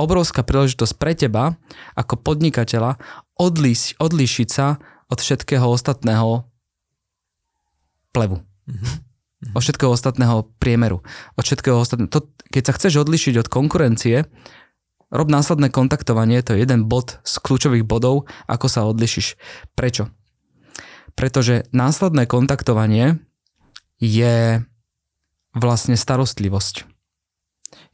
Obrovská 0.00 0.40
príležitosť 0.40 0.94
pre 0.96 1.12
teba 1.12 1.60
ako 1.92 2.16
podnikateľa 2.20 2.96
odlíš, 3.36 3.96
odlíšiť 4.00 4.48
sa 4.48 4.80
od 5.12 5.18
všetkého 5.20 5.64
ostatného 5.64 6.48
plevu. 8.12 8.40
Mm-hmm. 8.68 9.56
Od 9.56 9.62
všetkého 9.64 9.92
ostatného 9.96 10.52
priemeru. 10.60 11.00
Od 11.36 11.44
všetkého 11.44 11.80
ostatného. 11.80 12.12
To, 12.12 12.28
keď 12.52 12.62
sa 12.68 12.76
chceš 12.76 13.00
odlišiť 13.00 13.40
od 13.40 13.48
konkurencie, 13.48 14.28
Rob 15.10 15.26
následné 15.26 15.74
kontaktovanie, 15.74 16.38
to 16.42 16.54
je 16.54 16.62
jeden 16.62 16.86
bod 16.86 17.18
z 17.26 17.34
kľúčových 17.42 17.82
bodov, 17.82 18.30
ako 18.46 18.66
sa 18.70 18.86
odlišiš. 18.86 19.34
Prečo? 19.74 20.10
Pretože 21.18 21.66
následné 21.74 22.30
kontaktovanie 22.30 23.18
je 23.98 24.62
vlastne 25.52 25.98
starostlivosť. 25.98 26.86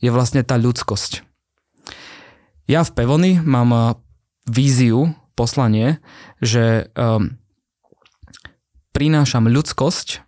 Je 0.05 0.13
vlastne 0.13 0.45
tá 0.45 0.61
ľudskosť. 0.61 1.25
Ja 2.69 2.85
v 2.85 2.91
Pevony 2.93 3.41
mám 3.41 3.71
eh, 3.73 3.85
víziu, 4.45 5.17
poslanie, 5.37 6.01
že 6.41 6.89
um, 6.97 7.37
prinášam 8.97 9.47
ľudskosť 9.47 10.25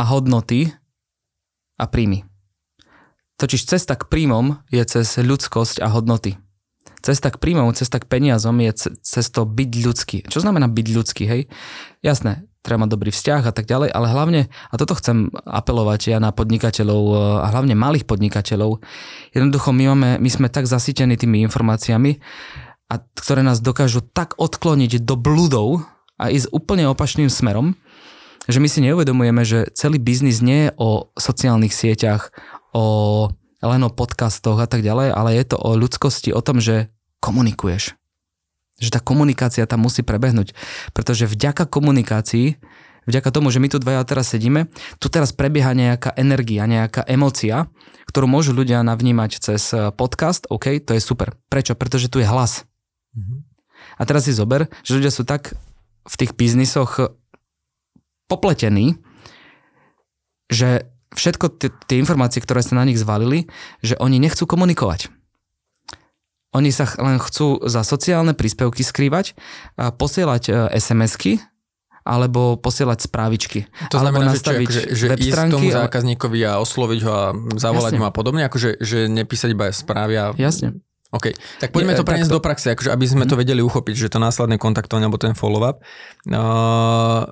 a 0.00 0.02
hodnoty 0.08 0.72
a 1.76 1.84
príjmy. 1.84 2.24
Totiž 3.44 3.68
cesta 3.68 3.92
k 3.92 4.08
príjmom 4.08 4.64
je 4.72 4.80
cez 4.88 5.20
ľudskosť 5.20 5.84
a 5.84 5.92
hodnoty. 5.92 6.40
Cesta 7.04 7.28
k 7.28 7.36
príjmom, 7.36 7.76
cesta 7.76 8.00
k 8.00 8.08
peniazom 8.08 8.56
je 8.56 8.88
cez 9.04 9.28
to 9.28 9.44
byť 9.44 9.70
ľudský. 9.84 10.18
Čo 10.24 10.40
znamená 10.40 10.64
byť 10.64 10.86
ľudský, 10.88 11.28
hej? 11.28 11.52
Jasné, 12.00 12.48
treba 12.64 12.88
mať 12.88 12.96
dobrý 12.96 13.12
vzťah 13.12 13.44
a 13.44 13.52
tak 13.52 13.68
ďalej, 13.68 13.92
ale 13.92 14.06
hlavne, 14.08 14.40
a 14.48 14.74
toto 14.80 14.96
chcem 14.96 15.28
apelovať 15.44 16.16
ja 16.16 16.24
na 16.24 16.32
podnikateľov 16.32 17.02
e, 17.04 17.14
a 17.44 17.52
hlavne 17.52 17.76
malých 17.76 18.08
podnikateľov, 18.08 18.80
jednoducho 19.36 19.76
my, 19.76 19.92
máme, 19.92 20.10
my 20.24 20.30
sme 20.32 20.48
tak 20.48 20.64
zasítení 20.64 21.20
tými 21.20 21.44
informáciami, 21.44 22.24
a 22.88 22.94
ktoré 22.96 23.44
nás 23.44 23.60
dokážu 23.60 24.00
tak 24.00 24.40
odkloniť 24.40 25.04
do 25.04 25.20
bludov 25.20 25.84
a 26.16 26.32
ísť 26.32 26.48
úplne 26.48 26.88
opačným 26.88 27.28
smerom, 27.28 27.76
že 28.44 28.60
my 28.60 28.68
si 28.68 28.84
neuvedomujeme, 28.84 29.42
že 29.44 29.72
celý 29.72 29.96
biznis 29.96 30.44
nie 30.44 30.68
je 30.68 30.70
o 30.76 31.08
sociálnych 31.16 31.72
sieťach, 31.72 32.28
o, 32.74 33.30
len 33.62 33.82
o 33.86 33.90
podcastoch 33.94 34.58
a 34.58 34.66
tak 34.66 34.82
ďalej, 34.82 35.14
ale 35.14 35.30
je 35.38 35.44
to 35.54 35.56
o 35.56 35.78
ľudskosti, 35.78 36.34
o 36.34 36.42
tom, 36.42 36.58
že 36.58 36.90
komunikuješ. 37.22 37.94
Že 38.82 38.90
tá 38.90 39.00
komunikácia 39.00 39.64
tam 39.64 39.86
musí 39.86 40.02
prebehnúť. 40.02 40.52
Pretože 40.90 41.30
vďaka 41.30 41.70
komunikácii, 41.70 42.58
vďaka 43.06 43.30
tomu, 43.30 43.54
že 43.54 43.62
my 43.62 43.70
tu 43.70 43.78
dvaja 43.78 44.02
teraz 44.02 44.34
sedíme, 44.34 44.66
tu 44.98 45.06
teraz 45.06 45.30
prebieha 45.30 45.72
nejaká 45.72 46.12
energia, 46.18 46.66
nejaká 46.66 47.06
emocia, 47.06 47.70
ktorú 48.10 48.26
môžu 48.26 48.52
ľudia 48.52 48.82
navnímať 48.82 49.30
cez 49.38 49.72
eh, 49.72 49.94
podcast, 49.94 50.50
OK, 50.50 50.82
to 50.82 50.92
je 50.98 51.00
super. 51.00 51.38
Prečo? 51.48 51.78
Pretože 51.78 52.10
tu 52.10 52.18
je 52.18 52.26
hlas. 52.26 52.66
Mm-hmm. 53.14 53.38
A 53.94 54.02
teraz 54.02 54.26
si 54.26 54.34
zober, 54.34 54.66
že 54.82 54.98
ľudia 54.98 55.14
sú 55.14 55.22
tak 55.22 55.54
v 56.04 56.14
tých 56.18 56.36
biznisoch 56.36 57.14
popletení, 58.26 58.98
že 60.50 60.88
všetko 61.12 61.60
tie 61.60 61.96
informácie, 62.00 62.40
ktoré 62.40 62.64
sa 62.64 62.80
na 62.80 62.88
nich 62.88 62.96
zvalili, 62.96 63.50
že 63.84 63.98
oni 64.00 64.16
nechcú 64.16 64.48
komunikovať. 64.48 65.12
Oni 66.54 66.70
sa 66.70 66.86
len 67.02 67.18
chcú 67.18 67.66
za 67.66 67.82
sociálne 67.82 68.30
príspevky 68.30 68.86
skrývať, 68.86 69.34
posielať 69.74 70.42
e, 70.46 70.52
SMS-ky, 70.78 71.42
alebo 72.04 72.60
posielať 72.60 73.08
správičky. 73.08 73.66
To 73.88 73.98
znamená, 73.98 74.36
že, 74.36 74.44
či, 74.44 74.54
akože, 74.62 74.82
že 74.92 75.06
ísť 75.18 75.50
tomu 75.50 75.72
zákazníkovi 75.72 76.40
a 76.44 76.60
osloviť 76.60 77.00
ho 77.08 77.12
a 77.12 77.26
zavolať 77.56 77.96
Jasne. 77.96 78.00
mu 78.00 78.04
a 78.06 78.12
podobne, 78.12 78.44
akože 78.44 78.76
že 78.78 79.08
nepísať 79.08 79.50
iba 79.56 79.72
správy 79.72 80.14
a... 80.20 80.24
Jasne. 80.36 80.84
OK, 81.14 81.30
tak 81.62 81.70
poďme 81.70 81.94
to 81.94 82.02
preniesť 82.02 82.26
takto. 82.26 82.42
do 82.42 82.42
praxe, 82.42 82.66
akože 82.74 82.90
aby 82.90 83.06
sme 83.06 83.24
to 83.30 83.38
vedeli 83.38 83.62
uchopiť, 83.62 83.94
že 83.94 84.08
to 84.10 84.18
následné 84.18 84.58
kontaktovanie 84.58 85.06
alebo 85.06 85.22
ten 85.22 85.38
follow-up. 85.38 85.78
Uh, 86.26 87.30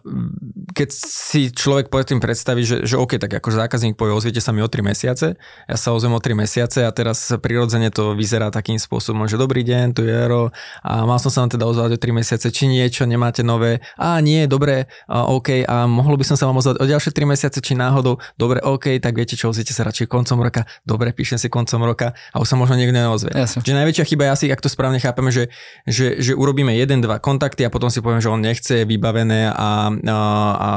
keď 0.70 0.88
si 0.94 1.50
človek 1.50 1.90
tým 1.90 2.22
predstaví, 2.22 2.62
že, 2.62 2.86
že 2.86 2.94
OK, 2.94 3.18
tak 3.18 3.42
akože 3.42 3.58
zákazník 3.58 3.98
povie, 3.98 4.14
ozviete 4.14 4.38
sa 4.38 4.54
mi 4.54 4.62
o 4.62 4.70
3 4.70 4.86
mesiace, 4.86 5.34
ja 5.66 5.76
sa 5.76 5.90
ozvem 5.90 6.14
o 6.14 6.22
3 6.22 6.38
mesiace 6.38 6.86
a 6.86 6.94
teraz 6.94 7.34
prirodzene 7.42 7.90
to 7.90 8.14
vyzerá 8.14 8.54
takým 8.54 8.78
spôsobom, 8.78 9.26
že 9.26 9.34
dobrý 9.34 9.66
deň, 9.66 9.98
tu 9.98 10.06
je 10.06 10.14
Jaro 10.14 10.54
a 10.86 11.02
mal 11.02 11.18
som 11.18 11.34
sa 11.34 11.42
vám 11.42 11.50
teda 11.58 11.64
ozvať 11.66 11.90
o 11.96 11.98
3 11.98 12.18
mesiace, 12.22 12.46
či 12.54 12.70
niečo 12.70 13.02
nemáte 13.02 13.42
nové, 13.42 13.82
a 13.98 14.22
nie, 14.22 14.46
dobre, 14.46 14.86
OK, 15.08 15.66
a 15.66 15.90
mohlo 15.90 16.14
by 16.14 16.22
som 16.22 16.36
sa 16.38 16.46
vám 16.46 16.62
ozvať 16.62 16.78
o 16.78 16.86
ďalšie 16.86 17.10
3 17.10 17.32
mesiace, 17.34 17.58
či 17.58 17.74
náhodou, 17.74 18.22
dobre, 18.38 18.62
OK, 18.62 19.02
tak 19.02 19.18
viete 19.18 19.34
čo, 19.34 19.50
ozviete 19.50 19.74
sa 19.74 19.82
radšej 19.82 20.06
koncom 20.06 20.38
roka, 20.38 20.62
dobre, 20.86 21.10
píšem 21.10 21.40
si 21.40 21.50
koncom 21.50 21.82
roka 21.82 22.14
a 22.30 22.36
už 22.38 22.46
sa 22.46 22.56
možno 22.60 22.78
niekto 22.78 22.94
neozve. 22.94 23.32
Jasne. 23.32 23.71
Čiže 23.72 23.80
najväčšia 23.88 24.10
chyba 24.12 24.22
je 24.28 24.34
asi, 24.36 24.46
ak 24.52 24.60
to 24.60 24.68
správne 24.68 25.00
chápeme, 25.00 25.32
že, 25.32 25.48
že, 25.88 26.20
že 26.20 26.36
urobíme 26.36 26.76
jeden, 26.76 27.00
dva 27.00 27.16
kontakty 27.16 27.64
a 27.64 27.72
potom 27.72 27.88
si 27.88 28.04
povieme, 28.04 28.20
že 28.20 28.28
on 28.28 28.44
nechce, 28.44 28.68
je 28.68 28.84
vybavené 28.84 29.48
a, 29.48 29.88
a, 29.88 30.18
a 30.52 30.68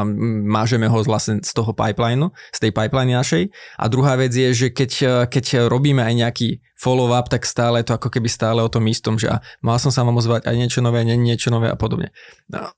mážeme 0.47 0.88
ho 0.88 1.03
vlastne 1.03 1.43
z 1.43 1.51
toho 1.51 1.75
pipelineu, 1.75 2.31
z 2.55 2.60
tej 2.63 2.71
pipeline 2.71 3.12
našej. 3.12 3.51
A 3.75 3.91
druhá 3.91 4.15
vec 4.15 4.31
je, 4.31 4.47
že 4.55 4.67
keď, 4.71 4.91
keď 5.27 5.67
robíme 5.67 6.08
aj 6.08 6.13
nejaký 6.23 6.63
follow-up, 6.79 7.27
tak 7.27 7.43
stále 7.43 7.84
to 7.84 7.99
ako 7.99 8.08
keby 8.08 8.31
stále 8.31 8.63
o 8.63 8.71
tom 8.71 8.88
istom, 8.88 9.19
že 9.19 9.27
a 9.27 9.43
mal 9.60 9.75
som 9.75 9.91
sa 9.91 10.08
vám 10.08 10.15
ozvať 10.15 10.47
aj 10.47 10.55
niečo 10.55 10.79
nové, 10.79 11.03
nie 11.03 11.19
niečo 11.19 11.51
nové 11.51 11.67
a 11.67 11.75
podobne. 11.75 12.15
No, 12.47 12.71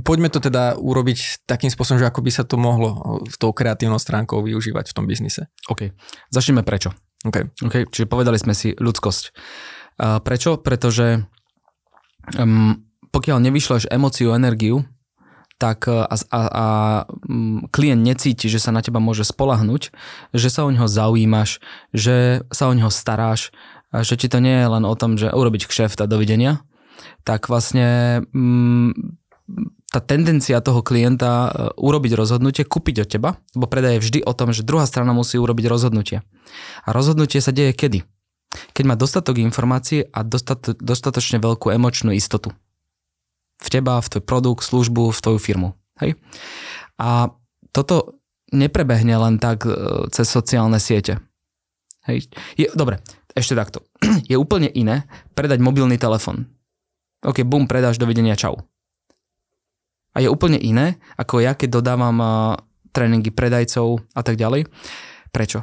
poďme 0.00 0.32
to 0.32 0.40
teda 0.40 0.80
urobiť 0.80 1.44
takým 1.44 1.68
spôsobom, 1.68 2.00
že 2.00 2.08
ako 2.08 2.24
by 2.24 2.30
sa 2.32 2.48
to 2.48 2.56
mohlo 2.56 3.20
s 3.28 3.36
tou 3.36 3.52
kreatívnou 3.52 4.00
stránkou 4.00 4.40
využívať 4.40 4.88
v 4.88 4.96
tom 4.96 5.04
biznise. 5.04 5.52
OK. 5.68 5.92
Začneme 6.32 6.64
prečo. 6.64 6.96
Okay. 7.26 7.50
OK, 7.66 7.90
čiže 7.90 8.06
povedali 8.06 8.38
sme 8.38 8.54
si 8.54 8.78
ľudskosť. 8.78 9.24
A 9.98 10.22
prečo? 10.22 10.62
Pretože 10.62 11.26
um, 12.38 12.78
pokiaľ 13.10 13.38
nevyšleš 13.42 13.90
emóciu, 13.90 14.30
energiu, 14.36 14.86
tak 15.58 15.90
a, 15.90 16.06
a, 16.06 16.40
a 16.46 16.66
klient 17.74 18.06
necíti, 18.06 18.46
že 18.46 18.62
sa 18.62 18.70
na 18.70 18.78
teba 18.78 19.02
môže 19.02 19.26
spolahnúť, 19.26 19.90
že 20.30 20.48
sa 20.54 20.62
o 20.62 20.70
neho 20.70 20.86
zaujímaš, 20.86 21.58
že 21.90 22.46
sa 22.54 22.70
o 22.70 22.76
neho 22.78 22.94
staráš, 22.94 23.50
a 23.90 24.06
že 24.06 24.20
ti 24.20 24.28
to 24.30 24.38
nie 24.38 24.54
je 24.54 24.68
len 24.68 24.84
o 24.86 24.94
tom, 24.94 25.18
že 25.18 25.32
urobiť 25.32 25.66
kšeft 25.66 25.98
a 25.98 26.06
dovidenia, 26.06 26.62
tak 27.26 27.50
vlastne 27.50 28.22
um, 28.30 29.18
tá 29.88 30.04
tendencia 30.04 30.60
toho 30.60 30.84
klienta 30.84 31.48
e, 31.48 31.48
urobiť 31.80 32.12
rozhodnutie, 32.12 32.68
kúpiť 32.68 32.96
od 33.04 33.08
teba, 33.08 33.30
lebo 33.56 33.66
predaj 33.66 33.96
je 33.96 34.04
vždy 34.04 34.18
o 34.24 34.32
tom, 34.36 34.52
že 34.52 34.64
druhá 34.64 34.84
strana 34.84 35.16
musí 35.16 35.40
urobiť 35.40 35.64
rozhodnutie. 35.64 36.20
A 36.84 36.88
rozhodnutie 36.92 37.40
sa 37.40 37.56
deje 37.56 37.72
kedy? 37.72 38.04
Keď 38.76 38.84
má 38.84 38.96
dostatok 38.96 39.40
informácií 39.40 40.08
a 40.12 40.24
dostato, 40.24 40.76
dostatočne 40.76 41.40
veľkú 41.40 41.72
emočnú 41.72 42.12
istotu. 42.12 42.52
V 43.58 43.68
teba, 43.68 44.00
v 44.00 44.08
tvoj 44.08 44.24
produkt, 44.24 44.64
službu, 44.64 45.12
v 45.12 45.20
tvoju 45.24 45.40
firmu. 45.40 45.68
Hej? 46.04 46.20
A 47.00 47.32
toto 47.72 48.20
neprebehne 48.52 49.16
len 49.16 49.40
tak 49.40 49.64
e, 49.64 49.72
cez 50.12 50.28
sociálne 50.28 50.76
siete. 50.80 51.20
Hej? 52.04 52.28
Je, 52.60 52.68
dobre, 52.76 53.00
ešte 53.32 53.56
takto. 53.56 53.84
Je 54.30 54.36
úplne 54.36 54.68
iné 54.68 55.08
predať 55.32 55.64
mobilný 55.64 55.96
telefon. 55.96 56.44
OK, 57.24 57.42
bum, 57.42 57.66
predáš, 57.66 57.98
dovidenia, 57.98 58.38
čau. 58.38 58.68
A 60.18 60.20
je 60.20 60.26
úplne 60.26 60.58
iné, 60.58 60.98
ako 61.14 61.38
ja, 61.38 61.54
keď 61.54 61.78
dodávam 61.78 62.16
uh, 62.16 62.28
tréningy 62.90 63.30
predajcov 63.30 64.02
a 64.10 64.20
tak 64.20 64.34
ďalej. 64.34 64.66
Prečo? 65.30 65.62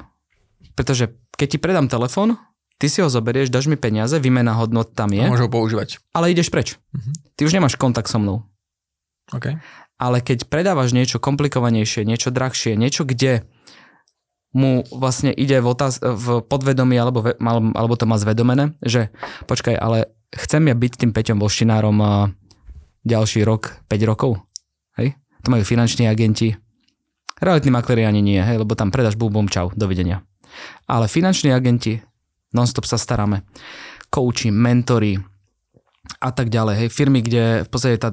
Pretože 0.71 1.07
keď 1.33 1.47
ti 1.49 1.57
predám 1.57 1.85
telefón, 1.85 2.39
ty 2.75 2.87
si 2.87 2.99
ho 2.99 3.07
zoberieš, 3.07 3.47
dáš 3.47 3.67
mi 3.67 3.75
peniaze, 3.75 4.15
výmena 4.15 4.55
hodnot 4.55 4.91
tam 4.91 5.11
je, 5.11 5.23
Môžu 5.23 5.45
ho 5.45 5.51
používať. 5.51 5.99
ale 6.11 6.31
ideš 6.31 6.47
preč. 6.47 6.79
Mhm. 6.91 7.11
Ty 7.33 7.41
už 7.43 7.51
nemáš 7.51 7.75
kontakt 7.75 8.07
so 8.07 8.15
mnou. 8.15 8.47
Okay. 9.27 9.59
Ale 9.95 10.19
keď 10.19 10.45
predávaš 10.45 10.91
niečo 10.91 11.17
komplikovanejšie, 11.17 12.03
niečo 12.03 12.29
drahšie, 12.29 12.75
niečo, 12.75 13.03
kde 13.03 13.43
mu 14.51 14.87
vlastne 14.87 15.31
ide 15.31 15.59
v, 15.59 15.67
otáz- 15.67 15.99
v 15.99 16.39
podvedomí 16.41 16.95
alebo, 16.95 17.19
ve- 17.21 17.35
alebo 17.41 17.93
to 17.93 18.05
má 18.05 18.15
zvedomené, 18.15 18.71
že 18.79 19.11
počkaj, 19.43 19.75
ale 19.75 20.07
chcem 20.31 20.63
ja 20.63 20.75
byť 20.75 20.93
tým 20.95 21.11
Peťom 21.11 21.39
Voštinárom 21.39 21.97
uh, 21.97 22.31
ďalší 23.05 23.45
rok, 23.45 23.85
5 23.87 24.09
rokov. 24.09 24.41
Hej? 24.97 25.15
To 25.45 25.53
majú 25.53 25.63
finanční 25.63 26.09
agenti. 26.09 26.57
Realitní 27.41 27.71
makléri 27.71 28.05
ani 28.05 28.21
nie, 28.25 28.41
hej? 28.41 28.57
lebo 28.57 28.75
tam 28.75 28.91
predáš 28.91 29.15
bum, 29.15 29.47
čau, 29.47 29.69
dovidenia. 29.75 30.25
Ale 30.87 31.07
finanční 31.07 31.53
agenti, 31.53 32.01
nonstop 32.55 32.89
sa 32.89 32.97
staráme. 32.97 33.43
Kouči, 34.09 34.51
mentori 34.51 35.19
a 36.21 36.29
tak 36.31 36.49
ďalej. 36.49 36.75
Hej? 36.85 36.89
Firmy, 36.89 37.21
kde 37.21 37.67
v 37.67 37.69
podstate 37.69 37.97
tá 37.99 38.09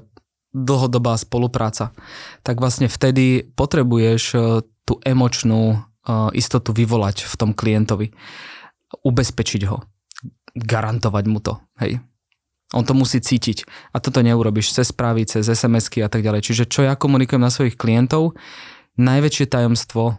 dlhodobá 0.53 1.17
spolupráca, 1.17 1.97
tak 2.45 2.61
vlastne 2.61 2.87
vtedy 2.91 3.49
potrebuješ 3.57 4.23
eh, 4.37 4.41
tú 4.83 4.99
emočnú 5.07 5.79
uh, 5.79 6.29
istotu 6.35 6.75
vyvolať 6.75 7.23
v 7.23 7.35
tom 7.39 7.51
klientovi. 7.55 8.11
Ubezpečiť 9.07 9.63
ho. 9.71 9.79
Garantovať 10.59 11.25
mu 11.31 11.39
to. 11.39 11.55
Hej. 11.79 12.03
On 12.73 12.85
to 12.85 12.97
musí 12.97 13.21
cítiť. 13.21 13.69
A 13.93 14.01
toto 14.01 14.25
neurobiš 14.25 14.73
cez 14.73 14.89
správy, 14.91 15.29
cez 15.29 15.45
SMS-ky 15.45 16.01
a 16.01 16.09
tak 16.09 16.25
ďalej. 16.25 16.45
Čiže 16.45 16.65
čo 16.69 16.85
ja 16.85 16.97
komunikujem 16.97 17.41
na 17.41 17.53
svojich 17.53 17.77
klientov, 17.77 18.35
najväčšie 18.97 19.49
tajomstvo, 19.49 20.17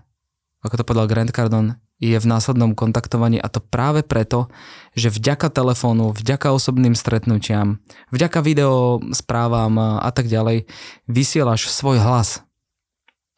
ako 0.63 0.75
to 0.77 0.83
povedal 0.85 1.09
Grant 1.09 1.33
Cardone, 1.33 1.81
je 2.03 2.19
v 2.19 2.27
následnom 2.27 2.75
kontaktovaní 2.75 3.39
a 3.39 3.47
to 3.47 3.63
práve 3.63 4.03
preto, 4.03 4.51
že 4.91 5.07
vďaka 5.07 5.47
telefónu, 5.47 6.11
vďaka 6.11 6.51
osobným 6.51 6.99
stretnutiam, 6.99 7.79
vďaka 8.11 8.43
video 8.43 8.99
správam 9.15 9.79
a 9.79 10.09
tak 10.11 10.27
ďalej, 10.27 10.67
vysielaš 11.07 11.71
svoj 11.71 12.03
hlas, 12.03 12.43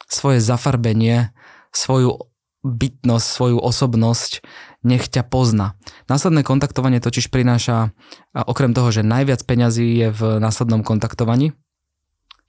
svoje 0.09 0.41
zafarbenie, 0.41 1.29
svoju 1.69 2.25
bytnosť, 2.65 3.27
svoju 3.29 3.57
osobnosť, 3.61 4.41
nech 4.85 5.09
ťa 5.09 5.25
pozná. 5.25 5.73
Následné 6.05 6.45
kontaktovanie 6.45 7.01
totiž 7.01 7.33
prináša, 7.33 7.91
okrem 8.37 8.71
toho, 8.71 8.93
že 8.93 9.01
najviac 9.01 9.41
peňazí 9.41 9.97
je 9.97 10.07
v 10.13 10.21
následnom 10.37 10.85
kontaktovaní, 10.85 11.57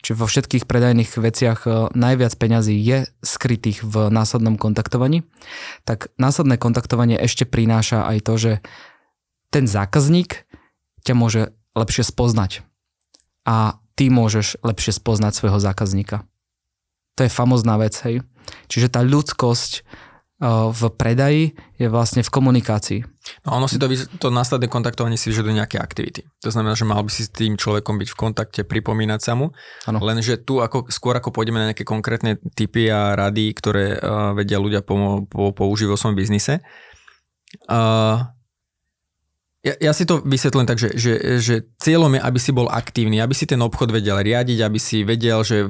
či 0.04 0.14
vo 0.14 0.28
všetkých 0.28 0.68
predajných 0.68 1.08
veciach 1.18 1.66
e, 1.66 1.90
najviac 1.96 2.30
peňazí 2.36 2.76
je 2.78 3.10
skrytých 3.24 3.82
v 3.82 4.12
následnom 4.12 4.60
kontaktovaní, 4.60 5.24
tak 5.88 6.12
následné 6.20 6.60
kontaktovanie 6.60 7.16
ešte 7.18 7.48
prináša 7.48 8.04
aj 8.06 8.18
to, 8.22 8.34
že 8.36 8.52
ten 9.50 9.64
zákazník 9.64 10.44
ťa 11.02 11.14
môže 11.16 11.42
lepšie 11.74 12.06
spoznať 12.06 12.62
a 13.48 13.80
ty 13.96 14.12
môžeš 14.12 14.60
lepšie 14.60 14.92
spoznať 14.94 15.32
svojho 15.32 15.58
zákazníka. 15.58 16.22
To 17.16 17.24
je 17.24 17.32
famozná 17.32 17.80
vec, 17.80 17.96
hej. 18.04 18.20
Čiže 18.68 18.92
tá 18.92 19.00
ľudskosť 19.00 19.82
v 20.44 20.82
predaji 20.92 21.56
je 21.80 21.88
vlastne 21.88 22.20
v 22.20 22.28
komunikácii. 22.28 23.00
No 23.48 23.56
ono 23.56 23.64
si 23.64 23.80
to, 23.80 23.88
to 24.20 24.28
následné 24.28 24.68
kontaktovanie 24.68 25.16
si 25.16 25.32
vyžaduje 25.32 25.56
nejaké 25.56 25.80
aktivity. 25.80 26.28
To 26.44 26.52
znamená, 26.52 26.76
že 26.76 26.84
mal 26.84 27.00
by 27.00 27.08
si 27.08 27.24
s 27.24 27.32
tým 27.32 27.56
človekom 27.56 27.96
byť 27.96 28.08
v 28.12 28.18
kontakte, 28.20 28.60
pripomínať 28.68 29.20
sa 29.24 29.32
mu. 29.32 29.56
Ano. 29.88 29.98
Lenže 30.04 30.36
tu 30.44 30.60
ako, 30.60 30.92
skôr 30.92 31.16
ako 31.16 31.32
pôjdeme 31.32 31.56
na 31.56 31.72
nejaké 31.72 31.88
konkrétne 31.88 32.36
typy 32.52 32.92
a 32.92 33.16
rady, 33.16 33.56
ktoré 33.56 33.96
uh, 33.96 34.36
vedia 34.36 34.60
ľudia 34.60 34.84
po, 34.84 35.24
po, 35.24 35.56
použiť 35.56 35.88
vo 35.88 35.96
svojom 35.96 36.20
biznise. 36.20 36.60
Uh, 37.64 38.28
ja, 39.66 39.74
ja 39.90 39.92
si 39.92 40.06
to 40.06 40.22
vysvetlím 40.22 40.62
tak, 40.62 40.78
že, 40.78 40.94
že, 40.94 41.42
že 41.42 41.66
cieľom 41.82 42.14
je, 42.14 42.20
aby 42.22 42.38
si 42.38 42.54
bol 42.54 42.70
aktívny, 42.70 43.18
aby 43.18 43.34
si 43.34 43.50
ten 43.50 43.58
obchod 43.58 43.90
vedel 43.90 44.22
riadiť, 44.22 44.62
aby 44.62 44.78
si 44.78 45.02
vedel, 45.02 45.42
že 45.42 45.66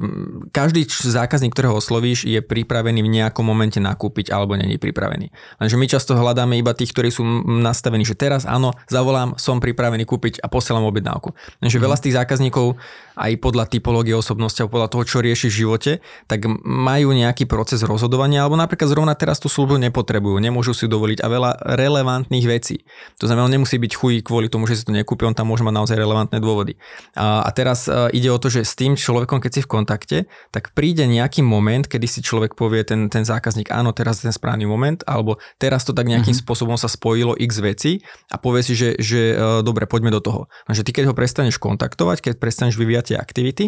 každý 0.53 0.85
zákazník, 0.85 1.57
ktorého 1.57 1.81
oslovíš, 1.81 2.29
je 2.29 2.45
pripravený 2.45 3.01
v 3.01 3.09
nejakom 3.09 3.41
momente 3.41 3.81
nakúpiť 3.81 4.29
alebo 4.29 4.53
není 4.53 4.77
pripravený. 4.77 5.33
Lenže 5.65 5.77
my 5.81 5.87
často 5.89 6.13
hľadáme 6.13 6.61
iba 6.61 6.77
tých, 6.77 6.93
ktorí 6.93 7.09
sú 7.09 7.25
nastavení, 7.49 8.05
že 8.05 8.13
teraz 8.13 8.45
áno, 8.45 8.77
zavolám, 8.85 9.41
som 9.41 9.65
pripravený 9.65 10.05
kúpiť 10.05 10.45
a 10.45 10.53
posielam 10.53 10.85
objednávku. 10.85 11.33
Lenže 11.65 11.81
veľa 11.81 11.97
z 11.97 12.05
tých 12.11 12.17
zákazníkov 12.21 12.77
aj 13.17 13.33
podľa 13.41 13.65
typológie 13.73 14.13
osobnosti 14.13 14.61
a 14.61 14.69
podľa 14.69 14.93
toho, 14.93 15.09
čo 15.09 15.25
rieši 15.25 15.49
v 15.49 15.59
živote, 15.65 15.93
tak 16.29 16.45
majú 16.69 17.17
nejaký 17.17 17.49
proces 17.49 17.81
rozhodovania 17.81 18.45
alebo 18.45 18.61
napríklad 18.61 18.93
zrovna 18.93 19.17
teraz 19.17 19.41
tú 19.41 19.49
službu 19.49 19.81
nepotrebujú, 19.89 20.37
nemôžu 20.37 20.77
si 20.77 20.85
dovoliť 20.85 21.25
a 21.25 21.29
veľa 21.33 21.51
relevantných 21.81 22.47
vecí. 22.47 22.85
To 23.17 23.25
znamená, 23.25 23.49
nemusí 23.49 23.81
byť 23.81 23.86
chuj 23.95 24.15
kvôli 24.27 24.51
tomu, 24.51 24.67
že 24.67 24.81
si 24.81 24.85
to 24.89 24.91
nekúpi, 24.91 25.23
on 25.23 25.37
tam 25.37 25.53
môže 25.53 25.63
mať 25.63 25.75
naozaj 25.77 25.97
relevantné 26.01 26.43
dôvody. 26.43 26.75
A, 27.15 27.47
a 27.47 27.51
teraz 27.55 27.87
a, 27.87 28.11
ide 28.11 28.33
o 28.33 28.39
to, 28.41 28.51
že 28.51 28.67
s 28.67 28.75
tým 28.75 28.99
človekom, 28.99 29.39
keď 29.39 29.51
si 29.53 29.61
v 29.63 29.71
kontakte, 29.71 30.19
tak 30.51 30.75
príde 30.75 31.07
nejaký 31.07 31.47
moment, 31.47 31.87
kedy 31.87 32.07
si 32.11 32.21
človek 32.25 32.59
povie 32.59 32.83
ten, 32.83 33.07
ten 33.07 33.23
zákazník, 33.23 33.71
áno, 33.71 33.95
teraz 33.95 34.25
je 34.25 34.33
ten 34.33 34.35
správny 34.35 34.67
moment, 34.67 34.99
alebo 35.07 35.39
teraz 35.61 35.87
to 35.87 35.95
tak 35.95 36.11
nejakým 36.11 36.35
mm-hmm. 36.35 36.43
spôsobom 36.43 36.75
sa 36.75 36.91
spojilo 36.91 37.39
x 37.39 37.63
veci 37.63 38.03
a 38.33 38.41
povie 38.41 38.67
si, 38.67 38.75
že, 38.75 38.97
že 38.99 39.37
e, 39.37 39.63
dobre, 39.63 39.87
poďme 39.87 40.11
do 40.11 40.25
toho. 40.25 40.51
Že 40.67 40.83
ty 40.83 40.91
keď 40.97 41.05
ho 41.11 41.15
prestaneš 41.15 41.61
kontaktovať, 41.61 42.25
keď 42.25 42.35
prestaneš 42.41 42.81
vyvíjať 42.81 43.15
tie 43.15 43.17
aktivity, 43.21 43.65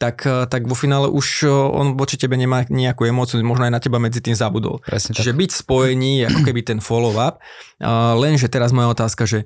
tak, 0.00 0.24
tak 0.24 0.64
vo 0.64 0.72
finále 0.72 1.12
už 1.12 1.44
on 1.50 1.92
voči 2.00 2.16
tebe 2.16 2.32
nemá 2.40 2.64
nejakú 2.64 3.04
emóciu, 3.04 3.36
možno 3.44 3.68
aj 3.68 3.72
na 3.76 3.80
teba 3.84 4.00
medzi 4.00 4.24
tým 4.24 4.32
zabudol. 4.32 4.80
Presne 4.80 5.12
Čiže 5.12 5.36
tak. 5.36 5.40
byť 5.44 5.50
spojení, 5.52 6.12
ako 6.24 6.40
keby 6.40 6.60
ten 6.64 6.78
follow-up, 6.80 7.36
lenže 8.16 8.48
teraz 8.48 8.72
moja 8.72 8.96
otázka, 8.96 9.28
že 9.28 9.44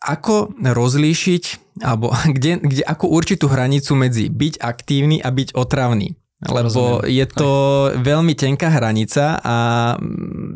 ako 0.00 0.56
rozlíšiť, 0.56 1.44
alebo 1.84 2.10
kde, 2.36 2.60
kde, 2.64 2.82
ako 2.84 3.06
určiť 3.12 3.36
tú 3.40 3.46
hranicu 3.52 3.92
medzi 3.94 4.32
byť 4.32 4.60
aktívny 4.60 5.20
a 5.20 5.28
byť 5.28 5.54
otravný. 5.54 6.16
Lebo 6.40 7.04
Rozumiem. 7.04 7.20
je 7.20 7.26
to 7.28 7.52
veľmi 8.00 8.32
tenká 8.32 8.72
hranica 8.72 9.36
a 9.44 9.56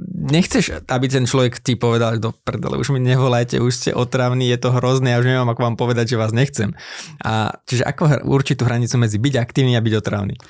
nechceš, 0.09 0.81
aby 0.89 1.07
ten 1.13 1.29
človek 1.29 1.61
ti 1.61 1.77
povedal, 1.77 2.17
do 2.17 2.33
prdele, 2.33 2.81
už 2.81 2.89
mi 2.97 3.05
nevolajte, 3.05 3.61
už 3.61 3.73
ste 3.77 3.91
otravní, 3.93 4.49
je 4.49 4.65
to 4.65 4.73
hrozné, 4.73 5.13
ja 5.13 5.21
už 5.21 5.29
neviem, 5.29 5.45
ako 5.45 5.61
vám 5.61 5.77
povedať, 5.77 6.17
že 6.17 6.21
vás 6.21 6.33
nechcem. 6.33 6.73
A 7.21 7.61
čiže 7.69 7.85
ako 7.85 8.25
určiť 8.25 8.57
tú 8.57 8.65
hranicu 8.65 8.97
medzi 8.97 9.21
byť 9.21 9.35
aktívny 9.37 9.77
a 9.77 9.85
byť 9.85 9.95
otravný? 10.01 10.41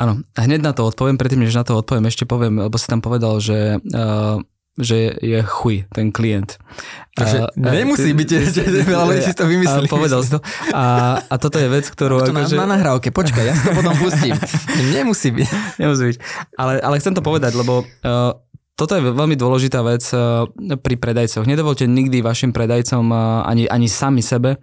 Áno, 0.00 0.24
hneď 0.40 0.64
na 0.64 0.72
to 0.72 0.88
odpoviem, 0.88 1.20
predtým, 1.20 1.44
než 1.44 1.52
na 1.52 1.68
to 1.68 1.76
odpoviem, 1.76 2.08
ešte 2.08 2.24
poviem, 2.24 2.56
lebo 2.56 2.80
si 2.80 2.88
tam 2.88 3.04
povedal, 3.04 3.44
že 3.44 3.76
uh, 3.76 4.40
že 4.78 5.18
je 5.18 5.38
chuj, 5.42 5.90
ten 5.90 6.14
klient. 6.14 6.54
Takže 7.18 7.50
a, 7.50 7.74
nemusí 7.74 8.14
byť, 8.14 8.28
že 8.54 8.62
ľudí 8.86 9.22
si 9.26 9.34
to 9.34 9.44
vymyslí. 9.50 9.86
A 9.90 9.90
povedal 9.90 10.22
si 10.22 10.30
to. 10.30 10.40
A, 10.70 11.18
a 11.26 11.34
toto 11.36 11.58
je 11.58 11.66
vec, 11.66 11.90
ktorú... 11.90 12.22
To 12.22 12.30
akože... 12.30 12.54
na, 12.54 12.64
na 12.64 12.78
nahrávke, 12.78 13.10
počkaj, 13.10 13.42
ja 13.42 13.54
si 13.58 13.62
to 13.66 13.74
potom 13.74 13.94
pustím. 13.98 14.38
nemusí 14.94 15.34
byť. 15.34 15.48
Nemusí 15.82 16.14
byť. 16.14 16.16
Ale, 16.54 16.78
ale 16.78 16.94
chcem 17.02 17.14
to 17.14 17.22
povedať, 17.22 17.58
lebo 17.58 17.82
uh, 17.82 18.32
toto 18.78 18.94
je 18.94 19.02
veľmi 19.02 19.34
dôležitá 19.34 19.82
vec 19.82 20.06
uh, 20.14 20.46
pri 20.78 20.94
predajcoch. 20.94 21.42
Nedovolte 21.42 21.90
nikdy 21.90 22.22
vašim 22.22 22.54
predajcom 22.54 23.10
uh, 23.10 23.42
ani, 23.50 23.66
ani 23.66 23.90
sami 23.90 24.22
sebe 24.22 24.62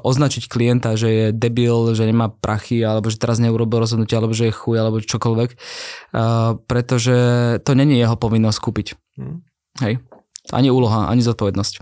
označiť 0.00 0.48
klienta, 0.48 0.96
že 0.96 1.08
je 1.12 1.26
debil, 1.36 1.92
že 1.92 2.08
nemá 2.08 2.32
prachy, 2.32 2.80
alebo 2.80 3.12
že 3.12 3.20
teraz 3.20 3.36
neurobil 3.36 3.84
rozhodnutie, 3.84 4.16
alebo 4.16 4.32
že 4.32 4.48
je 4.48 4.56
chuj, 4.56 4.80
alebo 4.80 5.04
čokoľvek, 5.04 5.50
uh, 5.52 6.56
pretože 6.64 7.16
to 7.60 7.76
není 7.76 8.00
jeho 8.00 8.16
povinnosť 8.16 8.58
kúpiť. 8.58 8.88
Hmm. 9.20 9.44
Hej. 9.84 10.00
Ani 10.50 10.72
úloha, 10.72 11.06
ani 11.06 11.22
zodpovednosť. 11.22 11.74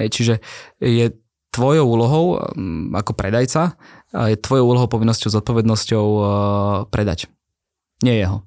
Hej, 0.00 0.08
čiže 0.10 0.34
je 0.80 1.12
tvojou 1.52 1.86
úlohou 1.86 2.40
um, 2.40 2.90
ako 2.96 3.12
predajca, 3.12 3.76
je 4.10 4.34
tvojou 4.40 4.66
úlohou, 4.66 4.88
povinnosťou, 4.90 5.30
zodpovednosťou 5.30 6.06
uh, 6.16 6.24
predať. 6.88 7.28
Nie 8.00 8.16
jeho. 8.16 8.42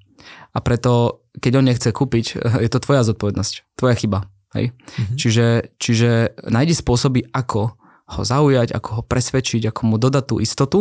A 0.53 0.57
preto, 0.65 1.23
keď 1.37 1.61
on 1.61 1.65
nechce 1.69 1.89
kúpiť, 1.93 2.41
je 2.65 2.69
to 2.73 2.81
tvoja 2.81 3.05
zodpovednosť, 3.05 3.77
tvoja 3.77 3.95
chyba. 3.95 4.25
Hej? 4.57 4.73
Mm-hmm. 4.73 5.17
Čiže, 5.17 5.45
čiže 5.77 6.09
nájdi 6.49 6.73
spôsoby, 6.73 7.21
ako 7.33 7.77
ho 8.03 8.21
zaujať, 8.21 8.75
ako 8.75 8.89
ho 8.99 9.01
presvedčiť, 9.05 9.71
ako 9.71 9.81
mu 9.87 9.95
dodať 9.95 10.23
tú 10.27 10.35
istotu, 10.43 10.79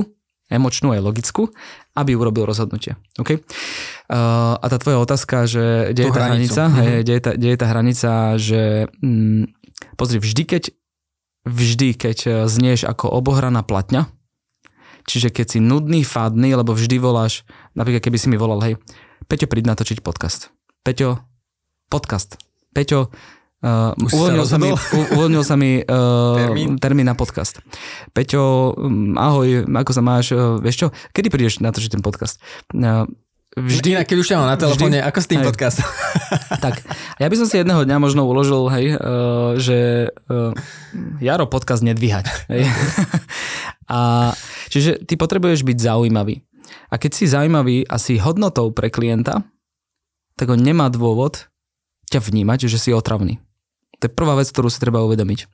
emočnú 0.52 0.92
aj 0.92 1.00
logickú, 1.00 1.48
aby 1.96 2.12
urobil 2.12 2.44
rozhodnutie. 2.44 2.98
Okay? 3.16 3.40
Uh, 4.10 4.58
a 4.60 4.66
tá 4.68 4.76
tvoja 4.76 5.00
otázka, 5.00 5.48
že 5.48 5.96
kde 5.96 6.02
je 6.08 6.12
tá 6.12 6.22
hranica, 6.28 6.62
mm-hmm. 6.68 7.00
kde, 7.00 7.12
je 7.12 7.22
tá, 7.22 7.30
kde 7.32 7.48
je 7.48 7.58
tá 7.58 7.66
hranica, 7.72 8.10
že 8.36 8.60
mm, 9.00 9.42
pozri, 9.96 10.20
vždy 10.20 10.42
keď, 10.44 10.62
vždy 11.48 11.88
keď 11.96 12.18
eh, 12.28 12.32
znieš 12.46 12.84
ako 12.84 13.08
obohraná 13.08 13.64
platňa, 13.64 14.12
čiže 15.08 15.32
keď 15.32 15.46
si 15.56 15.58
nudný, 15.58 16.04
fádny, 16.04 16.52
lebo 16.52 16.76
vždy 16.76 17.00
voláš, 17.00 17.48
napríklad 17.72 18.04
keby 18.04 18.18
si 18.20 18.28
mi 18.28 18.36
volal, 18.36 18.60
hej, 18.60 18.76
Peťo, 19.30 19.48
príď 19.48 19.72
natočiť 19.72 20.04
podcast. 20.04 20.50
Peťo, 20.82 21.22
podcast. 21.88 22.36
Peťo, 22.74 23.08
Uh, 23.62 23.94
uvoľnil, 23.94 24.42
sa, 24.42 24.58
mi, 24.58 24.74
uvoľnil 25.14 25.42
sa 25.46 25.54
mi 25.54 25.78
uh, 25.86 26.34
termín? 26.34 26.82
termín 26.82 27.06
na 27.06 27.14
podcast. 27.14 27.62
Peťo, 28.10 28.74
ahoj, 29.14 29.70
ako 29.70 29.90
sa 29.94 30.02
máš? 30.02 30.34
Uh, 30.34 30.58
vieš 30.58 30.82
čo, 30.82 30.86
kedy 31.14 31.30
prídeš 31.30 31.62
natočiť 31.62 31.94
ten 31.94 32.02
podcast? 32.02 32.42
Uh, 32.74 33.06
Vždy, 33.52 34.00
Inak, 34.00 34.08
keď 34.08 34.16
už 34.16 34.28
ťa 34.32 34.48
na 34.48 34.56
telefóne, 34.56 34.98
ako 35.04 35.18
s 35.20 35.28
tým 35.28 35.44
hej. 35.44 35.46
podcast? 35.46 35.78
tak, 36.64 36.80
ja 37.20 37.28
by 37.28 37.36
som 37.36 37.44
si 37.44 37.60
jedného 37.60 37.84
dňa 37.84 38.00
možno 38.00 38.24
uložil, 38.24 38.64
hej, 38.72 38.96
uh, 38.96 39.60
že 39.60 40.08
uh, 40.32 40.56
Jaro 41.20 41.44
podcast 41.46 41.84
nedvíhať. 41.84 42.32
Hej. 42.48 42.64
a, 43.92 44.32
čiže 44.72 45.04
ty 45.04 45.20
potrebuješ 45.20 45.68
byť 45.68 45.78
zaujímavý. 45.84 46.40
A 46.88 46.96
keď 46.96 47.12
si 47.12 47.28
zaujímavý 47.28 47.84
a 47.84 48.00
si 48.00 48.16
hodnotou 48.16 48.72
pre 48.72 48.88
klienta, 48.88 49.44
tak 50.40 50.48
on 50.48 50.58
nemá 50.58 50.88
dôvod 50.88 51.52
ťa 52.08 52.24
vnímať, 52.24 52.72
že 52.72 52.80
si 52.80 52.90
otravný. 52.96 53.36
To 54.02 54.10
je 54.10 54.12
prvá 54.12 54.34
vec, 54.34 54.50
ktorú 54.50 54.66
si 54.66 54.82
treba 54.82 55.06
uvedomiť. 55.06 55.46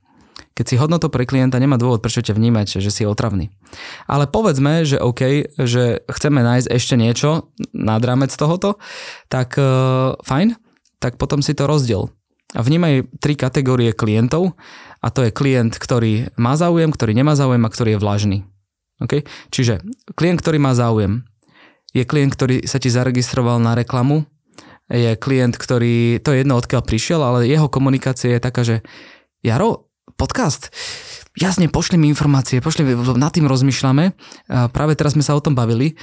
Keď 0.57 0.65
si 0.67 0.81
hodnoto 0.81 1.07
pre 1.13 1.29
klienta, 1.29 1.61
nemá 1.61 1.79
dôvod, 1.79 2.03
prečo 2.03 2.25
ťa 2.25 2.35
vnímať, 2.35 2.83
že 2.83 2.91
si 2.91 3.07
otravný. 3.07 3.53
Ale 4.11 4.27
povedzme, 4.27 4.83
že 4.83 4.99
OK, 4.99 5.55
že 5.55 6.03
chceme 6.09 6.43
nájsť 6.43 6.69
ešte 6.73 6.95
niečo 6.99 7.53
nad 7.71 8.03
rámec 8.03 8.35
tohoto, 8.35 8.81
tak 9.31 9.55
uh, 9.55 10.19
fajn, 10.27 10.59
tak 10.99 11.15
potom 11.21 11.45
si 11.45 11.55
to 11.55 11.71
rozdiel. 11.71 12.11
A 12.57 12.65
vnímaj 12.65 13.07
tri 13.21 13.37
kategórie 13.37 13.93
klientov 13.93 14.57
a 15.05 15.13
to 15.13 15.29
je 15.29 15.37
klient, 15.37 15.77
ktorý 15.77 16.33
má 16.41 16.57
záujem, 16.57 16.91
ktorý 16.91 17.13
nemá 17.13 17.37
záujem 17.37 17.63
a 17.63 17.71
ktorý 17.71 17.91
je 17.95 18.03
vlažný. 18.03 18.39
Okay? 19.05 19.29
Čiže 19.53 19.85
klient, 20.17 20.41
ktorý 20.43 20.59
má 20.59 20.73
záujem, 20.75 21.29
je 21.93 22.03
klient, 22.09 22.35
ktorý 22.35 22.67
sa 22.67 22.81
ti 22.81 22.89
zaregistroval 22.91 23.61
na 23.61 23.77
reklamu 23.79 24.27
je 24.89 25.17
klient, 25.21 25.55
ktorý, 25.55 26.19
to 26.25 26.33
je 26.33 26.45
jedno 26.45 26.57
odkiaľ 26.57 26.83
prišiel, 26.85 27.21
ale 27.21 27.49
jeho 27.49 27.69
komunikácia 27.69 28.37
je 28.37 28.41
taká, 28.41 28.65
že 28.65 28.81
Jaro, 29.45 29.89
podcast, 30.17 30.73
jasne, 31.39 31.71
pošli 31.71 32.01
mi 32.01 32.11
informácie, 32.11 32.59
pošli 32.59 32.83
mi, 32.83 32.93
nad 32.97 33.31
tým 33.31 33.47
rozmýšľame, 33.47 34.05
a 34.49 34.67
práve 34.73 34.99
teraz 34.99 35.15
sme 35.15 35.23
sa 35.23 35.37
o 35.37 35.45
tom 35.45 35.55
bavili, 35.55 35.95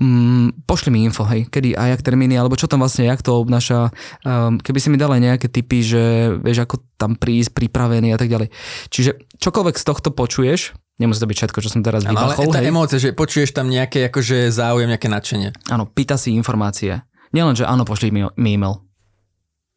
mm, 0.00 0.66
pošli 0.66 0.90
mi 0.92 1.04
info, 1.04 1.24
hej, 1.28 1.48
kedy 1.48 1.76
a 1.76 1.94
jak 1.94 2.02
termíny, 2.02 2.36
alebo 2.36 2.56
čo 2.56 2.66
tam 2.66 2.82
vlastne, 2.82 3.08
jak 3.08 3.22
to 3.22 3.36
obnáša, 3.36 3.92
um, 4.24 4.58
keby 4.60 4.78
si 4.80 4.88
mi 4.90 4.98
dala 5.00 5.20
nejaké 5.20 5.48
typy, 5.48 5.84
že 5.84 6.34
vieš, 6.40 6.66
ako 6.66 6.82
tam 6.96 7.16
prísť, 7.16 7.52
pripravený 7.54 8.12
a 8.12 8.18
tak 8.18 8.28
ďalej. 8.28 8.48
Čiže 8.92 9.10
čokoľvek 9.40 9.76
z 9.76 9.84
tohto 9.84 10.08
počuješ, 10.12 10.76
nemusí 11.00 11.20
to 11.20 11.28
byť 11.28 11.36
všetko, 11.36 11.58
čo 11.60 11.70
som 11.72 11.80
teraz 11.84 12.04
vybachol. 12.04 12.50
Ale 12.50 12.56
tá 12.56 12.60
emócia, 12.64 12.98
že 13.00 13.16
počuješ 13.16 13.52
tam 13.52 13.68
nejaké 13.68 14.08
akože 14.08 14.52
záujem, 14.52 14.88
nejaké 14.88 15.08
nadšenie. 15.08 15.48
Áno, 15.72 15.88
pýta 15.88 16.16
si 16.16 16.32
informácie. 16.32 17.04
Nielen, 17.36 17.52
že 17.52 17.68
áno, 17.68 17.84
pošli 17.84 18.08
mi, 18.08 18.24
e-mail. 18.24 18.80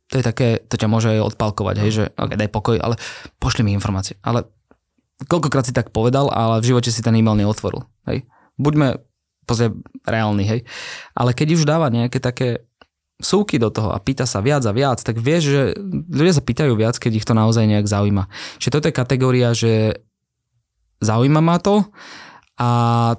To 0.10 0.16
je 0.16 0.24
také, 0.24 0.64
to 0.64 0.80
ťa 0.80 0.88
môže 0.88 1.12
aj 1.12 1.36
odpalkovať, 1.36 1.76
hej, 1.84 1.92
že 1.92 2.04
okay, 2.16 2.40
daj 2.40 2.50
pokoj, 2.50 2.80
ale 2.80 2.96
pošli 3.38 3.68
mi 3.68 3.76
informácie. 3.76 4.16
Ale 4.24 4.48
koľkokrát 5.28 5.68
si 5.68 5.76
tak 5.76 5.92
povedal, 5.92 6.32
ale 6.32 6.64
v 6.64 6.72
živote 6.72 6.88
si 6.90 7.04
ten 7.04 7.14
e-mail 7.20 7.36
neotvoril. 7.36 7.84
Hej. 8.08 8.24
Buďme 8.56 9.04
pozrie, 9.44 9.76
reálni, 10.08 10.48
hej. 10.48 10.60
Ale 11.14 11.36
keď 11.36 11.48
už 11.60 11.68
dáva 11.68 11.92
nejaké 11.92 12.24
také 12.24 12.64
súky 13.20 13.60
do 13.60 13.68
toho 13.68 13.92
a 13.92 14.00
pýta 14.00 14.24
sa 14.24 14.40
viac 14.40 14.64
a 14.64 14.72
viac, 14.72 15.04
tak 15.04 15.20
vieš, 15.20 15.52
že 15.52 15.62
ľudia 16.08 16.32
sa 16.32 16.46
pýtajú 16.46 16.72
viac, 16.80 16.96
keď 16.96 17.12
ich 17.20 17.28
to 17.28 17.36
naozaj 17.36 17.68
nejak 17.68 17.90
zaujíma. 17.90 18.32
Čiže 18.64 18.74
toto 18.80 18.88
je 18.88 18.96
kategória, 18.96 19.52
že 19.52 20.00
zaujíma 21.04 21.44
ma 21.44 21.60
to 21.60 21.84
a 22.56 22.70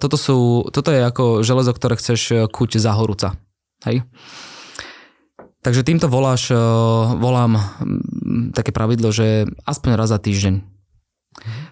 toto, 0.00 0.16
sú, 0.16 0.68
toto 0.72 0.88
je 0.88 1.04
ako 1.04 1.44
železo, 1.44 1.76
ktoré 1.76 2.00
chceš 2.00 2.48
kuť 2.48 2.80
za 2.80 2.96
horúca. 2.96 3.36
Hej? 3.86 4.04
Takže 5.60 5.84
týmto 5.84 6.08
voláš, 6.08 6.48
eh, 6.52 6.56
volám 7.20 7.60
také 8.56 8.72
pravidlo, 8.72 9.12
že 9.12 9.44
aspoň 9.68 9.90
raz 9.96 10.08
za 10.08 10.18
týždeň. 10.20 10.64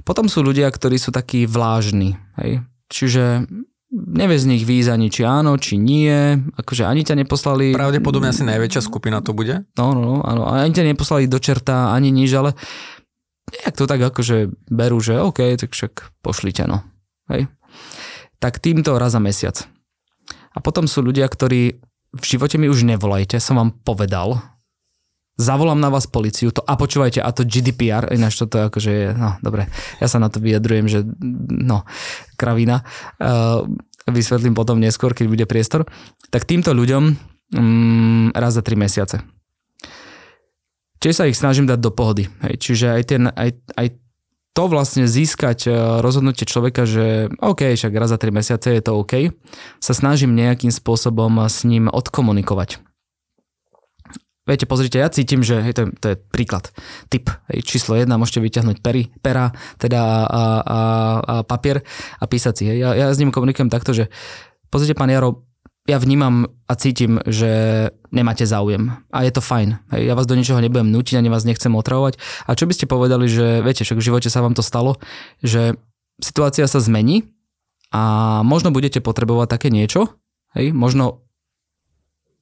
Potom 0.04 0.28
sú 0.30 0.40
ľudia, 0.40 0.68
ktorí 0.70 0.96
sú 0.96 1.12
takí 1.12 1.44
vlážni. 1.44 2.16
Hej? 2.40 2.64
Čiže 2.88 3.48
nevie 3.92 4.36
z 4.36 4.48
nich 4.48 4.64
výjsť 4.68 4.90
ani 4.92 5.08
či 5.08 5.22
áno, 5.24 5.56
či 5.56 5.80
nie, 5.80 6.12
akože 6.56 6.84
ani 6.84 7.04
ťa 7.04 7.24
neposlali... 7.24 7.72
Pravdepodobne 7.72 8.28
asi 8.28 8.44
najväčšia 8.44 8.84
skupina 8.84 9.24
to 9.24 9.32
bude. 9.32 9.64
No, 9.80 9.96
no, 9.96 10.00
no, 10.00 10.14
áno, 10.20 10.44
ani 10.44 10.76
ťa 10.76 10.84
neposlali 10.92 11.24
do 11.24 11.40
čerta, 11.40 11.96
ani 11.96 12.12
nič, 12.12 12.28
ale 12.36 12.52
nejak 13.48 13.74
to 13.76 13.88
tak 13.88 14.00
akože 14.00 14.52
berú, 14.68 15.00
že 15.00 15.16
OK, 15.16 15.40
tak 15.56 15.72
však 15.72 16.20
pošlite, 16.20 16.68
no. 16.68 16.84
Hej. 17.32 17.48
Tak 18.38 18.60
týmto 18.60 19.00
raz 19.00 19.16
za 19.16 19.20
mesiac. 19.24 19.64
A 20.52 20.60
potom 20.60 20.84
sú 20.84 21.00
ľudia, 21.00 21.24
ktorí 21.24 21.80
v 22.14 22.24
živote 22.24 22.56
mi 22.56 22.70
už 22.70 22.88
nevolajte, 22.88 23.36
som 23.40 23.60
vám 23.60 23.70
povedal. 23.84 24.40
Zavolám 25.38 25.78
na 25.78 25.86
vás 25.86 26.10
policiu 26.10 26.50
to, 26.50 26.66
a 26.66 26.74
počúvajte, 26.74 27.22
a 27.22 27.30
to 27.30 27.46
GDPR, 27.46 28.10
ináč 28.10 28.42
toto 28.42 28.58
akože 28.66 28.90
je, 28.90 29.08
no 29.14 29.38
dobre, 29.38 29.70
ja 30.02 30.10
sa 30.10 30.18
na 30.18 30.26
to 30.26 30.42
vyjadrujem, 30.42 30.90
že 30.90 31.06
no, 31.46 31.86
kravina, 32.34 32.82
uh, 33.22 33.62
vysvetlím 34.10 34.58
potom 34.58 34.82
neskôr, 34.82 35.14
keď 35.14 35.26
bude 35.30 35.44
priestor. 35.46 35.86
Tak 36.34 36.42
týmto 36.42 36.74
ľuďom 36.74 37.02
um, 37.54 38.34
raz 38.34 38.56
za 38.56 38.66
tri 38.66 38.74
mesiace. 38.74 39.22
Čiže 40.98 41.14
sa 41.14 41.28
ich 41.30 41.38
snažím 41.38 41.70
dať 41.70 41.78
do 41.78 41.94
pohody. 41.94 42.26
Hej. 42.42 42.54
Čiže 42.58 42.86
aj, 42.90 43.02
ten, 43.06 43.22
aj, 43.30 43.50
aj 43.78 43.86
to 44.58 44.66
vlastne 44.66 45.06
získať 45.06 45.70
e, 45.70 46.02
rozhodnutie 46.02 46.42
človeka, 46.42 46.82
že 46.82 47.30
OK, 47.38 47.78
však 47.78 47.94
raz 47.94 48.10
za 48.10 48.18
3 48.18 48.34
mesiace 48.34 48.74
je 48.74 48.82
to 48.82 48.98
OK, 48.98 49.30
sa 49.78 49.94
snažím 49.94 50.34
nejakým 50.34 50.74
spôsobom 50.74 51.30
s 51.46 51.62
ním 51.62 51.86
odkomunikovať. 51.86 52.82
Viete, 54.50 54.66
pozrite, 54.66 54.98
ja 54.98 55.06
cítim, 55.14 55.46
že 55.46 55.62
hej, 55.62 55.78
to, 55.78 55.80
je, 55.86 55.88
to 56.02 56.06
je 56.10 56.16
príklad, 56.34 56.74
typ, 57.06 57.30
hej, 57.54 57.62
číslo 57.62 57.94
1, 57.94 58.10
môžete 58.10 58.42
vyťahnuť 58.42 58.82
pery, 58.82 59.14
pera, 59.22 59.54
teda 59.78 60.26
a, 60.26 60.26
a, 60.26 60.42
a 61.22 61.34
papier 61.46 61.86
a 62.18 62.24
písať 62.26 62.54
si. 62.58 62.64
Hej. 62.66 62.78
Ja, 62.82 62.90
ja 62.98 63.06
s 63.14 63.20
ním 63.22 63.30
komunikujem 63.30 63.70
takto, 63.70 63.94
že 63.94 64.10
pozrite, 64.74 64.98
pán 64.98 65.12
Jaro, 65.12 65.46
ja 65.88 65.96
vnímam 65.96 66.52
a 66.68 66.76
cítim, 66.76 67.16
že 67.24 67.48
nemáte 68.12 68.44
záujem. 68.44 68.92
A 69.08 69.24
je 69.24 69.32
to 69.32 69.40
fajn. 69.40 69.80
Ja 69.96 70.12
vás 70.12 70.28
do 70.28 70.36
ničoho 70.36 70.60
nebudem 70.60 70.92
nutiť, 70.92 71.16
ani 71.16 71.32
vás 71.32 71.48
nechcem 71.48 71.72
otravovať. 71.72 72.20
A 72.44 72.52
čo 72.52 72.68
by 72.68 72.76
ste 72.76 72.84
povedali, 72.84 73.24
že 73.24 73.64
viete, 73.64 73.88
však 73.88 73.96
v 73.96 74.06
živote 74.12 74.28
sa 74.28 74.44
vám 74.44 74.52
to 74.52 74.60
stalo, 74.60 75.00
že 75.40 75.80
situácia 76.20 76.68
sa 76.68 76.84
zmení 76.84 77.32
a 77.88 78.44
možno 78.44 78.68
budete 78.68 79.00
potrebovať 79.00 79.48
také 79.48 79.72
niečo, 79.72 80.12
hej, 80.52 80.76
možno 80.76 81.24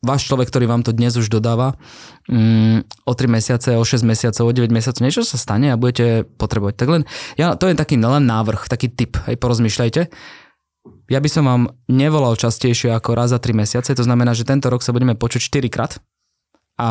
váš 0.02 0.26
človek, 0.26 0.50
ktorý 0.50 0.66
vám 0.66 0.82
to 0.82 0.90
dnes 0.90 1.14
už 1.14 1.30
dodáva, 1.30 1.78
um, 2.26 2.82
o 3.06 3.12
3 3.14 3.30
mesiace, 3.30 3.78
o 3.78 3.84
6 3.86 4.02
mesiacov, 4.02 4.42
o 4.42 4.52
9 4.54 4.74
mesiacov, 4.74 5.02
niečo 5.06 5.22
sa 5.22 5.38
stane 5.38 5.70
a 5.70 5.78
budete 5.78 6.26
potrebovať. 6.26 6.74
Tak 6.78 6.88
len, 6.90 7.02
ja, 7.38 7.54
to 7.54 7.70
je 7.70 7.78
taký 7.78 7.94
len 7.98 8.26
návrh, 8.26 8.66
taký 8.66 8.90
tip, 8.90 9.18
hej, 9.30 9.38
porozmýšľajte. 9.38 10.10
Ja 11.06 11.22
by 11.22 11.28
som 11.30 11.44
vám 11.46 11.62
nevolal 11.86 12.34
častejšie 12.34 12.90
ako 12.90 13.14
raz 13.14 13.30
za 13.30 13.38
3 13.38 13.54
mesiace, 13.54 13.94
to 13.94 14.02
znamená, 14.02 14.34
že 14.34 14.48
tento 14.48 14.66
rok 14.66 14.82
sa 14.82 14.90
budeme 14.90 15.14
počuť 15.14 15.38
4 15.38 15.70
krát 15.70 15.92
a 16.76 16.88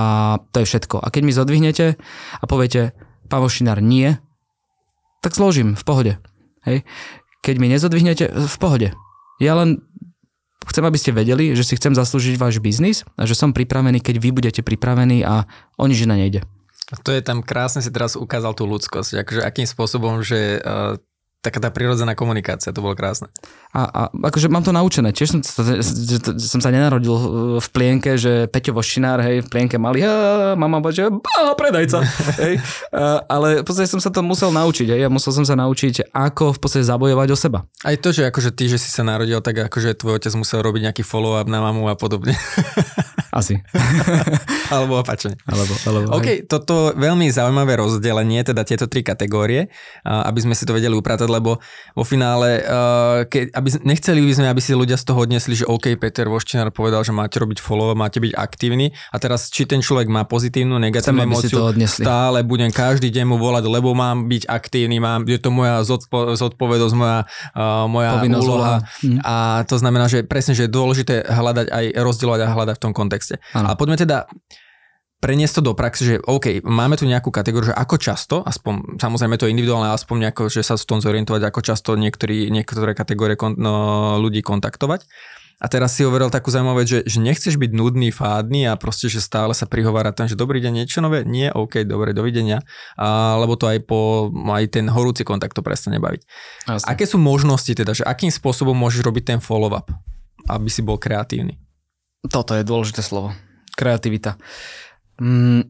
to 0.49 0.65
je 0.65 0.69
všetko. 0.69 0.97
A 0.97 1.07
keď 1.13 1.21
mi 1.23 1.33
zodvihnete 1.33 1.99
a 2.41 2.43
poviete, 2.49 2.97
pán 3.29 3.45
Vošinár, 3.45 3.81
nie, 3.85 4.17
tak 5.21 5.37
zložím 5.37 5.77
v 5.77 5.83
pohode. 5.85 6.13
Hej. 6.65 6.81
Keď 7.45 7.55
mi 7.61 7.69
nezodvihnete, 7.69 8.25
v 8.33 8.57
pohode. 8.57 8.89
Ja 9.37 9.53
len 9.53 9.85
chcem, 10.65 10.81
aby 10.81 10.97
ste 10.97 11.13
vedeli, 11.13 11.53
že 11.53 11.61
si 11.61 11.77
chcem 11.77 11.93
zaslúžiť 11.93 12.41
váš 12.41 12.57
biznis 12.57 13.05
a 13.13 13.29
že 13.29 13.37
som 13.37 13.53
pripravený, 13.53 14.01
keď 14.01 14.15
vy 14.17 14.29
budete 14.33 14.61
pripravení 14.65 15.21
a 15.21 15.45
o 15.77 15.85
nič 15.85 16.01
iné 16.01 16.17
nejde. 16.17 16.41
To 17.05 17.09
je 17.09 17.21
tam 17.21 17.41
krásne 17.41 17.81
si 17.81 17.89
teraz 17.89 18.13
ukázal 18.13 18.53
tú 18.53 18.69
ľudskosť, 18.69 19.25
akože 19.25 19.41
akým 19.41 19.65
spôsobom, 19.65 20.21
že 20.21 20.61
uh, 20.61 20.97
taká 21.45 21.61
tá 21.61 21.69
prirodzená 21.69 22.17
komunikácia, 22.17 22.73
to 22.73 22.81
bolo 22.81 22.97
krásne. 22.97 23.29
A, 23.69 23.85
a 23.85 24.01
akože 24.09 24.49
mám 24.49 24.65
to 24.65 24.73
naučené, 24.73 25.13
tiež 25.13 25.37
som, 25.37 25.39
že 25.45 26.17
to, 26.17 26.33
som 26.41 26.57
sa 26.57 26.73
nenarodil 26.73 27.13
v 27.61 27.67
plienke, 27.69 28.17
že 28.17 28.49
Peťo 28.49 28.73
Vošinár, 28.73 29.21
hej, 29.21 29.45
v 29.45 29.47
plienke 29.53 29.77
mali, 29.77 30.01
mama 30.57 30.81
bože, 30.81 31.05
a 31.13 31.53
predajca, 31.53 32.01
hej. 32.43 32.57
A, 32.89 33.21
ale 33.29 33.61
v 33.61 33.65
podstate 33.65 33.85
som 33.85 34.01
sa 34.01 34.09
to 34.09 34.25
musel 34.25 34.49
naučiť, 34.49 34.97
hej, 34.97 35.01
a 35.05 35.09
musel 35.13 35.29
som 35.29 35.45
sa 35.45 35.53
naučiť, 35.53 36.09
ako 36.09 36.57
v 36.57 36.59
podstate 36.59 36.89
zabojovať 36.89 37.27
o 37.29 37.37
seba. 37.37 37.59
Aj 37.85 37.93
to, 38.01 38.09
že 38.09 38.25
akože 38.25 38.49
ty, 38.57 38.65
že 38.65 38.81
si 38.81 38.89
sa 38.89 39.05
narodil, 39.05 39.37
tak 39.45 39.69
akože 39.69 39.93
tvoj 40.01 40.17
otec 40.17 40.33
musel 40.33 40.65
robiť 40.65 40.89
nejaký 40.89 41.03
follow-up 41.05 41.45
na 41.45 41.61
mamu 41.61 41.85
a 41.85 41.93
podobne. 41.93 42.33
Asi. 43.35 43.59
alebo 44.73 45.03
opačne. 45.03 45.35
Alebo, 45.43 45.73
alebo, 45.83 46.07
OK, 46.15 46.23
hej. 46.23 46.37
toto 46.47 46.95
veľmi 46.95 47.27
zaujímavé 47.27 47.75
rozdelenie, 47.75 48.39
teda 48.47 48.63
tieto 48.63 48.87
tri 48.87 49.03
kategórie, 49.03 49.67
aby 50.07 50.39
sme 50.39 50.55
si 50.55 50.63
to 50.63 50.71
vedeli 50.71 50.95
upratať, 50.95 51.27
lebo 51.27 51.59
vo 51.91 52.03
finále, 52.07 52.63
ke, 53.27 53.51
aby, 53.51 53.67
nechceli 53.83 54.23
by 54.23 54.33
sme, 54.39 54.47
aby 54.47 54.61
si 54.63 54.71
ľudia 54.71 54.95
z 54.95 55.11
toho 55.11 55.27
odnesli, 55.27 55.59
že 55.59 55.67
OK, 55.67 55.99
Peter 55.99 56.31
Voštinár 56.31 56.71
povedal, 56.71 57.03
že 57.03 57.11
máte 57.11 57.35
robiť 57.35 57.59
follow, 57.59 57.91
máte 57.91 58.23
byť 58.23 58.31
aktívni 58.39 58.95
a 59.11 59.19
teraz 59.19 59.51
či 59.51 59.67
ten 59.67 59.83
človek 59.83 60.07
má 60.07 60.23
pozitívnu, 60.23 60.79
negatívnu 60.79 61.27
emóciu, 61.27 61.75
stále 61.91 62.39
budem 62.47 62.71
každý 62.71 63.11
deň 63.11 63.25
mu 63.27 63.35
volať, 63.35 63.67
lebo 63.67 63.91
mám 63.91 64.31
byť 64.31 64.47
aktívny, 64.47 65.03
mám, 65.03 65.27
je 65.27 65.35
to 65.43 65.51
moja 65.51 65.83
zodpo, 65.83 66.39
zodpovednosť, 66.39 66.95
moja, 66.95 67.27
uh, 67.51 67.83
moja 67.91 68.11
Povinnosť 68.15 68.47
úloha. 68.47 68.75
Hm. 69.03 69.19
A 69.27 69.35
to 69.67 69.75
znamená, 69.75 70.07
že 70.07 70.23
presne, 70.23 70.55
že 70.55 70.67
je 70.67 70.71
dôležité 70.71 71.27
hľadať 71.27 71.67
aj 71.67 71.85
rozdielovať 71.99 72.39
a 72.45 72.53
hľadať 72.53 72.75
v 72.79 72.83
tom 72.83 72.93
kontexte 72.95 73.24
kontexte. 73.25 73.57
Ano. 73.57 73.73
A 73.73 73.77
poďme 73.77 73.97
teda 73.97 74.29
preniesť 75.23 75.61
to 75.61 75.71
do 75.71 75.73
praxe, 75.73 76.01
že 76.05 76.15
OK, 76.21 76.61
máme 76.61 77.01
tu 77.01 77.09
nejakú 77.09 77.33
kategóriu, 77.33 77.73
že 77.73 77.75
ako 77.75 77.95
často, 77.97 78.35
aspoň 78.45 79.01
samozrejme 79.01 79.41
to 79.41 79.49
je 79.49 79.53
individuálne, 79.57 79.89
aspoň 79.89 80.29
nejako, 80.29 80.53
že 80.53 80.61
sa 80.61 80.77
v 80.77 80.85
tom 80.85 80.99
zorientovať, 81.01 81.41
ako 81.49 81.59
často 81.65 81.97
niektorí, 81.97 82.53
niektoré 82.53 82.93
kategórie 82.93 83.33
kon, 83.33 83.57
no, 83.57 84.21
ľudí 84.21 84.45
kontaktovať. 84.45 85.07
A 85.55 85.71
teraz 85.71 85.95
si 85.95 86.03
hovoril 86.03 86.27
takú 86.27 86.51
zaujímavú 86.51 86.83
vec, 86.83 86.91
že, 86.91 86.99
že 87.07 87.23
nechceš 87.23 87.55
byť 87.55 87.71
nudný, 87.71 88.11
fádny 88.11 88.67
a 88.67 88.75
proste, 88.75 89.07
že 89.07 89.23
stále 89.23 89.55
sa 89.55 89.63
prihovára 89.63 90.11
tam, 90.11 90.27
že 90.27 90.35
dobrý 90.35 90.59
deň, 90.59 90.83
niečo 90.83 90.99
nové? 90.99 91.23
Nie, 91.23 91.47
OK, 91.55 91.87
dobre, 91.87 92.11
dovidenia. 92.11 92.59
A, 92.99 93.39
lebo 93.39 93.55
to 93.55 93.71
aj 93.71 93.87
po, 93.87 94.35
aj 94.35 94.67
ten 94.67 94.91
horúci 94.91 95.23
kontakt 95.23 95.55
to 95.55 95.63
prestane 95.63 95.95
baviť. 95.95 96.21
Jasne. 96.67 96.87
Aké 96.91 97.07
sú 97.07 97.23
možnosti 97.23 97.71
teda, 97.71 97.95
že 97.95 98.03
akým 98.03 98.35
spôsobom 98.35 98.75
môžeš 98.75 98.99
robiť 99.07 99.23
ten 99.31 99.39
follow-up, 99.39 99.95
aby 100.51 100.67
si 100.67 100.83
bol 100.83 100.99
kreatívny? 100.99 101.55
Toto 102.31 102.51
je 102.57 102.65
dôležité 102.65 103.05
slovo 103.05 103.35
kreativita. 103.75 104.39
Mm, 105.19 105.67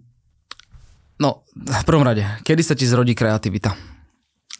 no, 1.20 1.30
v 1.56 1.84
prvom 1.86 2.06
rade, 2.06 2.24
kedy 2.46 2.62
sa 2.62 2.78
ti 2.78 2.86
zrodí 2.86 3.18
kreativita? 3.18 3.74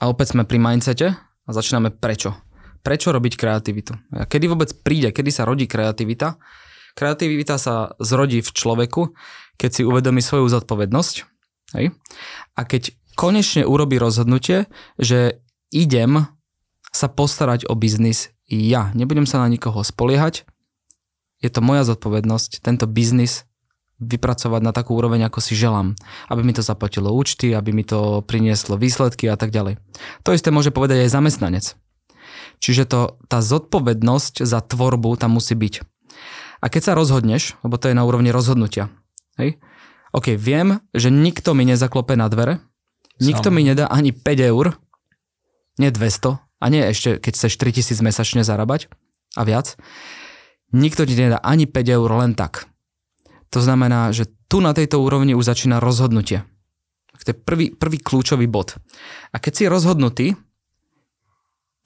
A 0.02 0.12
opäť 0.12 0.36
sme 0.36 0.44
pri 0.44 0.60
mindsete 0.60 1.14
a 1.18 1.50
začíname 1.54 1.94
prečo. 1.94 2.36
Prečo 2.82 3.10
robiť 3.14 3.34
kreativitu? 3.38 3.94
Kedy 4.30 4.46
vôbec 4.46 4.70
príde, 4.86 5.10
kedy 5.10 5.30
sa 5.34 5.48
rodí 5.48 5.66
kreativita? 5.66 6.38
Kreativita 6.94 7.58
sa 7.58 7.98
zrodí 7.98 8.46
v 8.46 8.50
človeku, 8.50 9.16
keď 9.58 9.70
si 9.72 9.82
uvedomí 9.82 10.22
svoju 10.22 10.48
zodpovednosť 10.52 11.16
hej? 11.80 11.96
a 12.56 12.62
keď 12.64 12.94
konečne 13.16 13.64
urobí 13.64 13.98
rozhodnutie, 13.98 14.68
že 15.00 15.42
idem 15.72 16.28
sa 16.92 17.08
postarať 17.12 17.68
o 17.68 17.76
biznis 17.76 18.32
ja. 18.46 18.94
Nebudem 18.94 19.26
sa 19.26 19.42
na 19.42 19.50
nikoho 19.50 19.82
spoliehať, 19.82 20.46
je 21.46 21.52
to 21.54 21.62
moja 21.62 21.86
zodpovednosť 21.86 22.66
tento 22.66 22.90
biznis 22.90 23.46
vypracovať 24.02 24.62
na 24.66 24.76
takú 24.76 24.98
úroveň, 24.98 25.30
ako 25.30 25.40
si 25.40 25.56
želám. 25.56 25.96
Aby 26.28 26.42
mi 26.44 26.54
to 26.58 26.66
zaplatilo 26.66 27.14
účty, 27.14 27.56
aby 27.56 27.72
mi 27.72 27.86
to 27.88 28.26
prinieslo 28.26 28.76
výsledky 28.76 29.32
a 29.32 29.40
tak 29.40 29.54
ďalej. 29.56 29.80
To 30.28 30.36
isté 30.36 30.52
môže 30.52 30.74
povedať 30.74 31.08
aj 31.08 31.14
zamestnanec. 31.16 31.66
Čiže 32.60 32.84
to, 32.90 33.00
tá 33.30 33.40
zodpovednosť 33.40 34.44
za 34.44 34.60
tvorbu 34.60 35.16
tam 35.22 35.38
musí 35.40 35.56
byť. 35.56 35.86
A 36.60 36.66
keď 36.68 36.82
sa 36.92 36.98
rozhodneš, 36.98 37.56
lebo 37.62 37.78
to 37.78 37.92
je 37.92 37.96
na 37.96 38.04
úrovni 38.04 38.34
rozhodnutia, 38.34 38.90
hej? 39.38 39.62
OK, 40.16 40.34
viem, 40.40 40.80
že 40.96 41.12
nikto 41.12 41.52
mi 41.52 41.68
nezaklope 41.68 42.16
na 42.16 42.32
dvere, 42.32 42.64
nikto 43.20 43.52
Sam. 43.52 43.56
mi 43.60 43.68
nedá 43.68 43.92
ani 43.92 44.16
5 44.16 44.52
eur, 44.52 44.80
nie 45.76 45.92
200, 45.92 46.40
a 46.40 46.66
nie 46.72 46.82
ešte, 46.82 47.20
keď 47.20 47.32
chceš 47.36 47.54
3000 47.60 48.00
mesačne 48.00 48.42
zarábať 48.42 48.88
a 49.36 49.44
viac, 49.44 49.76
Nikto 50.76 51.08
ti 51.08 51.16
nedá 51.16 51.40
ani 51.40 51.72
5 51.72 51.88
eur 51.88 52.12
len 52.20 52.36
tak. 52.36 52.68
To 53.56 53.64
znamená, 53.64 54.12
že 54.12 54.28
tu 54.52 54.60
na 54.60 54.76
tejto 54.76 55.00
úrovni 55.00 55.32
už 55.32 55.48
začína 55.48 55.80
rozhodnutie. 55.80 56.44
To 57.24 57.32
je 57.32 57.38
prvý, 57.38 57.72
prvý 57.72 57.98
kľúčový 58.04 58.44
bod. 58.46 58.76
A 59.32 59.40
keď 59.40 59.54
si 59.56 59.64
rozhodnutý, 59.72 60.36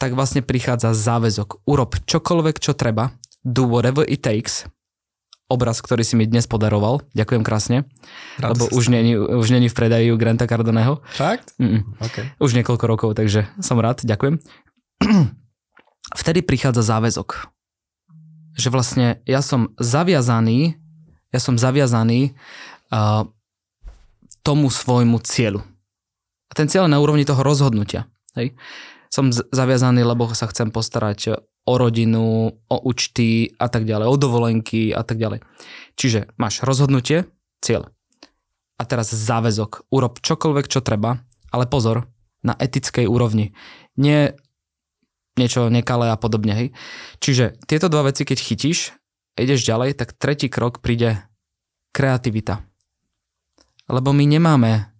tak 0.02 0.18
vlastne 0.18 0.42
prichádza 0.42 0.98
záväzok. 0.98 1.70
Urob 1.70 2.02
čokoľvek, 2.02 2.58
čo 2.58 2.74
treba. 2.74 3.14
Do 3.46 3.70
whatever 3.70 4.04
it 4.10 4.26
takes. 4.26 4.66
Obraz, 5.48 5.86
ktorý 5.86 6.02
si 6.02 6.18
mi 6.18 6.26
dnes 6.26 6.50
podaroval. 6.50 7.06
Ďakujem 7.14 7.46
krásne. 7.46 7.86
Rád 8.42 8.58
lebo 8.58 8.74
už 8.74 8.90
není, 8.90 9.14
už 9.16 9.54
není 9.54 9.70
v 9.70 9.78
predaji 9.78 10.10
Granta 10.18 10.50
Cardoneho. 10.50 11.06
Fakt? 11.14 11.54
Okay. 12.02 12.26
Už 12.42 12.58
niekoľko 12.58 12.86
rokov, 12.90 13.10
takže 13.14 13.46
som 13.62 13.78
rád. 13.78 14.02
Ďakujem. 14.02 14.42
Vtedy 16.22 16.42
prichádza 16.42 16.82
záväzok 16.82 17.59
že 18.60 18.68
vlastne 18.68 19.24
ja 19.24 19.40
som 19.40 19.72
zaviazaný, 19.80 20.76
ja 21.32 21.40
som 21.40 21.56
zaviazaný 21.56 22.36
uh, 22.92 23.24
tomu 24.44 24.68
svojmu 24.68 25.24
cieľu. 25.24 25.64
A 26.50 26.54
ten 26.58 26.68
cieľ 26.68 26.92
je 26.92 26.94
na 26.94 27.00
úrovni 27.00 27.24
toho 27.24 27.40
rozhodnutia. 27.40 28.12
Hej? 28.36 28.60
Som 29.08 29.32
z- 29.32 29.48
zaviazaný, 29.56 30.04
lebo 30.04 30.28
sa 30.36 30.52
chcem 30.52 30.74
postarať 30.76 31.40
o 31.70 31.74
rodinu, 31.78 32.52
o 32.52 32.78
účty 32.84 33.54
a 33.62 33.70
tak 33.70 33.86
ďalej, 33.86 34.06
o 34.10 34.16
dovolenky 34.18 34.92
a 34.92 35.06
tak 35.06 35.22
ďalej. 35.22 35.46
Čiže 35.96 36.34
máš 36.36 36.66
rozhodnutie, 36.66 37.30
cieľ. 37.62 37.94
A 38.80 38.84
teraz 38.84 39.14
záväzok. 39.14 39.92
Urob 39.94 40.18
čokoľvek, 40.20 40.66
čo 40.66 40.82
treba, 40.82 41.22
ale 41.54 41.70
pozor, 41.70 42.10
na 42.42 42.56
etickej 42.58 43.06
úrovni. 43.06 43.52
Nie 44.00 44.40
niečo 45.40 45.72
nekalé 45.72 46.12
a 46.12 46.20
podobne. 46.20 46.52
Hej. 46.52 46.68
Čiže 47.24 47.56
tieto 47.64 47.88
dva 47.88 48.12
veci, 48.12 48.28
keď 48.28 48.38
chytíš 48.44 48.92
ideš 49.40 49.64
ďalej, 49.64 49.96
tak 49.96 50.20
tretí 50.20 50.52
krok 50.52 50.84
príde 50.84 51.24
kreativita. 51.96 52.60
Lebo 53.88 54.12
my 54.12 54.28
nemáme 54.28 54.92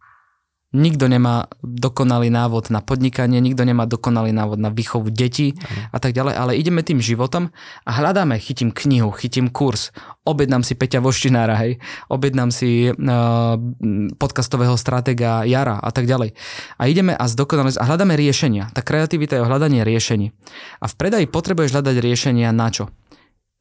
Nikto 0.70 1.10
nemá 1.10 1.50
dokonalý 1.66 2.30
návod 2.30 2.70
na 2.70 2.86
podnikanie, 2.86 3.42
nikto 3.42 3.66
nemá 3.66 3.90
dokonalý 3.90 4.30
návod 4.30 4.62
na 4.62 4.70
výchovu 4.70 5.10
detí 5.10 5.58
a 5.90 5.98
tak 5.98 6.14
ďalej, 6.14 6.38
ale 6.38 6.62
ideme 6.62 6.86
tým 6.86 7.02
životom 7.02 7.50
a 7.90 7.92
hľadáme, 7.98 8.38
chytím 8.38 8.70
knihu, 8.70 9.10
chytím 9.10 9.50
kurz, 9.50 9.90
objednám 10.30 10.62
si 10.62 10.78
Peťa 10.78 11.02
Voštinára, 11.02 11.58
hej, 11.58 11.82
objednám 12.14 12.54
si 12.54 12.94
uh, 12.94 12.94
podcastového 14.22 14.78
stratega 14.78 15.42
Jara 15.50 15.82
a 15.82 15.90
tak 15.90 16.06
ďalej. 16.06 16.38
A 16.78 16.86
ideme 16.86 17.18
a 17.18 17.26
zdokonalosť 17.26 17.82
a 17.82 17.90
hľadáme 17.90 18.14
riešenia. 18.14 18.70
Tá 18.70 18.86
kreativita 18.86 19.42
je 19.42 19.44
o 19.44 19.50
hľadanie 19.50 19.82
riešení. 19.82 20.38
A 20.78 20.86
v 20.86 20.94
predaji 20.94 21.26
potrebuješ 21.26 21.74
hľadať 21.74 21.98
riešenia 21.98 22.54
na 22.54 22.70
čo? 22.70 22.94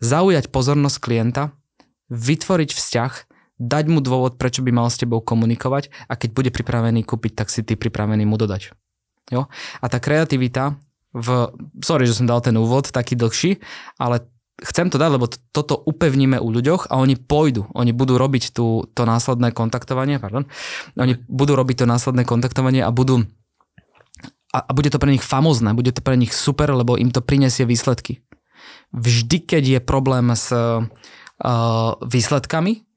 Zaujať 0.04 0.52
pozornosť 0.52 1.00
klienta, 1.00 1.56
vytvoriť 2.12 2.70
vzťah, 2.76 3.12
dať 3.58 3.84
mu 3.90 3.98
dôvod, 3.98 4.38
prečo 4.38 4.62
by 4.62 4.70
mal 4.70 4.88
s 4.88 4.98
tebou 4.98 5.18
komunikovať 5.18 5.90
a 6.06 6.14
keď 6.14 6.30
bude 6.34 6.50
pripravený 6.54 7.02
kúpiť, 7.02 7.32
tak 7.34 7.50
si 7.50 7.66
ty 7.66 7.74
pripravený 7.74 8.24
mu 8.24 8.38
dodať. 8.38 8.72
Jo? 9.34 9.50
A 9.82 9.86
tá 9.90 9.98
kreativita 9.98 10.78
v, 11.12 11.52
sorry, 11.82 12.06
že 12.06 12.16
som 12.16 12.30
dal 12.30 12.40
ten 12.40 12.54
úvod 12.54 12.88
taký 12.88 13.18
dlhší, 13.18 13.58
ale 13.98 14.24
chcem 14.62 14.90
to 14.90 14.98
dať, 14.98 15.10
lebo 15.14 15.26
toto 15.54 15.78
upevníme 15.78 16.38
u 16.38 16.48
ľuďoch 16.50 16.90
a 16.90 16.98
oni 16.98 17.14
pôjdu. 17.18 17.70
Oni 17.74 17.94
budú 17.94 18.18
robiť 18.18 18.54
tú, 18.54 18.86
to 18.94 19.02
následné 19.06 19.54
kontaktovanie, 19.54 20.18
pardon. 20.18 20.46
Oni 20.98 21.14
budú 21.26 21.54
robiť 21.54 21.84
to 21.84 21.86
následné 21.86 22.26
kontaktovanie 22.26 22.82
a 22.82 22.90
budú 22.90 23.26
a, 24.48 24.64
a 24.64 24.70
bude 24.72 24.88
to 24.88 24.96
pre 24.96 25.12
nich 25.12 25.24
famozné, 25.24 25.76
bude 25.76 25.92
to 25.92 26.00
pre 26.00 26.16
nich 26.16 26.32
super, 26.32 26.72
lebo 26.72 26.96
im 26.96 27.12
to 27.12 27.20
prinesie 27.20 27.68
výsledky. 27.68 28.24
Vždy, 28.96 29.44
keď 29.44 29.62
je 29.76 29.80
problém 29.84 30.32
s 30.32 30.48
uh, 30.48 30.80
výsledkami, 32.00 32.87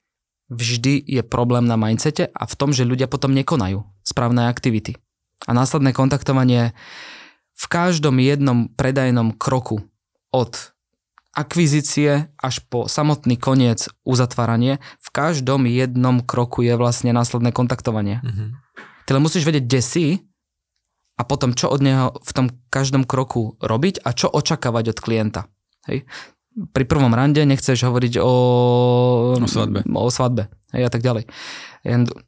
vždy 0.51 0.99
je 1.07 1.23
problém 1.23 1.63
na 1.63 1.79
mindsete 1.79 2.27
a 2.27 2.43
v 2.43 2.57
tom, 2.59 2.75
že 2.75 2.83
ľudia 2.83 3.07
potom 3.07 3.31
nekonajú 3.31 3.87
správne 4.03 4.51
aktivity. 4.51 4.99
A 5.47 5.55
následné 5.55 5.95
kontaktovanie 5.95 6.75
v 7.55 7.65
každom 7.71 8.19
jednom 8.19 8.67
predajnom 8.75 9.33
kroku 9.33 9.81
od 10.29 10.75
akvizície 11.31 12.27
až 12.35 12.55
po 12.67 12.91
samotný 12.91 13.39
koniec 13.39 13.87
uzatváranie, 14.03 14.83
v 14.99 15.09
každom 15.15 15.63
jednom 15.63 16.19
kroku 16.19 16.59
je 16.59 16.75
vlastne 16.75 17.15
následné 17.15 17.55
kontaktovanie. 17.55 18.19
Mm-hmm. 18.19 18.49
Ty 19.07 19.09
len 19.15 19.23
musíš 19.23 19.47
vedieť, 19.47 19.63
kde 19.63 19.81
si 19.81 20.05
a 21.15 21.23
potom 21.23 21.55
čo 21.55 21.71
od 21.71 21.79
neho 21.79 22.19
v 22.19 22.31
tom 22.35 22.47
každom 22.67 23.07
kroku 23.07 23.55
robiť 23.63 24.03
a 24.03 24.11
čo 24.11 24.27
očakávať 24.27 24.91
od 24.91 24.99
klienta. 24.99 25.41
Hej? 25.87 26.03
Pri 26.51 26.83
prvom 26.83 27.15
rande 27.15 27.47
nechceš 27.47 27.87
hovoriť 27.87 28.19
o, 28.19 28.33
o 29.39 29.47
svadbe, 29.47 29.87
o 29.87 30.11
svadbe 30.11 30.51
hej, 30.75 30.83
a 30.83 30.91
tak 30.91 30.99
ďalej. 30.99 31.23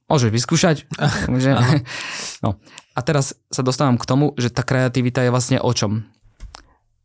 Môžeš 0.07 0.31
vyskúšať. 0.31 0.87
že, 1.43 1.51
no. 2.39 2.55
A 2.95 2.99
teraz 3.03 3.35
sa 3.51 3.61
dostávam 3.65 3.99
k 3.99 4.07
tomu, 4.07 4.31
že 4.39 4.47
tá 4.47 4.63
kreativita 4.63 5.25
je 5.27 5.33
vlastne 5.33 5.57
o 5.59 5.71
čom? 5.75 6.07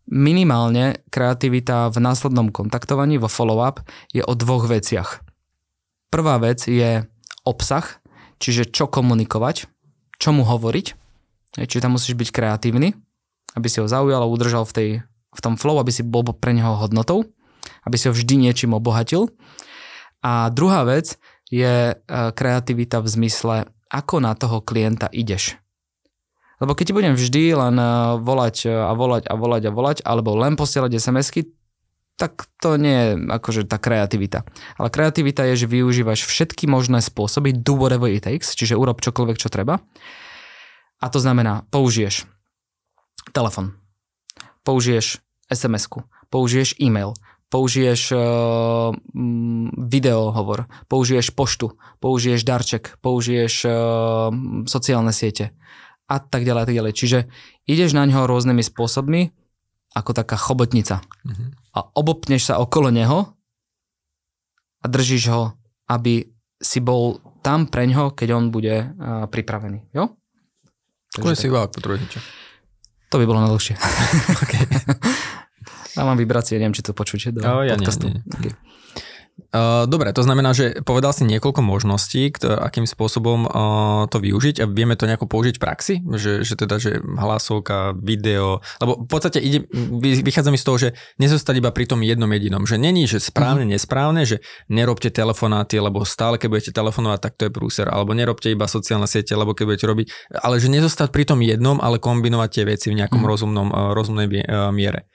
minimálne 0.08 1.04
kreativita 1.12 1.92
v 1.92 2.00
následnom 2.00 2.48
kontaktovaní, 2.48 3.20
vo 3.20 3.28
follow-up, 3.28 3.84
je 4.10 4.24
o 4.24 4.32
dvoch 4.32 4.64
veciach. 4.66 5.20
Prvá 6.08 6.40
vec 6.40 6.64
je 6.64 7.04
obsah, 7.44 7.84
čiže 8.40 8.72
čo 8.72 8.88
komunikovať, 8.88 9.68
čo 10.16 10.32
mu 10.32 10.48
hovoriť. 10.48 10.86
Čiže 11.60 11.84
tam 11.84 12.00
musíš 12.00 12.16
byť 12.16 12.28
kreatívny, 12.32 12.96
aby 13.52 13.68
si 13.68 13.84
ho 13.84 13.86
zaujal 13.88 14.24
a 14.24 14.30
udržal 14.30 14.64
v, 14.64 14.72
tej, 14.72 14.88
v 15.38 15.44
tom 15.44 15.54
flow, 15.54 15.78
aby 15.78 15.94
si 15.94 16.02
bol 16.02 16.26
pre 16.26 16.50
neho 16.50 16.74
hodnotou, 16.74 17.30
aby 17.86 17.94
si 17.94 18.10
ho 18.10 18.14
vždy 18.14 18.50
niečím 18.50 18.74
obohatil. 18.74 19.30
A 20.18 20.50
druhá 20.50 20.82
vec 20.82 21.14
je 21.46 21.94
e, 21.94 21.94
kreativita 22.10 22.98
v 22.98 23.08
zmysle, 23.08 23.56
ako 23.86 24.18
na 24.18 24.34
toho 24.34 24.58
klienta 24.60 25.06
ideš. 25.14 25.54
Lebo 26.58 26.74
keď 26.74 26.84
ti 26.90 26.96
budem 26.96 27.14
vždy 27.14 27.42
len 27.54 27.76
eh, 27.78 27.90
volať 28.18 28.56
eh, 28.66 28.74
a 28.74 28.92
volať 28.92 29.30
a 29.30 29.34
volať 29.38 29.62
a 29.66 29.70
volať, 29.70 29.98
alebo 30.02 30.34
len 30.34 30.58
posielať 30.58 30.98
SMS-ky, 30.98 31.54
tak 32.18 32.50
to 32.58 32.74
nie 32.74 32.98
je 32.98 33.10
akože 33.30 33.70
tá 33.70 33.78
kreativita. 33.78 34.42
Ale 34.74 34.90
kreativita 34.90 35.46
je, 35.54 35.64
že 35.64 35.70
využívaš 35.70 36.26
všetky 36.26 36.66
možné 36.66 36.98
spôsoby, 36.98 37.54
do 37.54 37.78
whatever 37.78 38.10
it 38.10 38.26
takes, 38.26 38.58
čiže 38.58 38.74
urob 38.74 38.98
čokoľvek, 38.98 39.38
čo 39.38 39.46
treba. 39.46 39.78
A 40.98 41.06
to 41.14 41.22
znamená, 41.22 41.62
použiješ 41.70 42.26
telefon, 43.30 43.78
použiješ 44.66 45.22
SMS-ku, 45.48 46.04
použiješ 46.28 46.76
e-mail, 46.80 47.16
použiješ 47.48 48.12
uh, 48.12 48.92
video 49.88 50.30
hovor, 50.32 50.68
použiješ 50.88 51.32
poštu, 51.32 51.72
použiješ 52.00 52.44
darček, 52.44 53.00
použiješ 53.00 53.64
uh, 53.64 53.72
sociálne 54.68 55.12
siete, 55.16 55.56
a 56.08 56.16
tak 56.20 56.44
ďalej 56.44 56.62
a 56.64 56.66
tak 56.68 56.76
ďalej. 56.76 56.92
Čiže 56.96 57.18
ideš 57.68 57.96
na 57.96 58.04
ňo 58.04 58.28
rôznymi 58.28 58.64
spôsobmi, 58.64 59.32
ako 59.96 60.12
taká 60.12 60.36
chobotnica. 60.36 61.00
Mm-hmm. 61.24 61.48
A 61.76 61.78
obopneš 61.96 62.52
sa 62.52 62.60
okolo 62.60 62.92
neho 62.92 63.32
a 64.78 64.86
držíš 64.86 65.24
ho, 65.32 65.56
aby 65.88 66.28
si 66.60 66.78
bol 66.84 67.24
tam 67.40 67.70
pre 67.70 67.88
ňo, 67.88 68.12
keď 68.12 68.28
on 68.36 68.52
bude 68.52 68.72
uh, 68.72 69.24
pripravený. 69.30 69.88
Jo? 69.96 70.12
Skôr 71.08 71.32
si 71.32 71.48
iba 71.48 71.64
ako 71.64 71.80
To 73.08 73.16
by 73.16 73.24
bolo 73.24 73.40
najdlhšie. 73.40 73.74
okay. 74.44 74.64
Mám 75.98 76.18
vibrácie, 76.18 76.56
neviem, 76.56 76.74
či 76.74 76.86
to 76.86 76.94
počujete 76.94 77.34
do 77.34 77.40
oh, 77.42 77.66
ja 77.66 77.74
podcastu. 77.74 78.08
Nie, 78.08 78.22
nie. 78.22 78.36
Okay. 78.38 78.52
Uh, 79.48 79.86
dobre, 79.86 80.10
to 80.10 80.26
znamená, 80.26 80.50
že 80.50 80.82
povedal 80.82 81.14
si 81.14 81.22
niekoľko 81.22 81.62
možností, 81.62 82.34
kto, 82.34 82.58
akým 82.58 82.90
spôsobom 82.90 83.46
uh, 83.46 84.04
to 84.10 84.18
využiť 84.18 84.60
a 84.60 84.68
vieme 84.68 84.98
to 84.98 85.06
nejako 85.06 85.30
použiť 85.30 85.56
v 85.56 85.62
praxi, 85.62 85.94
že, 86.18 86.42
že 86.42 86.58
teda, 86.58 86.82
že 86.82 86.98
hlasovka, 86.98 87.94
video, 87.96 88.58
lebo 88.82 88.98
v 88.98 89.08
podstate 89.08 89.38
ide, 89.38 89.64
vychádza 90.26 90.50
mi 90.50 90.58
z 90.58 90.66
toho, 90.66 90.76
že 90.76 90.88
nezostať 91.22 91.54
iba 91.64 91.70
pri 91.70 91.86
tom 91.86 92.02
jednom 92.02 92.28
jedinom, 92.28 92.66
že 92.66 92.82
není, 92.82 93.06
že 93.06 93.22
správne, 93.22 93.62
mm-hmm. 93.62 93.78
nesprávne, 93.78 94.22
že 94.26 94.42
nerobte 94.66 95.08
telefonáty, 95.08 95.78
lebo 95.78 96.02
stále, 96.02 96.34
keď 96.34 96.48
budete 96.50 96.72
telefonovať, 96.74 97.18
tak 97.22 97.32
to 97.38 97.46
je 97.46 97.54
prúser, 97.54 97.86
alebo 97.86 98.18
nerobte 98.18 98.50
iba 98.50 98.66
sociálne 98.66 99.06
siete, 99.06 99.38
lebo 99.38 99.54
keď 99.54 99.64
budete 99.70 99.86
robiť, 99.86 100.06
ale 100.42 100.58
že 100.58 100.66
nezostať 100.66 101.14
pri 101.14 101.24
tom 101.24 101.40
jednom, 101.46 101.78
ale 101.78 102.02
kombinovať 102.02 102.50
tie 102.52 102.64
veci 102.66 102.90
v 102.90 103.00
nejakom 103.00 103.22
mm-hmm. 103.22 103.32
rozumnom, 103.32 103.68
uh, 103.70 103.94
rozumnej 103.94 104.26
miere. 104.74 105.06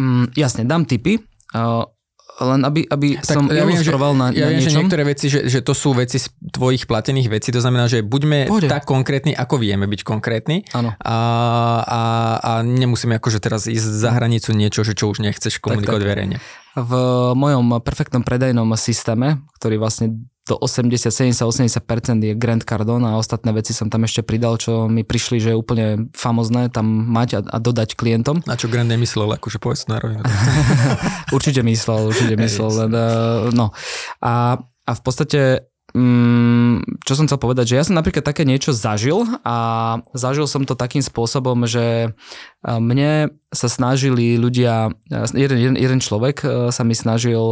Mm, 0.00 0.32
jasne, 0.32 0.64
dám 0.64 0.88
tipy. 0.88 1.20
Uh, 1.52 1.84
len 2.40 2.64
aby, 2.64 2.88
aby 2.88 3.20
tak 3.20 3.36
som 3.36 3.44
ja 3.52 3.68
ilustroval 3.68 4.16
na, 4.16 4.32
ja 4.32 4.48
na 4.48 4.56
viem, 4.56 4.64
niečom. 4.64 4.72
že 4.72 4.78
niektoré 4.80 5.02
veci, 5.04 5.26
že, 5.28 5.44
že 5.44 5.60
to 5.60 5.76
sú 5.76 5.92
veci 5.92 6.16
z 6.16 6.32
tvojich 6.48 6.88
platených 6.88 7.28
vecí, 7.28 7.52
to 7.52 7.60
znamená, 7.60 7.84
že 7.84 8.00
buďme 8.00 8.48
Pôjde. 8.48 8.72
tak 8.72 8.88
konkrétni, 8.88 9.36
ako 9.36 9.60
vieme 9.60 9.84
byť 9.84 10.00
konkrétni 10.00 10.64
a, 10.72 10.80
a, 11.04 12.00
a 12.40 12.52
nemusíme 12.64 13.20
akože 13.20 13.44
teraz 13.44 13.68
ísť 13.68 13.84
za 13.84 14.16
hranicu 14.16 14.56
niečo, 14.56 14.80
že 14.80 14.96
čo 14.96 15.12
už 15.12 15.20
nechceš 15.20 15.60
komunikovať 15.60 16.00
tak, 16.00 16.06
tak. 16.08 16.12
verejne. 16.16 16.36
V 16.80 16.92
mojom 17.36 17.76
perfektnom 17.84 18.24
predajnom 18.24 18.72
systéme, 18.80 19.44
ktorý 19.60 19.76
vlastne 19.76 20.29
do 20.50 20.58
80, 20.58 21.14
70, 21.14 21.46
80% 21.46 22.26
je 22.26 22.34
Grand 22.34 22.58
Cardone 22.58 23.06
a 23.06 23.14
ostatné 23.14 23.54
veci 23.54 23.70
som 23.70 23.86
tam 23.86 24.02
ešte 24.02 24.26
pridal, 24.26 24.58
čo 24.58 24.90
mi 24.90 25.06
prišli, 25.06 25.38
že 25.38 25.54
je 25.54 25.56
úplne 25.56 26.10
famozné 26.10 26.66
tam 26.74 26.90
mať 26.90 27.28
a, 27.38 27.40
a 27.54 27.56
dodať 27.62 27.94
klientom. 27.94 28.42
Na 28.50 28.58
čo 28.58 28.66
Grand 28.66 28.90
nemyslel, 28.90 29.30
akože 29.38 29.62
povedz 29.62 29.86
na 29.86 30.02
rovinu. 30.02 30.26
určite 31.36 31.62
myslel, 31.62 32.10
určite 32.10 32.34
myslel. 32.34 32.68
Len, 32.82 32.90
uh, 32.90 33.06
no. 33.54 33.70
A, 34.18 34.58
a 34.58 34.90
v 34.90 35.00
podstate 35.06 35.69
Mm, 35.90 37.02
čo 37.02 37.18
som 37.18 37.26
chcel 37.26 37.42
povedať, 37.42 37.74
že 37.74 37.78
ja 37.78 37.84
som 37.86 37.98
napríklad 37.98 38.22
také 38.22 38.46
niečo 38.46 38.70
zažil 38.70 39.26
a 39.42 39.56
zažil 40.14 40.46
som 40.46 40.62
to 40.62 40.78
takým 40.78 41.02
spôsobom, 41.02 41.66
že 41.66 42.14
mne 42.62 43.34
sa 43.50 43.66
snažili 43.66 44.38
ľudia, 44.38 44.94
jeden, 45.34 45.58
jeden, 45.58 45.76
jeden 45.80 45.98
človek 45.98 46.46
sa 46.70 46.82
mi 46.86 46.94
snažil 46.94 47.42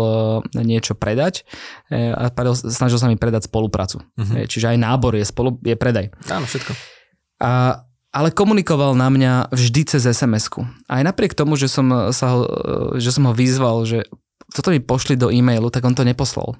niečo 0.54 0.94
predať 0.94 1.42
a 1.90 2.30
snažil 2.54 2.98
sa 3.02 3.10
mi 3.10 3.18
predať 3.18 3.50
spoluprácu. 3.50 4.06
Uh-huh. 4.06 4.46
Čiže 4.46 4.76
aj 4.76 4.78
nábor 4.78 5.18
je, 5.18 5.26
spolu, 5.26 5.58
je 5.64 5.74
predaj. 5.74 6.14
Áno, 6.30 6.46
všetko. 6.46 6.72
A, 7.42 7.82
ale 8.14 8.28
komunikoval 8.30 8.94
na 8.94 9.10
mňa 9.10 9.50
vždy 9.50 9.82
cez 9.98 10.06
SMS-ku. 10.06 10.62
Aj 10.86 11.02
napriek 11.02 11.34
tomu, 11.34 11.58
že 11.58 11.66
som, 11.66 11.90
sa 12.14 12.38
ho, 12.38 12.40
že 13.02 13.10
som 13.10 13.26
ho 13.26 13.34
vyzval, 13.34 13.82
že 13.82 14.06
toto 14.54 14.70
mi 14.70 14.78
pošli 14.78 15.18
do 15.18 15.28
e-mailu, 15.28 15.68
tak 15.74 15.82
on 15.82 15.98
to 15.98 16.06
neposlal. 16.06 16.54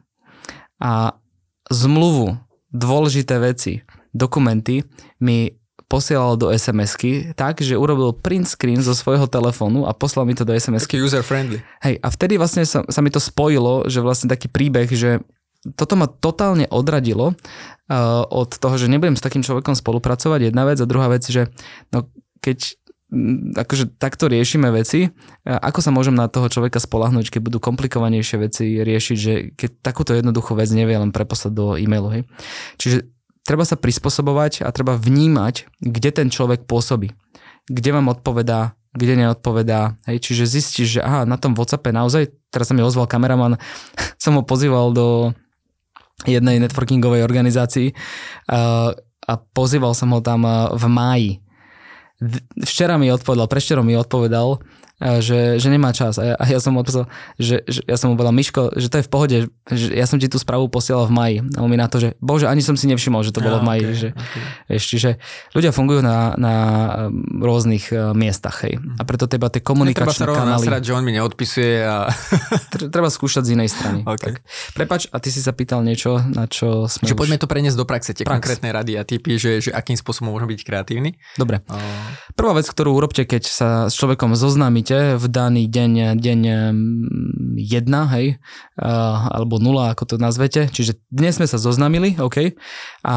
A 0.83 1.15
zmluvu, 1.69 2.37
dôležité 2.73 3.41
veci, 3.41 3.85
dokumenty 4.13 4.85
mi 5.21 5.57
posielal 5.89 6.37
do 6.37 6.53
SMS-ky 6.53 7.33
tak, 7.33 7.65
že 7.65 7.81
urobil 7.81 8.13
print 8.13 8.45
screen 8.45 8.85
zo 8.85 8.93
svojho 8.93 9.25
telefónu 9.25 9.89
a 9.89 9.97
poslal 9.97 10.29
mi 10.29 10.37
to 10.37 10.45
do 10.45 10.53
SMS-ky. 10.53 11.01
Taký 11.01 11.05
user-friendly. 11.09 11.65
Hej, 11.81 11.97
a 12.05 12.09
vtedy 12.13 12.37
vlastne 12.37 12.69
sa, 12.69 12.85
sa 12.85 13.01
mi 13.01 13.09
to 13.09 13.19
spojilo, 13.19 13.89
že 13.89 14.05
vlastne 14.05 14.29
taký 14.29 14.53
príbeh, 14.53 14.89
že 14.93 15.25
toto 15.75 15.97
ma 15.97 16.07
totálne 16.07 16.69
odradilo 16.69 17.33
uh, 17.33 18.23
od 18.29 18.53
toho, 18.53 18.77
že 18.77 18.87
nebudem 18.87 19.17
s 19.17 19.25
takým 19.25 19.41
človekom 19.41 19.75
spolupracovať, 19.75 20.53
jedna 20.53 20.69
vec, 20.69 20.79
a 20.79 20.87
druhá 20.87 21.09
vec, 21.09 21.25
že 21.25 21.49
no, 21.91 22.07
keď 22.45 22.79
akože 23.57 23.97
takto 23.97 24.29
riešime 24.29 24.69
veci. 24.69 25.09
Ako 25.45 25.81
sa 25.81 25.89
môžem 25.89 26.13
na 26.13 26.29
toho 26.29 26.53
človeka 26.53 26.77
spolahnúť, 26.77 27.33
keď 27.33 27.41
budú 27.41 27.59
komplikovanejšie 27.59 28.37
veci 28.37 28.65
riešiť, 28.85 29.17
že 29.17 29.33
keď 29.57 29.71
takúto 29.81 30.13
jednoduchú 30.13 30.53
vec 30.53 30.69
nevie 30.69 31.01
len 31.01 31.09
preposlať 31.09 31.53
do 31.57 31.67
e-mailu. 31.81 32.13
Hej. 32.13 32.23
Čiže 32.77 33.09
treba 33.49 33.65
sa 33.65 33.81
prispôsobovať 33.81 34.61
a 34.61 34.69
treba 34.77 35.01
vnímať, 35.01 35.81
kde 35.81 36.11
ten 36.13 36.29
človek 36.29 36.69
pôsobí. 36.69 37.17
Kde 37.69 37.91
vám 37.97 38.13
odpovedá, 38.13 38.77
kde 38.93 39.25
neodpovedá. 39.25 39.97
Hej. 40.05 40.29
Čiže 40.29 40.45
zistíš, 40.45 40.89
že 40.97 41.01
aha, 41.01 41.25
na 41.25 41.41
tom 41.41 41.57
WhatsAppe 41.57 41.89
naozaj, 41.89 42.29
teraz 42.53 42.69
sa 42.69 42.77
mi 42.77 42.85
ozval 42.85 43.09
kameraman, 43.09 43.57
som 44.23 44.37
ho 44.37 44.45
pozýval 44.45 44.93
do 44.93 45.33
jednej 46.29 46.61
networkingovej 46.61 47.23
organizácii 47.23 47.95
a 49.29 49.33
pozýval 49.55 49.95
som 49.95 50.11
ho 50.11 50.19
tam 50.19 50.43
v 50.75 50.85
máji 50.91 51.33
Včera 52.59 52.99
mi 52.99 53.11
odpovedal, 53.11 53.47
prečerom 53.47 53.87
mi 53.87 53.95
odpovedal, 53.95 54.59
že, 54.99 55.63
že 55.63 55.69
nemá 55.71 55.95
čas. 55.95 56.19
A 56.19 56.25
ja, 56.27 56.35
a 56.35 56.45
ja 56.51 56.59
som 56.59 56.75
odpísal, 56.75 57.07
že, 57.39 57.63
že, 57.71 57.87
ja 57.87 57.95
som 57.95 58.11
mu 58.11 58.19
povedal, 58.19 58.35
Miško, 58.35 58.75
že 58.75 58.91
to 58.91 58.99
je 58.99 59.07
v 59.07 59.11
pohode, 59.11 59.37
že 59.71 59.87
ja 59.95 60.11
som 60.11 60.19
ti 60.19 60.27
tú 60.27 60.43
správu 60.43 60.67
posielal 60.67 61.07
v 61.07 61.15
maji. 61.15 61.37
A 61.55 61.63
on 61.63 61.71
mi 61.71 61.79
na 61.79 61.87
to, 61.87 62.03
že 62.03 62.19
bože, 62.19 62.51
ani 62.51 62.67
som 62.67 62.75
si 62.75 62.91
nevšimol, 62.91 63.23
že 63.23 63.31
to 63.31 63.39
bolo 63.39 63.63
v 63.63 63.65
maji. 63.65 63.83
okay, 63.87 63.95
že, 63.95 64.09
okay. 64.11 64.43
Vieš, 64.75 64.85
čiže 64.91 65.11
ľudia 65.55 65.71
fungujú 65.71 66.03
na, 66.03 66.35
na 66.35 66.55
rôznych 67.39 67.95
uh, 67.95 68.11
miestach, 68.11 68.67
hej. 68.67 68.83
A 68.99 69.07
preto 69.07 69.31
treba 69.31 69.47
tie 69.55 69.63
sa 69.63 69.71
komunikačné 69.71 70.25
rovno 70.27 70.43
kanály, 70.43 70.67
nasrať, 70.67 70.83
že 70.83 70.93
on 70.99 71.05
mi 71.07 71.13
neodpisuje 71.15 71.75
a... 71.87 72.11
tr- 72.75 72.91
treba 72.91 73.07
skúšať 73.07 73.43
z 73.47 73.51
inej 73.55 73.71
strany. 73.71 74.03
Okay. 74.03 74.35
Tak. 74.35 74.43
Prepač, 74.75 75.07
a 75.15 75.23
ty 75.23 75.31
si 75.31 75.39
sa 75.39 75.55
pýtal 75.55 75.87
niečo, 75.87 76.19
na 76.35 76.51
čo 76.51 76.91
sme 76.91 77.07
Čiže 77.07 77.15
už... 77.15 77.21
poďme 77.23 77.39
to 77.39 77.47
preniesť 77.47 77.79
do 77.79 77.87
praxe, 77.87 78.11
tie 78.19 78.27
Prax. 78.27 78.43
konkrétne 78.43 78.75
rady 78.75 78.99
a 78.99 79.07
typy, 79.07 79.39
že, 79.39 79.63
že 79.63 79.71
akým 79.71 79.95
spôsobom 79.95 80.35
môžeme 80.35 80.59
byť 80.59 80.63
kreatívni. 80.67 81.15
Dobre. 81.39 81.63
Prvá 82.35 82.53
vec, 82.59 82.67
ktorú 82.67 82.99
urobte, 82.99 83.23
keď 83.23 83.43
sa 83.47 83.69
s 83.87 83.95
človekom 83.95 84.35
zoznámite 84.35 84.88
v 84.95 85.27
daný 85.29 85.69
deň, 85.69 86.17
deň 86.17 86.41
1, 87.59 88.15
hej, 88.15 88.27
uh, 88.79 89.29
alebo 89.35 89.59
0, 89.59 89.93
ako 89.93 90.05
to 90.05 90.17
nazvete. 90.17 90.71
Čiže 90.71 91.03
dnes 91.11 91.37
sme 91.37 91.51
sa 91.51 91.59
zoznámili, 91.59 92.17
OK. 92.17 92.55
A 93.05 93.17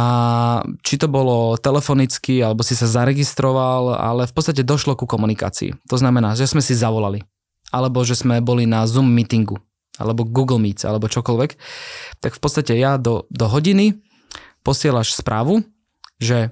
či 0.81 0.95
to 0.97 1.07
bolo 1.07 1.55
telefonicky, 1.61 2.41
alebo 2.41 2.65
si 2.65 2.73
sa 2.73 2.89
zaregistroval, 2.89 3.95
ale 3.95 4.25
v 4.25 4.33
podstate 4.33 4.65
došlo 4.65 4.97
ku 4.97 5.05
komunikácii. 5.05 5.77
To 5.87 5.95
znamená, 5.95 6.33
že 6.33 6.49
sme 6.49 6.59
si 6.59 6.73
zavolali. 6.73 7.21
Alebo 7.71 8.03
že 8.03 8.19
sme 8.19 8.43
boli 8.43 8.67
na 8.67 8.83
Zoom 8.83 9.07
meetingu, 9.07 9.61
alebo 9.95 10.27
Google 10.27 10.59
Meet, 10.59 10.83
alebo 10.83 11.07
čokoľvek. 11.07 11.51
Tak 12.19 12.31
v 12.35 12.41
podstate 12.41 12.75
ja 12.75 12.99
do, 12.99 13.29
do 13.31 13.47
hodiny 13.47 14.01
posielaš 14.65 15.15
správu, 15.15 15.63
že 16.19 16.51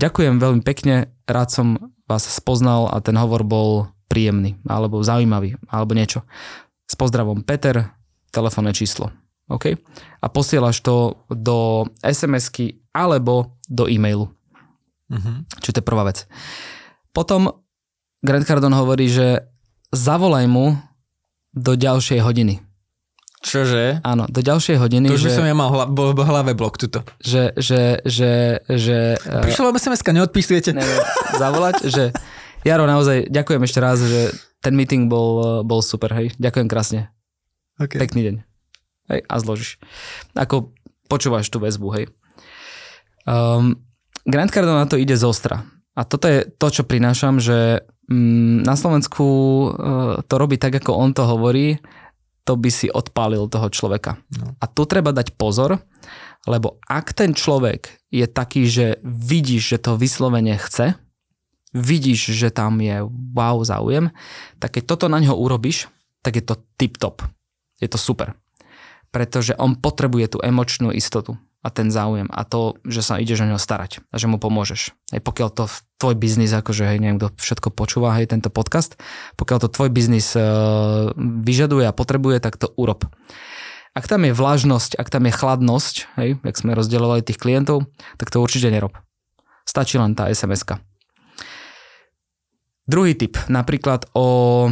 ďakujem 0.00 0.40
veľmi 0.40 0.62
pekne, 0.64 1.12
rád 1.26 1.50
som 1.52 1.95
vás 2.06 2.26
spoznal 2.26 2.90
a 2.90 3.02
ten 3.02 3.14
hovor 3.18 3.42
bol 3.42 3.90
príjemný, 4.06 4.54
alebo 4.66 5.02
zaujímavý, 5.02 5.58
alebo 5.66 5.92
niečo. 5.94 6.22
S 6.86 6.94
pozdravom 6.94 7.42
Peter, 7.42 7.90
telefónne 8.30 8.70
číslo. 8.70 9.10
OK? 9.50 9.78
A 10.22 10.26
posielaš 10.30 10.82
to 10.82 11.22
do 11.30 11.86
SMS-ky 12.02 12.82
alebo 12.94 13.58
do 13.66 13.86
e-mailu. 13.86 14.30
mhm. 15.10 15.46
Čiže 15.62 15.78
to 15.78 15.80
je 15.82 15.88
prvá 15.90 16.02
vec. 16.06 16.26
Potom 17.14 17.62
Grant 18.22 18.46
Cardone 18.46 18.74
hovorí, 18.74 19.06
že 19.06 19.46
zavolaj 19.94 20.46
mu 20.50 20.74
do 21.54 21.78
ďalšej 21.78 22.20
hodiny. 22.20 22.65
Čože? 23.46 24.02
Áno, 24.02 24.26
do 24.26 24.42
ďalšej 24.42 24.76
hodiny, 24.82 25.06
To 25.06 25.14
už 25.14 25.22
by 25.22 25.30
že, 25.30 25.38
som 25.38 25.46
ja 25.46 25.54
mal 25.54 25.70
hla, 25.70 25.86
bo, 25.86 26.10
bo, 26.10 26.26
hlave 26.26 26.58
blok 26.58 26.82
tuto. 26.82 27.06
že, 27.22 27.54
že, 27.54 28.02
že, 28.02 28.58
že, 28.66 29.14
eh, 29.14 29.42
Prišlo 29.46 29.70
vám 29.70 29.78
sms 29.78 30.02
neviem, 30.74 31.00
zavolať, 31.38 31.86
že 31.86 32.10
Jaro, 32.66 32.90
naozaj 32.90 33.30
ďakujem 33.30 33.62
ešte 33.62 33.78
raz, 33.78 34.02
že 34.02 34.34
ten 34.58 34.74
meeting 34.74 35.06
bol, 35.06 35.62
bol 35.62 35.78
super, 35.78 36.10
hej. 36.18 36.34
Ďakujem 36.42 36.66
krásne. 36.66 37.14
Okay. 37.78 38.02
Pekný 38.02 38.20
deň. 38.26 38.36
Hej, 39.14 39.20
a 39.22 39.34
zložíš. 39.38 39.78
Ako 40.34 40.74
počúvaš 41.06 41.46
tú 41.46 41.62
väzbu, 41.62 41.86
hej. 41.94 42.04
Um, 43.22 43.78
Grant 44.26 44.50
Cardone 44.50 44.82
na 44.82 44.90
to 44.90 44.98
ide 44.98 45.14
z 45.14 45.22
ostra. 45.22 45.62
A 45.94 46.02
toto 46.02 46.26
je 46.26 46.42
to, 46.58 46.66
čo 46.66 46.82
prinášam, 46.82 47.38
že 47.38 47.86
mm, 48.10 48.66
na 48.66 48.74
Slovensku 48.74 49.24
uh, 49.24 50.18
to 50.26 50.34
robí 50.34 50.58
tak, 50.58 50.74
ako 50.82 50.98
on 50.98 51.14
to 51.14 51.22
hovorí, 51.22 51.78
to 52.46 52.54
by 52.54 52.70
si 52.70 52.86
odpálil 52.86 53.50
toho 53.50 53.66
človeka. 53.68 54.22
No. 54.38 54.54
A 54.62 54.64
tu 54.70 54.86
treba 54.86 55.10
dať 55.10 55.34
pozor, 55.34 55.82
lebo 56.46 56.78
ak 56.86 57.10
ten 57.10 57.34
človek 57.34 57.90
je 58.14 58.30
taký, 58.30 58.70
že 58.70 59.02
vidíš, 59.02 59.76
že 59.76 59.78
to 59.82 59.98
vyslovene 59.98 60.54
chce, 60.54 60.94
vidíš, 61.74 62.32
že 62.32 62.54
tam 62.54 62.78
je 62.78 63.02
wow 63.34 63.58
záujem, 63.66 64.14
tak 64.62 64.78
keď 64.78 64.82
toto 64.94 65.06
na 65.10 65.18
ňo 65.18 65.34
urobíš, 65.34 65.90
tak 66.22 66.38
je 66.38 66.44
to 66.46 66.54
tip-top. 66.78 67.26
Je 67.82 67.90
to 67.90 67.98
super. 67.98 68.38
Pretože 69.10 69.58
on 69.58 69.74
potrebuje 69.76 70.38
tú 70.38 70.38
emočnú 70.40 70.94
istotu 70.94 71.36
a 71.66 71.68
ten 71.74 71.90
záujem 71.90 72.30
a 72.30 72.46
to, 72.46 72.78
že 72.86 73.02
sa 73.02 73.18
ideš 73.18 73.42
o 73.42 73.48
neho 73.50 73.58
starať 73.58 74.06
a 74.14 74.16
že 74.22 74.30
mu 74.30 74.38
pomôžeš. 74.38 74.94
Aj 75.10 75.18
pokiaľ 75.18 75.48
to 75.50 75.66
tvoj 75.98 76.14
biznis, 76.14 76.54
akože 76.54 76.86
hej, 76.86 77.02
neviem, 77.02 77.18
kto 77.18 77.34
všetko 77.34 77.74
počúva, 77.74 78.14
hej, 78.14 78.30
tento 78.30 78.54
podcast, 78.54 78.94
pokiaľ 79.34 79.66
to 79.66 79.74
tvoj 79.74 79.90
biznis 79.90 80.30
uh, 80.38 81.10
vyžaduje 81.18 81.90
a 81.90 81.96
potrebuje, 81.96 82.38
tak 82.38 82.54
to 82.54 82.70
urob. 82.78 83.10
Ak 83.98 84.06
tam 84.06 84.22
je 84.22 84.36
vlažnosť, 84.36 84.94
ak 84.94 85.10
tam 85.10 85.26
je 85.26 85.34
chladnosť, 85.34 85.94
hej, 86.22 86.30
jak 86.38 86.56
sme 86.56 86.78
rozdeľovali 86.78 87.26
tých 87.26 87.42
klientov, 87.42 87.90
tak 88.20 88.30
to 88.30 88.38
určite 88.38 88.70
nerob. 88.70 88.94
Stačí 89.66 89.98
len 89.98 90.14
tá 90.14 90.30
SMS-ka. 90.30 90.78
Druhý 92.86 93.18
tip, 93.18 93.34
napríklad 93.50 94.06
o 94.14 94.70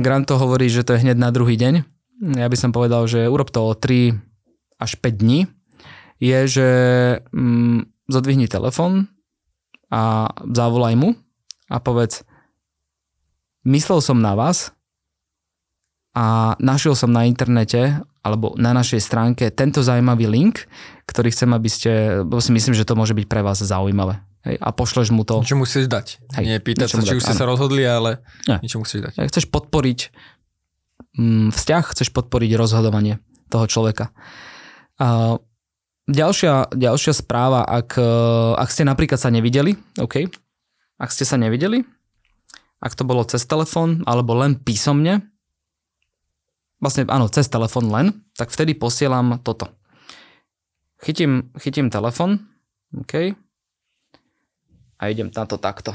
Granto 0.00 0.40
hovorí, 0.40 0.72
že 0.72 0.84
to 0.88 0.96
je 0.96 1.04
hneď 1.04 1.20
na 1.20 1.28
druhý 1.28 1.60
deň. 1.60 1.84
Ja 2.40 2.48
by 2.48 2.56
som 2.56 2.72
povedal, 2.72 3.04
že 3.04 3.28
urob 3.28 3.52
to 3.52 3.60
o 3.60 3.76
3 3.76 4.16
až 4.80 4.96
5 5.00 5.20
dní. 5.20 5.48
Je, 6.16 6.38
že 6.48 6.68
mm, 7.30 8.08
zodvihni 8.08 8.48
telefon 8.48 9.10
a 9.92 10.32
zavolaj 10.42 10.94
mu 10.96 11.14
a 11.70 11.76
povedz 11.78 12.24
myslel 13.66 14.00
som 14.00 14.18
na 14.22 14.32
vás 14.38 14.72
a 16.16 16.56
našiel 16.62 16.96
som 16.96 17.12
na 17.12 17.28
internete 17.28 18.00
alebo 18.24 18.56
na 18.58 18.72
našej 18.72 18.98
stránke 18.98 19.52
tento 19.52 19.84
zaujímavý 19.84 20.26
link, 20.26 20.66
ktorý 21.06 21.30
chcem, 21.30 21.50
aby 21.52 21.68
ste, 21.70 21.92
lebo 22.26 22.40
si 22.42 22.50
myslím, 22.50 22.74
že 22.74 22.88
to 22.88 22.98
môže 22.98 23.14
byť 23.14 23.26
pre 23.30 23.44
vás 23.44 23.62
zaujímavé. 23.62 24.18
Hej, 24.46 24.56
a 24.62 24.70
pošleš 24.70 25.10
mu 25.10 25.26
to. 25.26 25.42
Čo 25.42 25.58
musíš 25.58 25.90
dať? 25.90 26.22
Hej, 26.38 26.44
Nie 26.46 26.58
pýtať 26.62 26.88
sa, 26.90 27.02
či 27.02 27.14
dať, 27.14 27.18
už 27.18 27.24
ste 27.26 27.34
sa 27.34 27.46
rozhodli, 27.46 27.82
ale 27.82 28.22
Nie. 28.46 28.62
niečo 28.62 28.78
musíš 28.78 29.10
dať. 29.10 29.26
Chceš 29.26 29.50
podporiť 29.50 29.98
mm, 31.18 31.50
vzťah, 31.50 31.84
chceš 31.94 32.08
podporiť 32.14 32.50
rozhodovanie 32.54 33.18
toho 33.50 33.66
človeka. 33.66 34.14
A 35.02 35.38
ďalšia, 36.08 36.74
ďalšia 36.74 37.12
správa, 37.14 37.62
ak, 37.66 37.98
e, 37.98 38.10
ak 38.58 38.68
ste 38.70 38.82
napríklad 38.86 39.20
sa 39.20 39.30
nevideli, 39.30 39.76
OK, 39.98 40.30
ak 40.96 41.10
ste 41.12 41.26
sa 41.26 41.36
nevideli, 41.36 41.82
ak 42.80 42.94
to 42.94 43.02
bolo 43.02 43.26
cez 43.26 43.44
telefón 43.44 44.06
alebo 44.06 44.34
len 44.38 44.58
písomne, 44.58 45.26
vlastne 46.78 47.06
áno, 47.10 47.26
cez 47.28 47.50
telefón 47.50 47.90
len, 47.90 48.06
tak 48.38 48.54
vtedy 48.54 48.78
posielam 48.78 49.42
toto. 49.42 49.70
Chytím, 51.02 51.52
chytím 51.60 51.92
telefón, 51.92 52.48
OK, 52.94 53.36
a 54.96 55.12
idem 55.12 55.28
na 55.28 55.44
to 55.44 55.60
takto. 55.60 55.92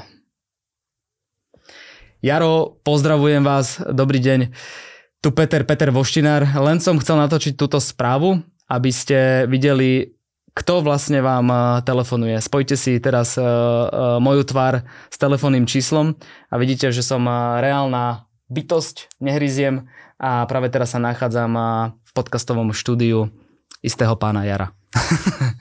Jaro, 2.22 2.78
pozdravujem 2.86 3.42
vás, 3.42 3.82
dobrý 3.82 4.22
deň. 4.22 4.54
Tu 5.26 5.30
Peter, 5.34 5.66
Peter 5.66 5.90
Voštinár. 5.90 6.46
Len 6.46 6.78
som 6.78 7.02
chcel 7.02 7.18
natočiť 7.18 7.58
túto 7.58 7.82
správu, 7.82 8.46
aby 8.72 8.88
ste 8.90 9.44
videli, 9.52 10.16
kto 10.56 10.80
vlastne 10.80 11.20
vám 11.20 11.48
eh, 11.48 11.60
telefonuje. 11.84 12.40
Spojte 12.40 12.80
si 12.80 13.04
teraz 13.04 13.36
uh, 13.36 13.44
uh, 13.44 13.88
moju 14.20 14.48
tvár 14.48 14.88
s 15.12 15.20
telefónnym 15.20 15.68
číslom 15.68 16.16
a 16.48 16.56
vidíte, 16.56 16.92
že 16.92 17.04
som 17.04 17.24
reálna 17.60 18.28
bytosť, 18.48 19.20
nehryziem 19.20 19.92
a 20.16 20.44
práve 20.48 20.68
teraz 20.68 20.92
sa 20.92 21.00
nachádzam 21.00 21.52
v 22.04 22.12
podcastovom 22.12 22.72
štúdiu 22.72 23.32
istého 23.80 24.16
pána 24.16 24.44
Jara. 24.44 24.72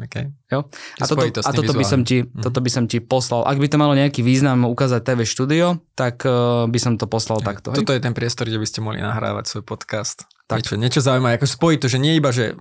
Okay. 0.00 0.32
Jo? 0.48 0.64
A, 0.96 1.04
toto, 1.04 1.28
a 1.28 1.50
toto, 1.52 1.76
by 1.76 1.84
som 1.84 2.00
ti, 2.00 2.24
Mhm. 2.24 2.40
toto 2.40 2.64
by 2.64 2.70
som 2.72 2.88
ti 2.88 3.04
poslal. 3.04 3.44
Ak 3.44 3.60
by 3.60 3.68
to 3.68 3.76
malo 3.76 3.92
nejaký 3.92 4.24
význam 4.24 4.64
ukázať 4.64 5.04
TV 5.04 5.28
štúdio, 5.28 5.84
tak 5.92 6.24
uh, 6.24 6.64
by 6.64 6.78
som 6.80 6.96
to 6.96 7.04
poslal 7.04 7.44
takto. 7.44 7.76
hej? 7.76 7.84
Toto 7.84 7.92
je 7.92 8.00
ten 8.00 8.16
priestor, 8.16 8.48
kde 8.48 8.56
by 8.56 8.64
ste 8.64 8.80
mohli 8.80 9.04
nahrávať 9.04 9.44
svoj 9.52 9.64
podcast. 9.68 10.24
Tak. 10.50 10.74
Niečo, 10.74 10.98
zaujímavé, 10.98 11.38
ako 11.38 11.46
spojiť 11.46 11.78
to, 11.78 11.88
že 11.88 11.98
nie 11.98 12.18
iba, 12.18 12.28
že 12.28 12.58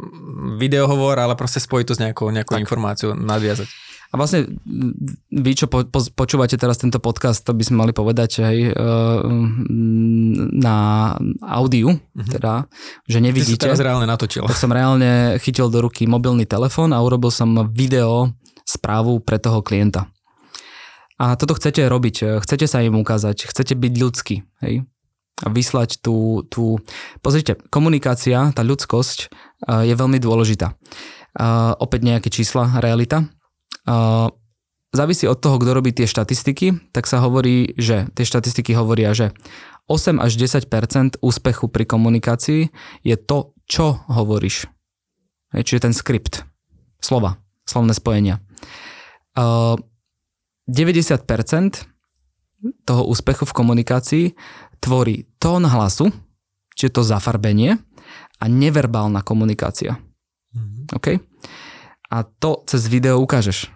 videohovor, 0.56 1.18
ale 1.18 1.34
proste 1.34 1.58
spojiť 1.58 1.86
to 1.86 1.94
s 1.94 2.00
nejakou, 2.00 2.30
nejakou 2.30 2.54
Tak. 2.54 2.62
informáciou, 2.62 3.12
nadviazať. 3.14 3.66
A 4.10 4.18
vlastne 4.18 4.50
mm, 4.50 4.94
vy, 5.36 5.52
čo 5.54 5.66
po, 5.66 5.86
po, 5.86 6.02
počúvate 6.02 6.54
teraz 6.54 6.78
tento 6.78 6.98
podcast, 6.98 7.42
to 7.42 7.54
by 7.54 7.62
sme 7.62 7.78
mali 7.80 7.94
povedať, 7.94 8.42
hej, 8.42 8.60
uh, 8.72 9.22
na 10.56 10.78
audiu, 11.44 11.94
Mhm. 12.14 12.30
teda, 12.32 12.66
že 13.06 13.18
Ty 13.18 13.22
si 13.22 13.26
nevidíte. 13.26 13.62
teraz 13.62 13.78
reálne 13.80 14.06
natočil. 14.06 14.46
tak 14.46 14.58
som 14.58 14.70
reálne 14.70 15.38
chytil 15.38 15.70
do 15.70 15.80
ruky 15.80 16.06
mobilný 16.06 16.46
telefón 16.46 16.90
a 16.90 17.00
urobil 17.00 17.30
som 17.30 17.54
video 17.70 18.34
správu 18.66 19.22
pre 19.22 19.38
toho 19.38 19.62
klienta. 19.62 20.10
A 21.18 21.36
toto 21.36 21.54
chcete 21.54 21.84
robiť, 21.84 22.40
chcete 22.40 22.66
sa 22.66 22.80
im 22.80 22.96
ukázať, 22.96 23.46
chcete 23.46 23.76
byť 23.76 23.94
ľudský, 23.94 24.36
hej? 24.64 24.88
Vyslať 25.46 26.04
tú, 26.04 26.44
tú... 26.52 26.84
Pozrite, 27.24 27.56
komunikácia, 27.72 28.52
tá 28.52 28.62
ľudskosť 28.66 29.32
uh, 29.68 29.88
je 29.88 29.96
veľmi 29.96 30.20
dôležitá. 30.20 30.76
Uh, 31.38 31.78
opäť 31.80 32.04
nejaké 32.04 32.28
čísla, 32.34 32.82
realita. 32.84 33.24
Uh, 33.88 34.28
závisí 34.92 35.30
od 35.30 35.40
toho, 35.40 35.62
kto 35.62 35.72
robí 35.72 35.96
tie 35.96 36.10
štatistiky, 36.10 36.92
tak 36.92 37.08
sa 37.08 37.24
hovorí, 37.24 37.78
že 37.80 38.10
tie 38.18 38.26
štatistiky 38.26 38.76
hovoria, 38.76 39.16
že 39.16 39.32
8 39.90 40.22
až 40.22 40.38
10% 40.38 41.18
úspechu 41.24 41.66
pri 41.72 41.86
komunikácii 41.88 42.70
je 43.02 43.16
to, 43.18 43.58
čo 43.66 44.06
hovoríš. 44.06 44.70
Čiže 45.50 45.90
ten 45.90 45.94
skript, 45.98 46.46
slova, 47.02 47.42
slovné 47.66 47.98
spojenia. 47.98 48.38
Uh, 49.34 49.80
90% 50.70 51.26
toho 52.86 53.04
úspechu 53.08 53.48
v 53.48 53.56
komunikácii 53.56 54.26
tvorí 54.80 55.28
tón 55.40 55.68
hlasu, 55.68 56.12
čiže 56.76 56.96
to 56.96 57.02
zafarbenie 57.04 57.78
a 58.40 58.46
neverbálna 58.48 59.22
komunikácia. 59.22 60.00
Mm-hmm. 60.56 60.96
OK? 60.96 61.08
A 62.10 62.18
to 62.26 62.64
cez 62.66 62.90
video 62.90 63.22
ukážeš. 63.22 63.70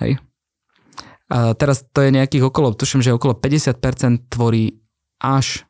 Hej? 0.00 0.22
A 1.28 1.52
teraz 1.58 1.84
to 1.90 2.00
je 2.00 2.14
nejakých 2.14 2.46
okolo, 2.48 2.72
tuším, 2.72 3.02
že 3.02 3.12
okolo 3.12 3.36
50% 3.36 4.30
tvorí 4.30 4.80
až 5.20 5.66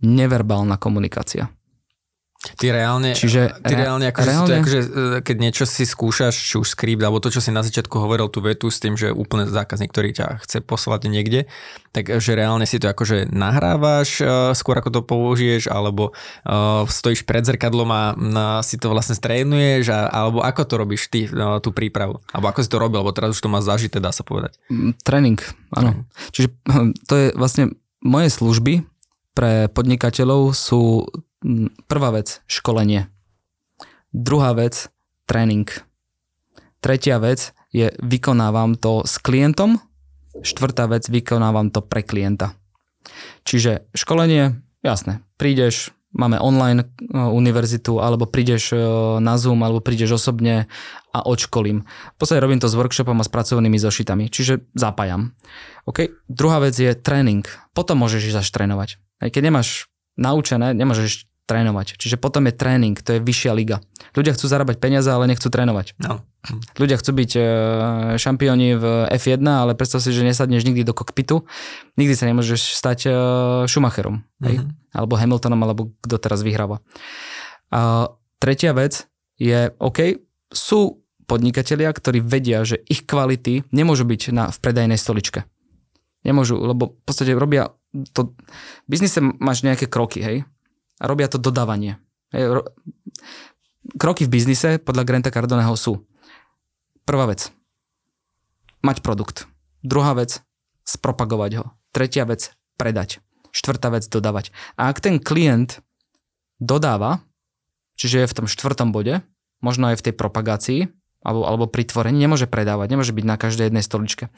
neverbálna 0.00 0.80
komunikácia. 0.80 1.52
Ty 2.40 2.72
reálne, 2.72 3.12
Čiže 3.12 3.60
ty 3.60 3.76
reálne, 3.76 4.08
akože 4.08 4.30
reálne... 4.32 4.48
To, 4.48 4.54
akože, 4.64 4.80
e, 4.80 4.88
keď 5.20 5.36
niečo 5.36 5.64
si 5.68 5.84
skúšaš, 5.84 6.32
či 6.32 6.56
už 6.56 6.72
skript, 6.72 7.04
alebo 7.04 7.20
to, 7.20 7.28
čo 7.28 7.44
si 7.44 7.52
na 7.52 7.60
začiatku 7.60 7.92
hovoril 8.00 8.32
tú 8.32 8.40
vetu 8.40 8.72
s 8.72 8.80
tým, 8.80 8.96
že 8.96 9.12
úplne 9.12 9.44
zákazník, 9.44 9.92
ktorý 9.92 10.16
ťa 10.16 10.40
chce 10.48 10.64
poslať 10.64 11.12
niekde, 11.12 11.52
tak 11.92 12.08
e, 12.08 12.16
že 12.16 12.32
reálne 12.32 12.64
si 12.64 12.80
to 12.80 12.88
akože 12.88 13.28
nahrávaš 13.28 14.24
uh, 14.24 14.56
skôr 14.56 14.80
ako 14.80 14.88
to 14.88 15.00
použiješ, 15.04 15.68
alebo 15.68 16.16
uh, 16.48 16.88
stojíš 16.88 17.28
pred 17.28 17.44
zrkadlom 17.44 17.92
a 17.92 18.02
uh, 18.16 18.64
si 18.64 18.80
to 18.80 18.88
vlastne 18.88 19.20
strénuješ, 19.20 19.92
a, 19.92 20.08
alebo 20.08 20.40
ako 20.40 20.64
to 20.64 20.74
robíš 20.80 21.12
ty, 21.12 21.28
uh, 21.28 21.60
tú 21.60 21.76
prípravu? 21.76 22.24
Alebo 22.32 22.48
ako 22.48 22.64
si 22.64 22.72
to 22.72 22.80
robil, 22.80 23.04
lebo 23.04 23.12
teraz 23.12 23.36
už 23.36 23.44
to 23.44 23.52
má 23.52 23.60
zažité, 23.60 24.00
dá 24.00 24.16
sa 24.16 24.24
povedať. 24.24 24.56
Mm, 24.72 24.96
tréning, 25.04 25.40
áno. 25.76 25.92
Mm. 25.92 26.02
Čiže 26.32 26.48
to 27.04 27.14
je 27.20 27.26
vlastne 27.36 27.76
moje 28.00 28.32
služby 28.32 28.88
pre 29.36 29.68
podnikateľov 29.70 30.56
sú 30.56 31.06
prvá 31.88 32.10
vec, 32.12 32.44
školenie. 32.46 33.08
Druhá 34.12 34.52
vec, 34.52 34.90
tréning. 35.24 35.66
Tretia 36.80 37.20
vec 37.20 37.52
je, 37.70 37.92
vykonávam 38.02 38.74
to 38.74 39.06
s 39.06 39.20
klientom. 39.22 39.78
Štvrtá 40.40 40.90
vec, 40.90 41.06
vykonávam 41.06 41.70
to 41.70 41.84
pre 41.84 42.02
klienta. 42.02 42.56
Čiže 43.46 43.88
školenie, 43.94 44.60
jasné, 44.84 45.24
prídeš, 45.40 45.94
máme 46.10 46.42
online 46.42 46.84
e, 46.84 46.86
univerzitu, 47.16 48.02
alebo 48.02 48.26
prídeš 48.26 48.74
e, 48.74 48.78
na 49.22 49.38
Zoom, 49.38 49.62
alebo 49.62 49.78
prídeš 49.78 50.18
osobne 50.18 50.66
a 51.14 51.18
odškolím. 51.22 51.86
V 51.86 52.16
podstate 52.18 52.42
robím 52.42 52.58
to 52.58 52.70
s 52.70 52.78
workshopom 52.78 53.18
a 53.22 53.26
s 53.26 53.30
pracovnými 53.30 53.78
zošitami, 53.78 54.30
čiže 54.30 54.66
zapájam. 54.74 55.34
Okay? 55.86 56.10
Druhá 56.26 56.58
vec 56.62 56.74
je 56.74 56.92
tréning. 56.94 57.46
Potom 57.74 58.02
môžeš 58.02 58.34
ísť 58.34 58.38
až 58.42 58.48
trénovať. 58.50 58.88
Keď 59.22 59.42
nemáš 59.42 59.90
naučené, 60.18 60.74
nemôžeš 60.74 61.29
trénovať. 61.50 61.98
Čiže 61.98 62.14
potom 62.22 62.46
je 62.46 62.54
tréning, 62.54 62.94
to 62.94 63.18
je 63.18 63.20
vyššia 63.20 63.52
liga. 63.58 63.82
Ľudia 64.14 64.38
chcú 64.38 64.46
zarábať 64.46 64.78
peniaze, 64.78 65.10
ale 65.10 65.26
nechcú 65.26 65.50
trénovať. 65.50 65.98
No. 65.98 66.22
Ľudia 66.78 66.96
chcú 67.02 67.10
byť 67.10 67.30
e, 67.34 67.42
šampióni 68.16 68.78
v 68.78 68.84
F1, 69.10 69.42
ale 69.42 69.74
predstav 69.74 69.98
si, 69.98 70.14
že 70.14 70.22
nesadneš 70.22 70.62
nikdy 70.62 70.86
do 70.86 70.94
kokpitu, 70.94 71.42
nikdy 71.98 72.14
sa 72.14 72.30
nemôžeš 72.30 72.78
stať 72.78 72.98
e, 73.06 73.12
Schumacherom, 73.66 74.22
hej? 74.46 74.62
Mm-hmm. 74.62 74.94
alebo 74.94 75.18
Hamiltonom, 75.18 75.60
alebo 75.60 75.82
kto 76.00 76.16
teraz 76.22 76.46
vyhráva. 76.46 76.80
A 77.74 78.08
tretia 78.38 78.70
vec 78.72 79.10
je, 79.36 79.74
OK, 79.82 80.22
sú 80.54 81.02
podnikatelia, 81.28 81.90
ktorí 81.94 82.24
vedia, 82.24 82.66
že 82.66 82.82
ich 82.90 83.06
kvality 83.06 83.68
nemôžu 83.70 84.02
byť 84.08 84.22
na, 84.34 84.50
v 84.50 84.58
predajnej 84.58 84.98
stoličke. 84.98 85.46
Nemôžu, 86.26 86.58
lebo 86.58 86.96
v 86.98 87.02
podstate 87.06 87.32
robia 87.36 87.70
to, 88.12 88.34
v 88.34 88.88
biznise 88.90 89.22
máš 89.22 89.62
nejaké 89.62 89.86
kroky, 89.86 90.20
hej? 90.22 90.36
Robia 91.00 91.26
to 91.26 91.40
dodávanie. 91.40 91.96
Kroky 93.96 94.28
v 94.28 94.32
biznise 94.32 94.78
podľa 94.78 95.08
Granta 95.08 95.32
Cardoneho 95.32 95.72
sú 95.74 96.04
prvá 97.08 97.26
vec, 97.26 97.50
mať 98.84 99.02
produkt. 99.02 99.50
Druhá 99.80 100.12
vec, 100.14 100.44
spropagovať 100.84 101.50
ho. 101.58 101.64
Tretia 101.90 102.28
vec, 102.28 102.52
predať. 102.76 103.18
Štvrtá 103.50 103.90
vec, 103.90 104.06
dodávať. 104.06 104.54
A 104.78 104.92
ak 104.92 105.02
ten 105.02 105.18
klient 105.18 105.82
dodáva, 106.62 107.24
čiže 107.98 108.22
je 108.22 108.30
v 108.30 108.36
tom 108.36 108.46
štvrtom 108.46 108.94
bode, 108.94 109.24
možno 109.64 109.90
aj 109.90 109.98
v 109.98 110.04
tej 110.06 110.14
propagácii, 110.14 110.80
alebo, 111.20 111.44
alebo 111.44 111.64
pri 111.68 111.84
tvorení, 111.84 112.16
nemôže 112.16 112.48
predávať, 112.48 112.88
nemôže 112.88 113.12
byť 113.12 113.24
na 113.28 113.36
každej 113.36 113.68
jednej 113.68 113.84
stoličke. 113.84 114.32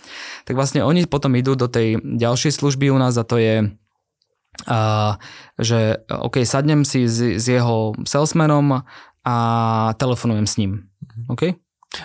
Tak 0.48 0.54
vlastne 0.58 0.82
oni 0.82 1.06
potom 1.06 1.34
idú 1.38 1.54
do 1.54 1.70
tej 1.70 1.98
ďalšej 2.02 2.58
služby 2.58 2.90
u 2.90 2.98
nás 2.98 3.14
a 3.14 3.26
to 3.26 3.38
je 3.38 3.70
a, 4.68 5.16
že 5.58 6.04
OK, 6.08 6.44
sadnem 6.44 6.84
si 6.84 7.08
s, 7.08 7.18
s 7.40 7.46
jeho 7.48 7.96
salesmanom 8.04 8.84
a 9.24 9.36
telefonujem 9.96 10.46
s 10.46 10.54
ním. 10.60 10.72
Mhm. 11.00 11.24
OK? 11.32 11.42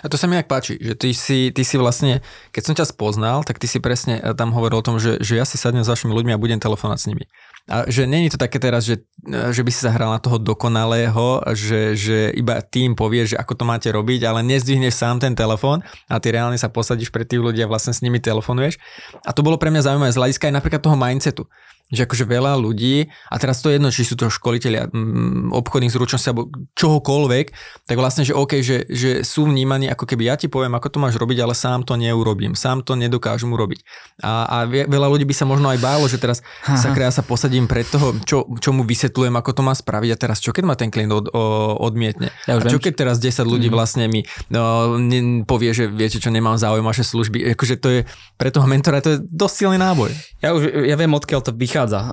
A 0.04 0.06
to 0.12 0.20
sa 0.20 0.28
mi 0.28 0.36
nejak 0.36 0.52
páči, 0.52 0.76
že 0.76 0.92
ty 0.92 1.16
si, 1.16 1.48
ty 1.48 1.64
si 1.64 1.80
vlastne, 1.80 2.20
keď 2.52 2.62
som 2.62 2.74
ťa 2.76 2.92
spoznal, 2.92 3.40
tak 3.40 3.56
ty 3.56 3.64
si 3.64 3.80
presne 3.80 4.20
eh, 4.20 4.36
tam 4.36 4.52
hovoril 4.52 4.84
o 4.84 4.86
tom, 4.86 5.00
že, 5.00 5.16
že 5.24 5.40
ja 5.40 5.48
si 5.48 5.56
sadnem 5.56 5.80
s 5.80 5.88
vašimi 5.88 6.12
ľuďmi 6.12 6.36
a 6.36 6.40
budem 6.40 6.60
telefonovať 6.60 6.98
s 7.00 7.08
nimi. 7.08 7.24
A 7.68 7.84
že 7.88 8.08
není 8.08 8.28
to 8.28 8.36
také 8.36 8.60
teraz, 8.60 8.84
že, 8.84 9.00
eh, 9.24 9.48
že 9.48 9.64
by 9.64 9.70
si 9.72 9.80
sa 9.80 9.88
hral 9.88 10.12
na 10.12 10.20
toho 10.20 10.36
dokonalého, 10.36 11.40
že, 11.56 11.96
že 11.96 12.36
iba 12.36 12.60
tým 12.60 12.92
povieš, 12.92 13.32
že 13.32 13.40
ako 13.40 13.52
to 13.56 13.64
máte 13.64 13.88
robiť, 13.88 14.28
ale 14.28 14.44
nezdvihneš 14.44 14.92
sám 14.92 15.24
ten 15.24 15.32
telefón 15.32 15.80
a 16.04 16.20
ty 16.20 16.36
reálne 16.36 16.60
sa 16.60 16.68
posadíš 16.68 17.08
pre 17.08 17.24
tých 17.24 17.40
ľudí 17.40 17.64
a 17.64 17.70
vlastne 17.70 17.96
s 17.96 18.04
nimi 18.04 18.20
telefonuješ. 18.20 18.76
A 19.24 19.32
to 19.32 19.40
bolo 19.40 19.56
pre 19.56 19.72
mňa 19.72 19.88
zaujímavé 19.88 20.12
z 20.12 20.20
hľadiska 20.20 20.52
aj 20.52 20.54
napríklad 20.60 20.82
toho 20.84 21.00
mindsetu 21.00 21.48
že 21.88 22.04
akože 22.04 22.24
veľa 22.28 22.60
ľudí, 22.60 23.08
a 23.32 23.36
teraz 23.40 23.64
to 23.64 23.72
je 23.72 23.80
jedno, 23.80 23.88
či 23.88 24.04
sú 24.04 24.14
to 24.14 24.28
školiteľia 24.28 24.92
mm, 24.92 25.56
obchodných 25.56 25.92
zručností 25.92 26.28
alebo 26.30 26.52
čohokoľvek, 26.76 27.46
tak 27.88 27.96
vlastne, 27.96 28.28
že 28.28 28.36
OK, 28.36 28.60
že, 28.60 28.84
že 28.92 29.24
sú 29.24 29.48
vnímaní, 29.48 29.88
ako 29.88 30.04
keby 30.04 30.28
ja 30.28 30.36
ti 30.36 30.52
poviem, 30.52 30.76
ako 30.76 30.92
to 30.92 30.98
máš 31.00 31.16
robiť, 31.16 31.38
ale 31.40 31.56
sám 31.56 31.88
to 31.88 31.96
neurobím, 31.96 32.52
sám 32.52 32.84
to 32.84 32.92
nedokážem 32.92 33.48
urobiť. 33.48 33.80
A, 34.20 34.44
a 34.46 34.56
veľa 34.68 35.08
ľudí 35.08 35.24
by 35.24 35.34
sa 35.34 35.48
možno 35.48 35.72
aj 35.72 35.80
bálo, 35.80 36.04
že 36.06 36.20
teraz 36.20 36.44
sa 36.64 36.92
ja 36.92 37.12
sa 37.14 37.24
posadím 37.24 37.64
pred 37.64 37.88
toho, 37.88 38.12
čo, 38.28 38.44
čo 38.60 38.70
mu 38.76 38.84
vysvetľujem, 38.84 39.32
ako 39.32 39.50
to 39.56 39.62
má 39.64 39.72
spraviť 39.72 40.10
a 40.12 40.20
teraz 40.20 40.44
čo 40.44 40.52
keď 40.52 40.64
ma 40.68 40.76
ten 40.76 40.92
klient 40.92 41.14
od, 41.14 41.32
o, 41.32 41.42
odmietne? 41.80 42.28
Ja 42.44 42.60
a 42.60 42.68
čo 42.68 42.76
keď 42.76 43.06
teraz 43.06 43.16
10 43.16 43.48
ľudí 43.48 43.72
mm. 43.72 43.74
vlastne 43.74 44.04
mi 44.10 44.28
no, 44.52 44.98
ne, 45.00 45.46
povie, 45.48 45.72
že 45.72 45.88
viete 45.88 46.20
čo, 46.20 46.28
nemám 46.28 46.60
záujem 46.60 46.84
vaše 46.84 47.06
služby. 47.06 47.56
Akože 47.56 47.74
to 47.80 47.88
je 47.88 48.00
pre 48.36 48.52
toho 48.52 48.68
mentora 48.68 49.00
to 49.00 49.16
je 49.16 49.18
dosť 49.24 49.54
silný 49.64 49.78
náboj. 49.80 50.12
Ja 50.44 50.52
už 50.52 50.68
ja 50.84 50.96
viem, 50.98 51.12
odkiaľ 51.14 51.40
to 51.40 51.54
vychádza 51.54 51.77
vychádza. 51.78 52.00
Uh, 52.02 52.10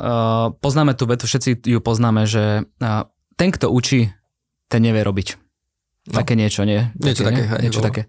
poznáme 0.61 0.93
tú 0.93 1.09
vetu, 1.09 1.26
všetci 1.26 1.66
ju 1.66 1.82
poznáme, 1.82 2.30
že 2.30 2.70
uh, 2.70 3.09
ten, 3.34 3.49
kto 3.49 3.74
učí, 3.74 4.13
ten 4.70 4.86
nevie 4.86 5.01
robiť. 5.01 5.41
No. 6.13 6.22
Také 6.22 6.38
niečo, 6.38 6.70
nie? 6.70 6.93
Niečo 7.01 7.26
také. 7.26 7.49
Nie? 7.49 7.66
Niečo 7.66 7.82
také. 7.82 8.05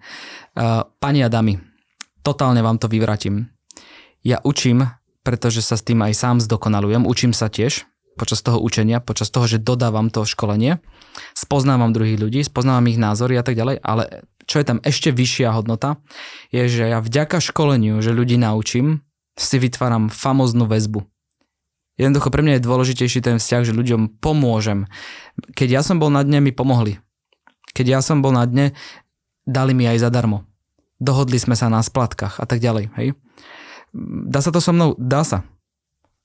Uh, 0.52 0.84
pani 1.00 1.24
a 1.24 1.32
dámy, 1.32 1.56
totálne 2.20 2.60
vám 2.60 2.76
to 2.76 2.92
vyvratím. 2.92 3.48
Ja 4.20 4.44
učím, 4.44 4.84
pretože 5.24 5.64
sa 5.64 5.80
s 5.80 5.82
tým 5.88 6.04
aj 6.04 6.12
sám 6.12 6.36
zdokonalujem. 6.44 7.08
Učím 7.08 7.32
sa 7.32 7.48
tiež 7.48 7.88
počas 8.20 8.44
toho 8.44 8.60
učenia, 8.60 9.00
počas 9.00 9.32
toho, 9.32 9.48
že 9.48 9.60
dodávam 9.60 10.12
to 10.12 10.28
školenie, 10.28 10.80
spoznávam 11.36 11.92
druhých 11.92 12.20
ľudí, 12.20 12.40
spoznávam 12.44 12.88
ich 12.88 13.00
názory 13.00 13.36
a 13.36 13.44
tak 13.44 13.56
ďalej, 13.56 13.80
ale 13.80 14.24
čo 14.48 14.56
je 14.60 14.64
tam 14.64 14.78
ešte 14.80 15.12
vyššia 15.12 15.52
hodnota, 15.52 16.00
je, 16.48 16.64
že 16.64 16.84
ja 16.88 17.04
vďaka 17.04 17.44
školeniu, 17.44 18.00
že 18.00 18.16
ľudí 18.16 18.40
naučím, 18.40 19.04
si 19.36 19.60
vytváram 19.60 20.08
famoznú 20.08 20.64
väzbu. 20.64 21.04
Jednoducho 21.96 22.28
pre 22.28 22.44
mňa 22.44 22.60
je 22.60 22.66
dôležitejší 22.68 23.24
ten 23.24 23.40
vzťah, 23.40 23.62
že 23.64 23.72
ľuďom 23.72 24.20
pomôžem. 24.20 24.84
Keď 25.56 25.80
ja 25.80 25.82
som 25.82 25.96
bol 25.96 26.12
na 26.12 26.20
dne, 26.20 26.44
mi 26.44 26.52
pomohli. 26.52 27.00
Keď 27.72 27.86
ja 27.88 28.00
som 28.04 28.20
bol 28.20 28.36
na 28.36 28.44
dne, 28.44 28.76
dali 29.48 29.72
mi 29.72 29.88
aj 29.88 30.04
zadarmo. 30.04 30.44
Dohodli 31.00 31.40
sme 31.40 31.56
sa 31.56 31.72
na 31.72 31.80
splatkách 31.80 32.40
a 32.40 32.44
tak 32.44 32.60
ďalej. 32.60 32.92
Hej? 33.00 33.16
Dá 34.28 34.44
sa 34.44 34.52
to 34.52 34.60
so 34.60 34.76
mnou? 34.76 34.92
Dá 35.00 35.24
sa. 35.24 35.44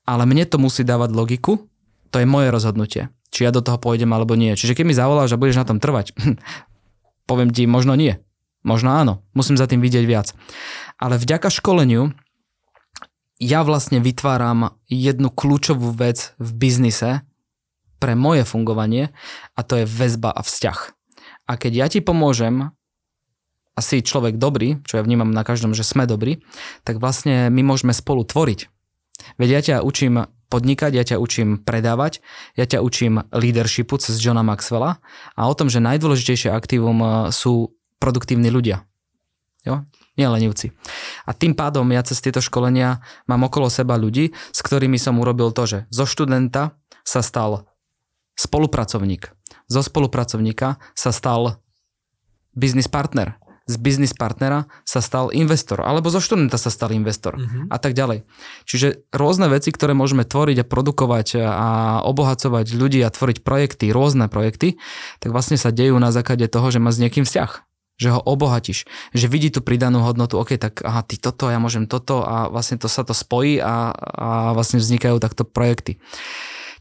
Ale 0.04 0.28
mne 0.28 0.44
to 0.44 0.60
musí 0.60 0.84
dávať 0.84 1.16
logiku, 1.16 1.72
to 2.12 2.20
je 2.20 2.28
moje 2.28 2.52
rozhodnutie. 2.52 3.08
Či 3.32 3.48
ja 3.48 3.52
do 3.56 3.64
toho 3.64 3.80
pôjdem 3.80 4.12
alebo 4.12 4.36
nie. 4.36 4.52
Čiže 4.52 4.76
keď 4.76 4.86
mi 4.88 4.96
zavoláš 4.96 5.32
a 5.32 5.40
budeš 5.40 5.64
na 5.64 5.68
tom 5.68 5.80
trvať, 5.80 6.12
poviem 7.30 7.56
ti, 7.56 7.64
možno 7.64 7.96
nie. 7.96 8.20
Možno 8.62 8.92
áno. 8.92 9.24
Musím 9.32 9.56
za 9.56 9.66
tým 9.72 9.80
vidieť 9.80 10.04
viac. 10.04 10.36
Ale 11.00 11.16
vďaka 11.16 11.48
školeniu 11.48 12.12
ja 13.42 13.66
vlastne 13.66 13.98
vytváram 13.98 14.78
jednu 14.86 15.34
kľúčovú 15.34 15.90
vec 15.98 16.38
v 16.38 16.50
biznise 16.54 17.26
pre 17.98 18.14
moje 18.14 18.46
fungovanie 18.46 19.10
a 19.58 19.60
to 19.66 19.82
je 19.82 19.86
väzba 19.90 20.30
a 20.30 20.46
vzťah. 20.46 20.80
A 21.50 21.58
keď 21.58 21.72
ja 21.74 21.88
ti 21.90 22.00
pomôžem 22.06 22.70
a 23.74 23.80
si 23.82 24.06
človek 24.06 24.38
dobrý, 24.38 24.78
čo 24.86 25.02
ja 25.02 25.04
vnímam 25.04 25.34
na 25.34 25.42
každom, 25.42 25.74
že 25.74 25.82
sme 25.82 26.06
dobrí, 26.06 26.46
tak 26.86 27.02
vlastne 27.02 27.50
my 27.50 27.66
môžeme 27.66 27.98
spolu 27.98 28.22
tvoriť. 28.22 28.70
Veď 29.42 29.50
ja 29.50 29.62
ťa 29.62 29.76
učím 29.82 30.30
podnikať, 30.54 30.92
ja 30.94 31.06
ťa 31.08 31.18
učím 31.18 31.58
predávať, 31.58 32.22
ja 32.54 32.70
ťa 32.70 32.84
učím 32.86 33.26
leadershipu 33.34 33.98
cez 33.98 34.22
Johna 34.22 34.46
Maxwella 34.46 35.02
a 35.34 35.42
o 35.50 35.54
tom, 35.58 35.72
že 35.72 35.82
najdôležitejšie 35.82 36.54
aktívum 36.54 37.32
sú 37.34 37.74
produktívni 37.98 38.54
ľudia. 38.54 38.86
Jo? 39.66 39.88
Nie 40.20 40.28
lenivci. 40.28 40.76
A 41.24 41.32
tým 41.32 41.56
pádom 41.56 41.88
ja 41.92 42.04
cez 42.04 42.20
tieto 42.20 42.44
školenia 42.44 43.00
mám 43.28 43.48
okolo 43.48 43.72
seba 43.72 43.96
ľudí, 43.96 44.36
s 44.52 44.60
ktorými 44.60 45.00
som 45.00 45.20
urobil 45.20 45.56
to, 45.56 45.64
že 45.68 45.78
zo 45.88 46.04
študenta 46.04 46.76
sa 47.08 47.22
stal 47.24 47.68
spolupracovník. 48.36 49.32
Zo 49.72 49.82
spolupracovníka 49.82 50.82
sa 50.96 51.12
stal 51.16 51.62
biznis 52.56 52.88
partner. 52.92 53.40
z 53.70 53.78
biznis 53.78 54.12
partnera 54.12 54.68
sa 54.84 55.00
stal 55.00 55.32
investor, 55.32 55.80
alebo 55.86 56.12
zo 56.12 56.20
študenta 56.20 56.60
sa 56.60 56.68
stal 56.68 56.92
investor 56.92 57.40
Mhm. 57.40 57.72
a 57.72 57.78
tak 57.80 57.94
ďalej. 57.96 58.28
Čiže 58.68 59.08
rôzne 59.16 59.48
veci, 59.48 59.72
ktoré 59.72 59.96
môžeme 59.96 60.28
tvoriť 60.28 60.66
a 60.66 60.68
produkovať 60.68 61.28
a 61.40 61.70
obohacovať 62.04 62.74
ľudí 62.76 63.00
a 63.00 63.14
tvoriť 63.14 63.46
projekty, 63.46 63.94
rôzne 63.96 64.28
projekty, 64.28 64.76
tak 65.24 65.32
vlastne 65.32 65.56
sa 65.56 65.72
dejú 65.72 65.96
na 66.04 66.12
základe 66.12 66.52
toho, 66.52 66.68
že 66.68 66.84
má 66.84 66.92
s 66.92 67.00
niekým 67.00 67.24
vzťah 67.24 67.71
že 68.00 68.10
ho 68.14 68.20
obohatíš, 68.22 68.86
že 69.14 69.26
vidí 69.30 69.54
tú 69.54 69.62
pridanú 69.62 70.02
hodnotu, 70.02 70.38
ok, 70.42 70.58
tak 70.58 70.74
aha, 70.82 71.06
ty 71.06 71.22
toto, 71.22 71.50
ja 71.50 71.62
môžem 71.62 71.86
toto 71.86 72.26
a 72.26 72.50
vlastne 72.50 72.82
to 72.82 72.90
sa 72.90 73.06
to 73.06 73.14
spojí 73.14 73.62
a, 73.62 73.94
a 73.96 74.30
vlastne 74.58 74.82
vznikajú 74.82 75.22
takto 75.22 75.46
projekty. 75.46 76.02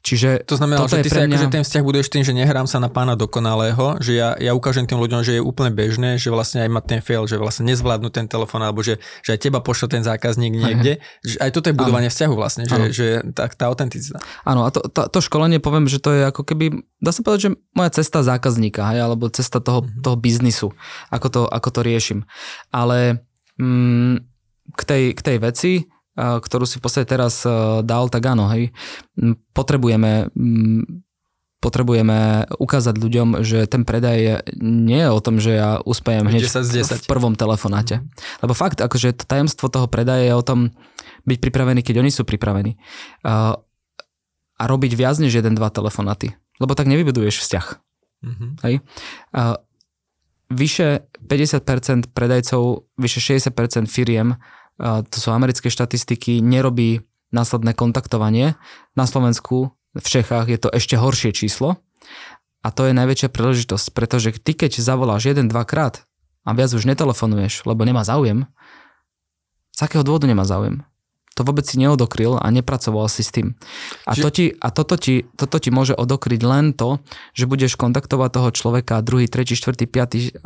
Čiže 0.01 0.49
To 0.49 0.57
znamená, 0.57 0.89
že 0.89 1.05
ty 1.05 1.13
si 1.13 1.17
pre 1.17 1.29
mňa... 1.29 1.37
akože 1.37 1.47
ten 1.53 1.61
vzťah 1.61 1.83
budeš 1.85 2.07
tým, 2.09 2.25
že 2.25 2.33
nehrám 2.33 2.65
sa 2.65 2.81
na 2.81 2.89
pána 2.89 3.21
dokonalého, 3.21 4.01
že 4.01 4.17
ja, 4.17 4.33
ja 4.41 4.57
ukážem 4.57 4.89
tým 4.89 4.97
ľuďom, 4.97 5.21
že 5.21 5.37
je 5.37 5.43
úplne 5.45 5.69
bežné, 5.69 6.17
že 6.17 6.33
vlastne 6.33 6.65
aj 6.65 6.71
má 6.73 6.81
ten 6.81 7.05
fail, 7.05 7.29
že 7.29 7.37
vlastne 7.37 7.69
nezvládnu 7.69 8.09
ten 8.09 8.25
telefón, 8.25 8.65
alebo 8.65 8.81
že, 8.81 8.97
že 9.21 9.37
aj 9.37 9.41
teba 9.45 9.61
pošle 9.61 9.93
ten 9.93 10.01
zákazník 10.01 10.57
niekde. 10.57 11.05
Že 11.21 11.37
aj 11.37 11.51
toto 11.53 11.67
je 11.69 11.77
budovanie 11.77 12.09
vzťahu 12.09 12.33
vlastne, 12.33 12.65
že, 12.65 12.81
že 12.97 13.07
tak 13.37 13.61
tá 13.61 13.69
autenticita. 13.69 14.25
Áno, 14.49 14.65
a 14.65 14.73
to, 14.73 14.89
to, 14.89 15.05
to 15.13 15.19
školenie 15.21 15.61
poviem, 15.61 15.85
že 15.85 16.01
to 16.01 16.17
je 16.17 16.23
ako 16.25 16.49
keby, 16.49 16.81
dá 16.97 17.13
sa 17.13 17.21
povedať, 17.21 17.41
že 17.47 17.51
moja 17.77 17.91
cesta 17.93 18.25
zákazníka, 18.25 18.81
hej, 18.97 19.05
alebo 19.05 19.29
cesta 19.29 19.61
toho, 19.61 19.85
Mhm. 19.85 20.01
toho 20.01 20.17
biznisu, 20.17 20.69
ako 21.13 21.27
to, 21.29 21.43
ako 21.45 21.69
to 21.69 21.81
riešim. 21.85 22.25
Ale 22.73 23.21
mm, 23.61 24.25
k, 24.77 24.83
tej, 24.89 25.03
k 25.13 25.21
tej 25.21 25.37
veci, 25.41 25.73
ktorú 26.21 26.69
si 26.69 26.77
v 26.77 26.85
podstate 26.85 27.09
teraz 27.09 27.43
a, 27.49 27.81
dal, 27.81 28.13
tak 28.13 28.29
áno, 28.29 28.53
hej, 28.53 28.77
potrebujeme 29.57 30.29
potrebujeme 31.61 32.49
ukázať 32.57 32.97
ľuďom, 32.97 33.45
že 33.45 33.69
ten 33.69 33.85
predaj 33.85 34.49
nie 34.65 35.01
je 35.05 35.13
o 35.13 35.21
tom, 35.21 35.37
že 35.37 35.61
ja 35.61 35.77
uspejem 35.85 36.25
hneď 36.25 36.49
10 36.49 36.65
z 36.65 36.71
10. 36.89 37.05
v 37.05 37.07
prvom 37.07 37.37
telefonáte. 37.37 38.01
Lebo 38.41 38.57
fakt, 38.57 38.81
akože 38.81 39.13
to 39.13 39.29
tajomstvo 39.29 39.69
toho 39.69 39.85
predaja 39.85 40.33
je 40.33 40.35
o 40.35 40.41
tom 40.41 40.73
byť 41.29 41.39
pripravený, 41.39 41.85
keď 41.85 42.01
oni 42.01 42.09
sú 42.09 42.25
pripravení. 42.25 42.81
A, 43.29 43.61
a 44.57 44.63
robiť 44.65 44.97
viac 44.97 45.21
než 45.21 45.37
jeden, 45.37 45.53
dva 45.53 45.69
telefonáty. 45.69 46.33
Lebo 46.65 46.73
tak 46.73 46.89
nevybuduješ 46.89 47.45
vzťah. 47.45 47.67
Mhm. 48.25 48.47
Hej? 48.65 48.75
A 49.37 49.61
vyše 50.49 51.05
50% 51.29 52.09
predajcov, 52.17 52.89
vyše 52.97 53.21
60% 53.21 53.85
firiem, 53.85 54.41
to 54.81 55.17
sú 55.21 55.29
americké 55.31 55.69
štatistiky, 55.69 56.41
nerobí 56.41 57.05
následné 57.31 57.77
kontaktovanie. 57.77 58.57
Na 58.97 59.05
Slovensku, 59.05 59.77
v 59.95 60.07
Čechách 60.07 60.49
je 60.49 60.59
to 60.59 60.69
ešte 60.73 60.97
horšie 60.97 61.37
číslo. 61.37 61.79
A 62.61 62.69
to 62.69 62.89
je 62.89 62.93
najväčšia 62.93 63.33
príležitosť, 63.33 63.87
pretože 63.97 64.37
ty 64.37 64.53
keď 64.53 64.81
zavoláš 64.81 65.33
jeden, 65.33 65.49
dvakrát 65.49 66.05
a 66.45 66.51
viac 66.53 66.73
už 66.73 66.85
netelefonuješ, 66.85 67.65
lebo 67.65 67.85
nemá 67.89 68.05
záujem, 68.05 68.49
z 69.77 69.81
akého 69.89 70.05
dôvodu 70.05 70.29
nemá 70.29 70.45
záujem? 70.45 70.85
To 71.39 71.47
vôbec 71.47 71.65
si 71.65 71.81
neodokryl 71.81 72.37
a 72.37 72.45
nepracoval 72.53 73.09
si 73.09 73.25
s 73.25 73.33
tým. 73.33 73.57
A, 74.05 74.13
Čiže- 74.13 74.25
to 74.25 74.29
ti, 74.29 74.47
a 74.61 74.69
toto, 74.69 75.01
ti, 75.01 75.25
toto 75.41 75.57
ti 75.57 75.73
môže 75.73 75.97
odokryť 75.97 76.41
len 76.45 76.77
to, 76.77 77.01
že 77.33 77.49
budeš 77.49 77.81
kontaktovať 77.81 78.29
toho 78.29 78.49
človeka 78.53 79.01
druhý, 79.01 79.25
tretí, 79.25 79.57
štvrtý, 79.57 79.89
piatý. 79.89 80.37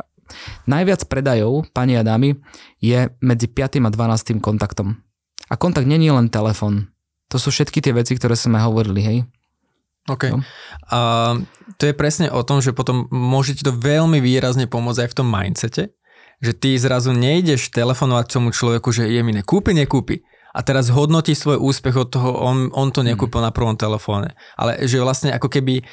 Najviac 0.65 1.05
predajov, 1.05 1.69
pani 1.71 1.95
a 1.95 2.03
dámy, 2.03 2.37
je 2.81 3.09
medzi 3.21 3.47
5. 3.49 3.81
a 3.85 3.89
12. 3.89 4.41
kontaktom. 4.41 4.97
A 5.49 5.53
kontakt 5.55 5.85
není 5.85 6.09
len 6.09 6.29
telefon. 6.29 6.89
To 7.29 7.37
sú 7.37 7.53
všetky 7.53 7.81
tie 7.81 7.93
veci, 7.93 8.17
ktoré 8.17 8.33
sme 8.37 8.61
hovorili, 8.61 9.01
hej. 9.01 9.17
OK. 10.05 10.29
No. 10.29 10.45
A 10.93 10.99
to 11.81 11.89
je 11.89 11.97
presne 11.97 12.29
o 12.29 12.45
tom, 12.45 12.61
že 12.61 12.77
potom 12.77 13.09
môže 13.09 13.57
ti 13.57 13.65
to 13.65 13.73
veľmi 13.73 14.21
výrazne 14.21 14.69
pomôcť 14.69 15.05
aj 15.05 15.09
v 15.09 15.17
tom 15.17 15.27
mindsete, 15.29 15.83
že 16.41 16.51
ty 16.53 16.77
zrazu 16.77 17.09
nejdeš 17.13 17.73
telefonovať 17.73 18.25
tomu 18.29 18.53
človeku, 18.53 18.93
že 18.93 19.09
je 19.09 19.21
mi 19.25 19.33
nekúpi, 19.33 19.73
nekúpi. 19.73 20.21
A 20.55 20.63
teraz 20.63 20.87
hodnotí 20.87 21.35
svoj 21.35 21.59
úspech 21.59 21.95
od 21.99 22.09
toho, 22.15 22.31
on, 22.39 22.71
on 22.71 22.87
to 22.87 23.03
nekúpil 23.03 23.43
na 23.43 23.51
prvom 23.51 23.75
telefóne. 23.75 24.39
Ale 24.55 24.87
že 24.87 25.03
vlastne 25.03 25.35
ako 25.35 25.51
keby 25.51 25.83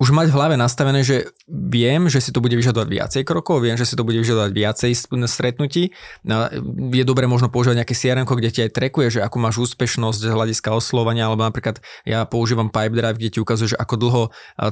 už 0.00 0.16
mať 0.16 0.32
v 0.32 0.36
hlave 0.40 0.54
nastavené, 0.56 1.04
že 1.04 1.28
viem, 1.44 2.08
že 2.08 2.24
si 2.24 2.32
to 2.32 2.40
bude 2.40 2.56
vyžadovať 2.56 2.88
viacej 2.88 3.22
krokov, 3.28 3.60
viem, 3.60 3.76
že 3.76 3.84
si 3.84 3.94
to 3.94 4.02
bude 4.02 4.16
vyžadovať 4.16 4.48
viacej 4.48 4.90
stretnutí. 5.28 5.92
No, 6.24 6.48
Je 6.90 7.04
dobre 7.04 7.28
možno 7.28 7.52
používať 7.52 7.84
nejaké 7.84 7.92
CRM, 7.92 8.24
kde 8.24 8.48
ti 8.48 8.60
aj 8.64 8.72
trekuje, 8.72 9.12
že 9.12 9.20
ako 9.20 9.36
máš 9.36 9.60
úspešnosť 9.60 10.24
z 10.24 10.32
hľadiska 10.32 10.72
oslovania, 10.72 11.28
alebo 11.28 11.44
napríklad 11.44 11.84
ja 12.08 12.24
používam 12.24 12.72
Pipedrive, 12.72 13.20
kde 13.20 13.28
ti 13.28 13.38
ukazuje, 13.44 13.76
že 13.76 13.78
ako 13.78 13.94
dlho 14.00 14.22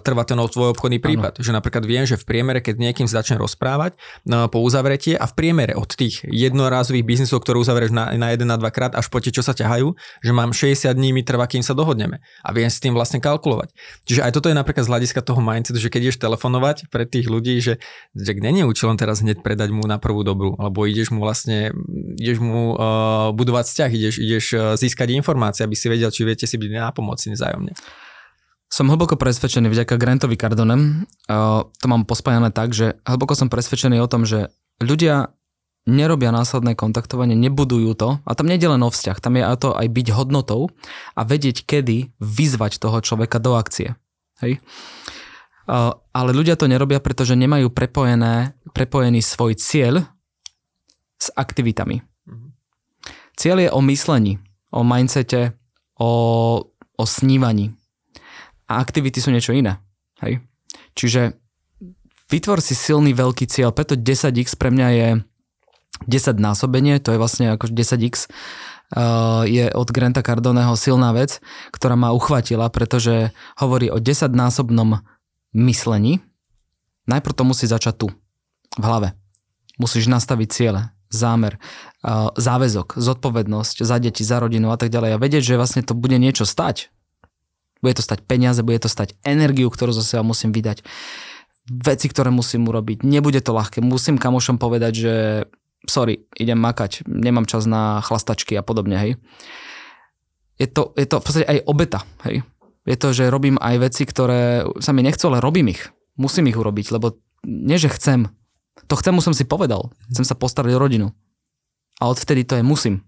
trvá 0.01 0.25
ten 0.25 0.41
tvoj 0.41 0.73
obchodný 0.73 0.97
prípad. 0.97 1.45
Že 1.45 1.53
napríklad 1.53 1.85
viem, 1.85 2.09
že 2.09 2.17
v 2.17 2.25
priemere, 2.25 2.65
keď 2.65 2.81
niekým 2.81 3.05
začne 3.05 3.37
rozprávať 3.37 4.01
no, 4.25 4.49
po 4.49 4.65
uzavretie 4.65 5.13
a 5.13 5.29
v 5.29 5.37
priemere 5.37 5.77
od 5.77 5.93
tých 5.93 6.25
jednorázových 6.25 7.05
biznisov, 7.05 7.45
ktoré 7.45 7.61
uzavrieš 7.61 7.93
na, 7.93 8.17
na 8.17 8.33
jeden, 8.33 8.49
na 8.49 8.57
dva 8.57 8.73
krát, 8.73 8.97
až 8.97 9.13
po 9.13 9.21
tie, 9.21 9.29
čo 9.29 9.45
sa 9.45 9.53
ťahajú, 9.53 9.93
že 10.25 10.33
mám 10.33 10.57
60 10.57 10.89
dní 10.97 11.13
mi 11.13 11.21
trvá, 11.21 11.45
kým 11.45 11.61
sa 11.61 11.77
dohodneme. 11.77 12.25
A 12.41 12.49
viem 12.57 12.73
s 12.73 12.81
tým 12.81 12.97
vlastne 12.97 13.21
kalkulovať. 13.21 13.77
Čiže 14.09 14.25
aj 14.25 14.33
toto 14.33 14.49
je 14.49 14.57
napríklad 14.57 14.89
z 14.89 14.91
hľadiska 14.95 15.18
toho 15.23 15.41
mindsetu, 15.43 15.79
že 15.79 15.91
keď 15.93 16.01
ideš 16.09 16.19
telefonovať 16.23 16.91
pre 16.91 17.05
tých 17.05 17.31
ľudí, 17.31 17.59
že, 17.59 17.79
že 18.17 18.33
je 18.35 18.65
účelom 18.65 18.97
teraz 18.97 19.21
hneď 19.21 19.43
predať 19.45 19.71
mu 19.71 19.85
na 19.85 19.97
prvú 20.01 20.27
dobrú, 20.27 20.57
alebo 20.57 20.85
ideš 20.85 21.15
mu 21.15 21.23
vlastne, 21.23 21.71
ideš 22.17 22.43
mu 22.43 22.75
uh, 22.75 23.31
budovať 23.33 23.65
vzťah, 23.69 23.91
ideš, 23.91 24.15
ideš 24.19 24.45
uh, 24.55 24.61
získať 24.75 25.15
informácie, 25.15 25.63
aby 25.63 25.77
si 25.79 25.87
vedel, 25.91 26.11
či 26.13 26.27
viete 26.27 26.47
si 26.47 26.57
byť 26.57 26.71
na 26.75 26.91
pomoci 26.91 27.31
nezájomne. 27.33 27.75
Som 28.69 28.93
hlboko 28.93 29.17
presvedčený 29.17 29.73
vďaka 29.73 29.97
Grantovi 29.97 30.37
Cardonem, 30.37 31.09
uh, 31.29 31.65
to 31.81 31.87
mám 31.89 32.05
pospájané 32.05 32.53
tak, 32.53 32.77
že 32.77 33.01
hlboko 33.09 33.33
som 33.33 33.49
presvedčený 33.49 34.03
o 34.03 34.11
tom, 34.11 34.29
že 34.29 34.53
ľudia 34.79 35.33
nerobia 35.89 36.29
následné 36.29 36.77
kontaktovanie, 36.77 37.33
nebudujú 37.33 37.97
to 37.97 38.21
a 38.29 38.31
tam 38.37 38.47
nie 38.47 38.61
je 38.61 38.69
len 38.69 38.85
o 38.85 38.93
vzťah, 38.93 39.17
tam 39.25 39.41
je 39.41 39.45
o 39.49 39.57
to 39.57 39.73
aj 39.73 39.89
byť 39.89 40.07
hodnotou 40.13 40.69
a 41.17 41.25
vedieť, 41.25 41.65
kedy 41.65 42.13
vyzvať 42.21 42.77
toho 42.77 43.01
človeka 43.01 43.41
do 43.41 43.57
akcie. 43.57 43.97
Hej? 44.45 44.61
Uh, 45.69 45.93
ale 46.17 46.33
ľudia 46.33 46.57
to 46.57 46.65
nerobia, 46.65 46.97
pretože 46.97 47.37
nemajú 47.37 47.69
prepojené, 47.69 48.57
prepojený 48.73 49.21
svoj 49.21 49.53
cieľ 49.61 50.09
s 51.21 51.29
aktivitami. 51.37 52.01
Mhm. 52.25 52.49
Cieľ 53.37 53.57
je 53.69 53.71
o 53.71 53.81
myslení, 53.85 54.41
o 54.73 54.81
mindsete, 54.81 55.53
o, 56.01 56.11
o 56.73 57.05
snívaní. 57.05 57.77
A 58.65 58.81
aktivity 58.81 59.21
sú 59.21 59.29
niečo 59.29 59.53
iné. 59.53 59.77
Hej? 60.25 60.41
Čiže 60.97 61.37
vytvor 62.33 62.65
si 62.65 62.73
silný 62.73 63.13
veľký 63.13 63.45
cieľ, 63.45 63.77
preto 63.77 63.93
10x 63.93 64.57
pre 64.57 64.73
mňa 64.73 64.89
je 64.97 65.09
10 66.07 66.39
násobenie, 66.39 66.97
to 67.03 67.13
je 67.13 67.21
vlastne 67.21 67.53
ako 67.53 67.69
10x 67.75 68.31
uh, 68.95 69.43
je 69.45 69.67
od 69.73 69.89
Granta 69.91 70.23
Cardoneho 70.23 70.79
silná 70.79 71.11
vec, 71.13 71.43
ktorá 71.75 71.99
ma 71.99 72.15
uchvatila, 72.15 72.71
pretože 72.71 73.35
hovorí 73.59 73.91
o 73.91 73.99
10 73.99 74.31
násobnom 74.33 75.03
myslení. 75.57 76.21
Najprv 77.09 77.35
to 77.37 77.45
musí 77.45 77.65
začať 77.65 77.95
tu, 78.05 78.09
v 78.77 78.85
hlave. 78.85 79.17
Musíš 79.81 80.11
nastaviť 80.11 80.49
ciele, 80.51 80.83
zámer, 81.09 81.57
uh, 82.03 82.35
záväzok, 82.37 82.99
zodpovednosť 82.99 83.87
za 83.87 83.97
deti, 84.03 84.27
za 84.27 84.43
rodinu 84.43 84.75
a 84.75 84.77
tak 84.77 84.93
ďalej. 84.93 85.17
A 85.17 85.23
vedieť, 85.23 85.55
že 85.55 85.59
vlastne 85.61 85.81
to 85.87 85.97
bude 85.97 86.19
niečo 86.21 86.45
stať. 86.45 86.93
Bude 87.81 87.95
to 87.95 88.03
stať 88.03 88.27
peniaze, 88.27 88.61
bude 88.61 88.83
to 88.83 88.91
stať 88.91 89.15
energiu, 89.23 89.71
ktorú 89.71 89.95
zo 89.95 90.03
seba 90.03 90.27
musím 90.27 90.51
vydať. 90.51 90.83
Veci, 91.69 92.11
ktoré 92.11 92.35
musím 92.35 92.67
urobiť. 92.67 93.07
Nebude 93.07 93.39
to 93.39 93.55
ľahké. 93.55 93.79
Musím 93.85 94.19
kamošom 94.19 94.59
povedať, 94.59 94.93
že 94.99 95.15
sorry, 95.87 96.27
idem 96.35 96.59
makať, 96.59 97.07
nemám 97.07 97.47
čas 97.47 97.69
na 97.69 98.03
chlastačky 98.03 98.59
a 98.59 98.67
podobne, 98.67 98.99
hej. 98.99 99.13
Je 100.59 100.67
to, 100.67 100.91
je 100.99 101.07
to 101.07 101.23
v 101.23 101.25
podstate 101.25 101.47
aj 101.47 101.59
obeta, 101.71 102.01
hej. 102.27 102.43
Je 102.89 102.97
to, 102.97 103.13
že 103.13 103.29
robím 103.29 103.61
aj 103.61 103.77
veci, 103.85 104.09
ktoré 104.09 104.65
sa 104.81 104.97
mi 104.97 105.05
nechcú, 105.05 105.29
ale 105.29 105.45
robím 105.45 105.77
ich. 105.77 105.93
Musím 106.17 106.49
ich 106.49 106.57
urobiť, 106.57 106.97
lebo 106.97 107.21
nie, 107.45 107.77
že 107.77 107.93
chcem. 107.93 108.33
To 108.89 108.97
chcem, 108.97 109.13
som 109.21 109.37
si 109.37 109.45
povedal. 109.45 109.93
Chcem 110.09 110.25
sa 110.25 110.33
postarať 110.33 110.73
o 110.73 110.81
rodinu. 110.81 111.07
A 112.01 112.09
odvtedy 112.09 112.49
to 112.49 112.57
je 112.57 112.65
musím. 112.65 113.05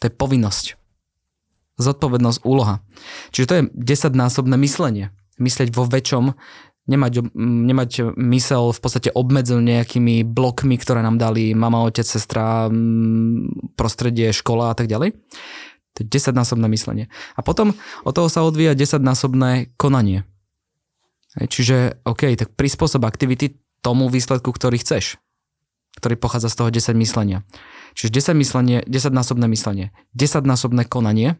To 0.00 0.08
je 0.08 0.12
povinnosť. 0.16 0.80
Zodpovednosť, 1.76 2.40
úloha. 2.48 2.80
Čiže 3.36 3.46
to 3.46 3.54
je 3.60 3.62
desaťnásobné 3.76 4.56
myslenie. 4.56 5.12
Myslieť 5.36 5.68
vo 5.72 5.84
väčšom, 5.84 6.32
nemať, 6.88 7.12
nemať 7.36 7.90
mysel 8.16 8.72
v 8.72 8.80
podstate 8.80 9.12
obmedzen 9.12 9.62
nejakými 9.62 10.24
blokmi, 10.24 10.80
ktoré 10.80 11.04
nám 11.04 11.20
dali 11.20 11.52
mama, 11.52 11.84
otec, 11.84 12.04
sestra, 12.08 12.72
mm, 12.72 13.76
prostredie, 13.76 14.32
škola 14.32 14.72
a 14.72 14.74
tak 14.76 14.88
ďalej. 14.88 15.12
To 15.98 16.04
je 16.04 16.06
desaťnásobné 16.06 16.66
myslenie. 16.70 17.10
A 17.34 17.40
potom 17.42 17.74
od 18.06 18.12
toho 18.14 18.30
sa 18.30 18.46
odvíja 18.46 18.78
desaťnásobné 18.78 19.74
konanie. 19.74 20.22
Hej, 21.38 21.46
Čiže, 21.50 21.76
OK, 22.06 22.30
tak 22.34 22.54
prispôsob 22.58 23.06
aktivity 23.06 23.58
tomu 23.80 24.10
výsledku, 24.10 24.50
ktorý 24.50 24.78
chceš, 24.82 25.18
ktorý 25.98 26.18
pochádza 26.18 26.50
z 26.50 26.56
toho 26.58 26.68
10 26.70 26.94
myslenia. 27.00 27.42
Čiže 27.94 28.34
10 28.34 28.42
myslenie, 28.42 28.78
10-násobné 28.86 29.46
myslenie, 29.50 29.90
10-násobné 30.14 30.86
konanie, 30.86 31.38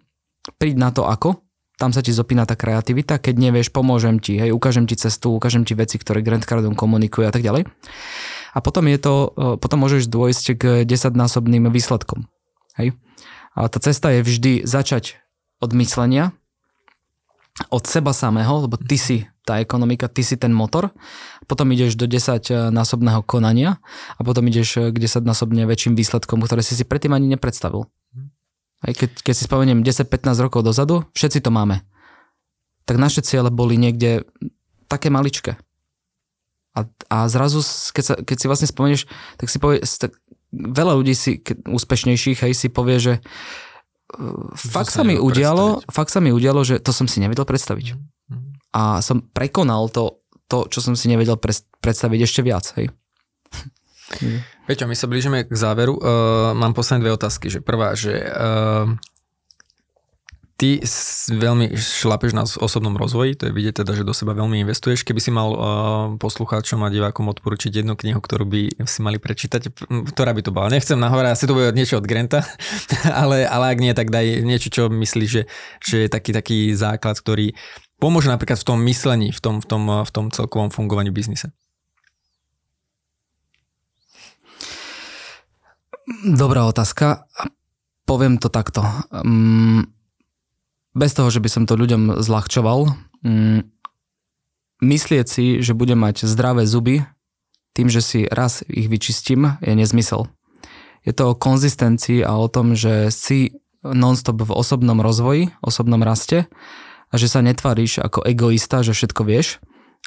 príď 0.59 0.76
na 0.78 0.90
to 0.90 1.07
ako, 1.07 1.42
tam 1.80 1.96
sa 1.96 2.05
ti 2.05 2.12
zopína 2.12 2.44
tá 2.44 2.61
kreativita, 2.61 3.16
keď 3.16 3.34
nevieš, 3.40 3.72
pomôžem 3.72 4.20
ti, 4.20 4.36
hej, 4.36 4.53
ukážem 4.53 4.84
ti 4.84 5.01
cestu, 5.01 5.32
ukážem 5.32 5.64
ti 5.64 5.72
veci, 5.72 5.96
ktoré 5.96 6.20
Grant 6.20 6.44
Cardone 6.44 6.76
komunikuje 6.76 7.24
a 7.24 7.32
tak 7.32 7.40
ďalej. 7.40 7.64
A 8.53 8.59
potom 8.61 8.84
je 8.84 8.98
to, 9.01 9.14
potom 9.62 9.78
môžeš 9.80 10.11
dôjsť 10.11 10.44
k 10.61 10.62
desaťnásobným 10.84 11.72
výsledkom. 11.72 12.28
Hej? 12.76 12.98
Ale 13.55 13.66
tá 13.68 13.78
cesta 13.82 14.14
je 14.14 14.22
vždy 14.22 14.53
začať 14.62 15.18
od 15.61 15.70
myslenia, 15.76 16.32
od 17.68 17.84
seba 17.84 18.16
samého, 18.16 18.64
lebo 18.64 18.80
ty 18.80 18.96
si 18.96 19.16
tá 19.44 19.59
ekonomika, 19.59 20.07
ty 20.09 20.22
si 20.22 20.38
ten 20.38 20.55
motor, 20.55 20.94
potom 21.51 21.68
ideš 21.74 21.98
do 21.98 22.07
10 22.07 22.70
násobného 22.70 23.20
konania 23.26 23.82
a 24.16 24.20
potom 24.22 24.46
ideš 24.46 24.94
k 24.94 24.96
10 24.96 25.26
násobne 25.26 25.66
väčším 25.66 25.98
výsledkom, 25.98 26.40
ktoré 26.40 26.62
si 26.62 26.78
si 26.78 26.86
predtým 26.86 27.12
ani 27.12 27.26
nepredstavil. 27.34 27.90
Aj 28.80 28.92
keď, 28.96 29.20
keď 29.20 29.34
si 29.36 29.44
spomeniem 29.44 29.84
10-15 29.84 30.40
rokov 30.40 30.64
dozadu, 30.64 31.05
všetci 31.12 31.44
to 31.44 31.53
máme. 31.53 31.84
Tak 32.88 32.96
naše 32.96 33.20
ciele 33.20 33.53
boli 33.53 33.76
niekde 33.76 34.24
také 34.88 35.12
maličké. 35.12 35.61
A, 36.72 36.86
a 37.11 37.26
zrazu, 37.28 37.61
keď, 37.92 38.05
sa, 38.07 38.14
keď 38.16 38.36
si 38.38 38.46
vlastne 38.46 38.68
spomenieš, 38.70 39.03
tak 39.36 39.53
si 39.53 39.59
povie, 39.61 39.82
tak 39.82 40.16
veľa 40.53 40.98
ľudí 40.98 41.14
si, 41.14 41.42
úspešnejších, 41.66 42.42
hej, 42.46 42.53
si 42.55 42.68
povie, 42.70 42.98
že 42.98 43.14
fakt 44.59 44.90
sa, 44.90 45.07
mi 45.07 45.14
udialo, 45.14 45.86
fakt 45.86 46.11
sa 46.11 46.18
mi 46.18 46.34
udialo, 46.34 46.66
že 46.66 46.82
to 46.82 46.90
som 46.90 47.07
si 47.07 47.22
nevedel 47.22 47.46
predstaviť. 47.46 47.94
Mm-hmm. 47.94 48.53
A 48.74 48.98
som 49.03 49.22
prekonal 49.22 49.90
to, 49.90 50.22
to 50.51 50.66
čo 50.66 50.82
som 50.82 50.98
si 50.98 51.07
nevedel 51.07 51.38
predstaviť 51.78 52.20
ešte 52.26 52.40
viac. 52.42 52.66
Hej. 52.74 52.90
Peťo, 54.66 54.86
my 54.90 54.94
sa 54.98 55.07
blížime 55.07 55.46
k 55.46 55.55
záveru. 55.55 55.98
Uh, 55.98 56.55
mám 56.55 56.74
posledné 56.74 57.07
dve 57.07 57.14
otázky. 57.14 57.51
Že 57.51 57.61
prvá, 57.62 57.94
že 57.94 58.18
uh, 58.18 58.90
ty 60.61 60.85
veľmi 61.33 61.73
šlapeš 61.73 62.37
na 62.37 62.45
osobnom 62.45 62.93
rozvoji, 62.93 63.33
to 63.33 63.49
je 63.49 63.57
vidieť 63.57 63.81
teda, 63.81 63.97
že 63.97 64.05
do 64.05 64.13
seba 64.13 64.37
veľmi 64.37 64.61
investuješ. 64.61 65.09
Keby 65.09 65.17
si 65.17 65.33
mal 65.33 65.49
uh, 65.49 65.61
poslucháčom 66.21 66.85
a 66.85 66.93
divákom 66.93 67.33
odporučiť 67.33 67.81
jednu 67.81 67.97
knihu, 67.97 68.21
ktorú 68.21 68.45
by 68.45 68.85
si 68.85 69.01
mali 69.01 69.17
prečítať, 69.17 69.73
ktorá 70.13 70.37
by 70.37 70.43
to 70.45 70.53
bola? 70.53 70.69
Nechcem 70.69 71.01
nahovárať, 71.01 71.33
asi 71.33 71.49
to 71.49 71.57
bude 71.57 71.73
niečo 71.73 71.97
od 71.97 72.05
Granta, 72.05 72.45
ale, 73.25 73.49
ale 73.49 73.73
ak 73.73 73.79
nie, 73.81 73.97
tak 73.97 74.13
daj 74.13 74.45
niečo, 74.45 74.69
čo 74.69 74.93
myslíš, 74.93 75.31
že, 75.33 75.43
že 75.81 75.97
je 76.05 76.09
taký, 76.13 76.37
taký 76.37 76.77
základ, 76.77 77.17
ktorý 77.17 77.57
pomôže 77.97 78.29
napríklad 78.29 78.61
v 78.61 78.69
tom 78.69 78.85
myslení, 78.85 79.33
v 79.33 79.41
tom, 79.41 79.65
v 79.65 79.67
tom, 79.67 79.83
v 80.05 80.11
tom 80.13 80.29
celkovom 80.29 80.69
fungovaní 80.69 81.09
biznise. 81.09 81.57
Dobrá 86.21 86.69
otázka. 86.69 87.25
Poviem 88.05 88.37
to 88.37 88.53
takto. 88.53 88.85
Um, 89.09 89.99
bez 90.95 91.14
toho, 91.14 91.30
že 91.30 91.43
by 91.43 91.49
som 91.49 91.64
to 91.66 91.78
ľuďom 91.78 92.18
zľahčoval, 92.18 92.95
mm, 93.22 93.61
myslieť 94.80 95.26
si, 95.28 95.45
že 95.62 95.76
budem 95.76 96.01
mať 96.01 96.26
zdravé 96.26 96.66
zuby 96.66 97.07
tým, 97.76 97.86
že 97.86 98.03
si 98.03 98.20
raz 98.26 98.66
ich 98.66 98.91
vyčistím, 98.91 99.61
je 99.62 99.74
nezmysel. 99.78 100.26
Je 101.07 101.12
to 101.16 101.32
o 101.32 101.38
konzistencii 101.38 102.26
a 102.26 102.36
o 102.36 102.51
tom, 102.51 102.76
že 102.76 103.09
si 103.09 103.57
nonstop 103.80 104.45
v 104.45 104.53
osobnom 104.53 105.01
rozvoji, 105.01 105.55
osobnom 105.64 106.03
raste 106.05 106.51
a 107.09 107.14
že 107.16 107.30
sa 107.30 107.41
netvaríš 107.41 108.05
ako 108.05 108.26
egoista, 108.28 108.84
že 108.84 108.93
všetko 108.93 109.24
vieš, 109.24 109.62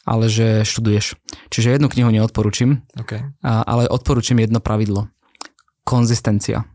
ale 0.05 0.29
že 0.29 0.67
študuješ. 0.67 1.17
Čiže 1.49 1.79
jednu 1.79 1.89
knihu 1.89 2.13
neodporúčim, 2.13 2.85
okay. 2.99 3.33
ale 3.41 3.89
odporúčim 3.89 4.37
jedno 4.37 4.61
pravidlo. 4.61 5.09
Konzistencia. 5.83 6.67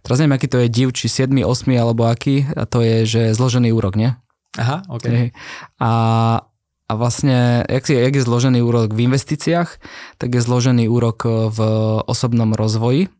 Teraz 0.00 0.16
neviem, 0.18 0.36
aký 0.36 0.48
to 0.48 0.58
je 0.64 0.68
div, 0.72 0.88
či 0.96 1.06
7, 1.08 1.32
8 1.44 1.76
alebo 1.76 2.08
aký, 2.08 2.48
a 2.56 2.64
to 2.64 2.80
je, 2.80 3.04
že 3.04 3.22
zložený 3.36 3.72
úrok, 3.76 3.96
nie? 4.00 4.16
Aha, 4.58 4.82
ok. 4.88 5.30
A, 5.78 5.92
a 6.90 6.92
vlastne, 6.98 7.62
jak, 7.68 7.86
je, 7.86 8.00
jak 8.00 8.14
je 8.16 8.26
zložený 8.26 8.64
úrok 8.64 8.90
v 8.90 9.06
investíciách, 9.06 9.70
tak 10.18 10.28
je 10.34 10.42
zložený 10.42 10.90
úrok 10.90 11.22
v 11.26 11.58
osobnom 12.08 12.56
rozvoji 12.56 13.12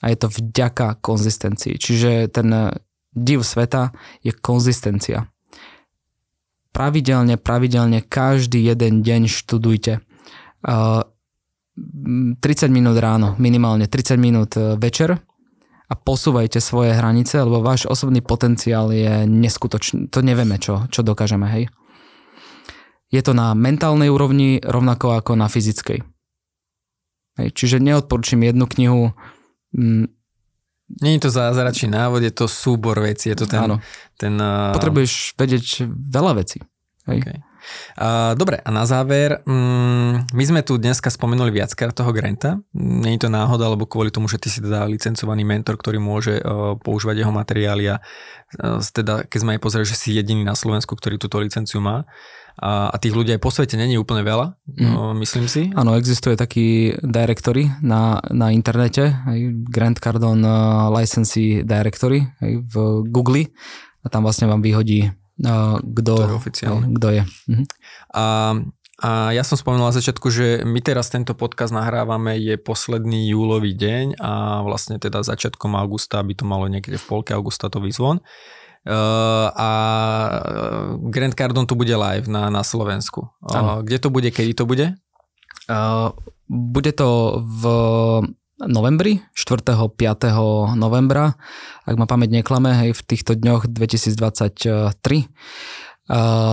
a 0.00 0.14
je 0.14 0.16
to 0.16 0.28
vďaka 0.32 1.02
konzistencii. 1.02 1.76
Čiže 1.76 2.32
ten 2.32 2.72
div 3.12 3.42
sveta 3.42 3.92
je 4.22 4.32
konzistencia. 4.32 5.28
Pravidelne, 6.72 7.36
pravidelne, 7.36 8.00
každý 8.06 8.62
jeden 8.62 9.02
deň 9.02 9.26
študujte. 9.26 10.00
30 10.64 12.38
minút 12.70 12.96
ráno, 12.96 13.34
minimálne 13.36 13.90
30 13.90 14.16
minút 14.18 14.54
večer 14.56 15.20
a 15.88 15.94
posúvajte 15.96 16.60
svoje 16.60 16.92
hranice, 16.92 17.40
lebo 17.40 17.64
váš 17.64 17.88
osobný 17.88 18.20
potenciál 18.20 18.92
je 18.92 19.24
neskutočný. 19.24 20.12
To 20.12 20.20
nevieme, 20.20 20.60
čo, 20.60 20.84
čo 20.92 21.00
dokážeme, 21.00 21.48
hej. 21.48 21.64
Je 23.08 23.24
to 23.24 23.32
na 23.32 23.56
mentálnej 23.56 24.12
úrovni 24.12 24.60
rovnako 24.60 25.16
ako 25.16 25.32
na 25.32 25.48
fyzickej. 25.48 26.04
Hej, 27.40 27.48
čiže 27.56 27.80
neodporúčam 27.80 28.44
jednu 28.44 28.68
knihu. 28.68 29.16
Mm, 29.72 30.12
je 31.00 31.20
to 31.20 31.32
zázračný 31.32 31.88
návod, 31.88 32.20
je 32.20 32.32
to 32.36 32.44
súbor 32.44 33.00
vecí, 33.00 33.32
je 33.32 33.44
to 33.44 33.46
ten... 33.48 33.64
Áno. 33.64 33.76
ten 34.20 34.36
uh... 34.36 34.76
Potrebuješ 34.76 35.40
vedieť 35.40 35.88
veľa 35.88 36.36
vecí. 36.36 36.60
Hej. 37.08 37.24
Okay. 37.24 37.38
Dobre, 38.34 38.62
a 38.62 38.70
na 38.70 38.84
záver, 38.86 39.42
mm, 39.42 40.32
my 40.32 40.44
sme 40.46 40.60
tu 40.62 40.78
dneska 40.78 41.10
spomenuli 41.10 41.50
viackrát 41.50 41.92
toho 41.92 42.14
Granta. 42.14 42.62
Je 42.74 43.18
to 43.18 43.32
náhoda, 43.32 43.66
alebo 43.66 43.88
kvôli 43.88 44.14
tomu, 44.14 44.30
že 44.30 44.38
ty 44.38 44.48
si 44.48 44.62
teda 44.62 44.86
licencovaný 44.86 45.42
mentor, 45.42 45.76
ktorý 45.76 45.98
môže 45.98 46.38
používať 46.82 47.26
jeho 47.26 47.32
materiály 47.34 47.84
a 47.92 47.96
teda, 48.94 49.28
keď 49.28 49.38
sme 49.38 49.54
aj 49.56 49.60
pozreli, 49.60 49.86
že 49.86 49.98
si 49.98 50.16
jediný 50.16 50.46
na 50.46 50.56
Slovensku, 50.56 50.96
ktorý 50.96 51.20
túto 51.20 51.36
licenciu 51.42 51.84
má 51.84 52.08
a, 52.58 52.90
a 52.90 52.96
tých 52.98 53.14
ľudí 53.14 53.30
aj 53.30 53.40
po 53.42 53.54
svete 53.54 53.78
není 53.78 53.94
úplne 53.94 54.26
veľa, 54.26 54.58
mm. 54.66 54.82
no, 54.82 55.14
myslím 55.22 55.46
si. 55.46 55.70
Áno, 55.78 55.94
existuje 55.94 56.34
taký 56.34 56.98
directory 57.06 57.70
na, 57.78 58.18
na 58.34 58.50
internete, 58.50 59.14
Grant 59.70 60.02
Cardone 60.02 60.42
uh, 60.42 60.90
Licensee 60.90 61.62
Directory 61.62 62.26
v 62.42 62.74
Google 63.06 63.54
a 64.02 64.06
tam 64.10 64.26
vlastne 64.26 64.50
vám 64.50 64.58
vyhodí 64.58 65.06
kto, 65.38 66.12
to 66.18 66.22
je 66.26 66.34
oficiálne. 66.34 66.86
Kto 66.98 67.08
je. 67.14 67.22
Mhm. 67.46 67.64
A, 68.14 68.24
a 68.98 69.10
ja 69.30 69.42
som 69.46 69.54
spomenul 69.54 69.88
na 69.88 69.94
začiatku, 69.94 70.26
že 70.26 70.66
my 70.66 70.82
teraz 70.82 71.06
tento 71.08 71.34
podcast 71.38 71.70
nahrávame, 71.70 72.34
je 72.42 72.58
posledný 72.58 73.30
júlový 73.30 73.74
deň 73.78 74.18
a 74.18 74.62
vlastne 74.66 74.98
teda 74.98 75.22
začiatkom 75.22 75.78
augusta 75.78 76.18
by 76.18 76.34
to 76.34 76.42
malo 76.42 76.66
niekde 76.66 76.98
v 76.98 77.06
polke 77.06 77.30
augusta 77.30 77.70
to 77.70 77.78
vyzvon. 77.78 78.18
Uh, 78.88 79.52
a 79.52 79.70
Grand 81.12 81.34
Cardon 81.34 81.66
tu 81.68 81.76
bude 81.76 81.92
live 81.92 82.26
na, 82.30 82.48
na 82.48 82.62
Slovensku. 82.64 83.28
Uh, 83.44 83.84
kde 83.84 83.98
to 84.00 84.08
bude, 84.08 84.30
kedy 84.32 84.54
to 84.54 84.64
bude? 84.64 84.96
Uh, 85.68 86.14
bude 86.48 86.96
to 86.96 87.42
v 87.44 87.62
novembri, 88.66 89.22
4. 89.34 89.62
5. 89.94 90.74
novembra, 90.74 91.38
ak 91.86 91.94
ma 91.94 92.06
pamäť 92.10 92.42
neklame, 92.42 92.74
hej, 92.74 92.90
v 92.96 93.02
týchto 93.06 93.38
dňoch 93.38 93.70
2023. 93.70 95.30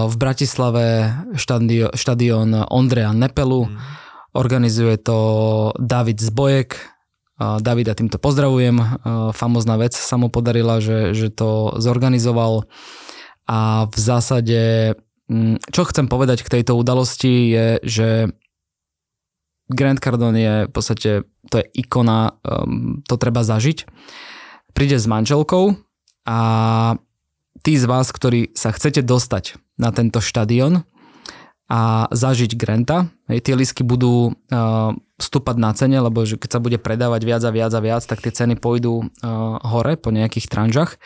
V 0.05 0.15
Bratislave 0.19 1.15
štadión, 1.39 1.95
štadión 1.95 2.49
Ondreja 2.67 3.15
Nepelu, 3.15 3.71
mm. 3.71 3.77
organizuje 4.35 4.99
to 4.99 5.17
David 5.79 6.19
Zbojek, 6.19 6.95
Davida 7.35 7.91
týmto 7.91 8.15
pozdravujem, 8.15 8.79
famozná 9.35 9.75
vec 9.75 9.91
sa 9.91 10.15
mu 10.15 10.31
podarila, 10.31 10.79
že, 10.79 11.11
že 11.11 11.27
to 11.27 11.75
zorganizoval 11.83 12.63
a 13.43 13.85
v 13.91 13.97
zásade, 13.99 14.61
mm, 15.27 15.67
čo 15.69 15.85
chcem 15.85 16.07
povedať 16.09 16.41
k 16.41 16.51
tejto 16.59 16.73
udalosti 16.79 17.33
je, 17.51 17.67
že 17.85 18.09
Grand 19.69 19.97
Cardone 19.97 20.39
je 20.39 20.55
v 20.69 20.71
podstate, 20.71 21.09
to 21.49 21.55
je 21.61 21.65
ikona, 21.81 22.37
um, 22.45 23.01
to 23.05 23.17
treba 23.17 23.41
zažiť. 23.41 23.89
Príde 24.77 24.99
s 24.99 25.09
manželkou 25.09 25.73
a 26.27 26.39
tí 27.65 27.73
z 27.79 27.85
vás, 27.89 28.11
ktorí 28.13 28.53
sa 28.53 28.69
chcete 28.69 29.01
dostať 29.01 29.57
na 29.81 29.89
tento 29.89 30.21
štadión 30.21 30.85
a 31.65 32.05
zažiť 32.13 32.53
Granta, 32.53 33.09
hej, 33.25 33.41
tie 33.41 33.57
lísky 33.57 33.81
budú 33.81 34.37
uh, 34.37 34.93
stúpať 35.17 35.55
na 35.57 35.73
cene, 35.73 35.97
lebo 35.97 36.21
že 36.21 36.37
keď 36.37 36.49
sa 36.53 36.61
bude 36.61 36.77
predávať 36.77 37.21
viac 37.25 37.41
a 37.41 37.49
viac 37.49 37.73
a 37.73 37.81
viac, 37.81 38.05
tak 38.05 38.21
tie 38.21 38.29
ceny 38.29 38.61
pôjdu 38.61 39.01
uh, 39.01 39.57
hore 39.65 39.97
po 39.97 40.13
nejakých 40.13 40.45
tranžach. 40.45 41.01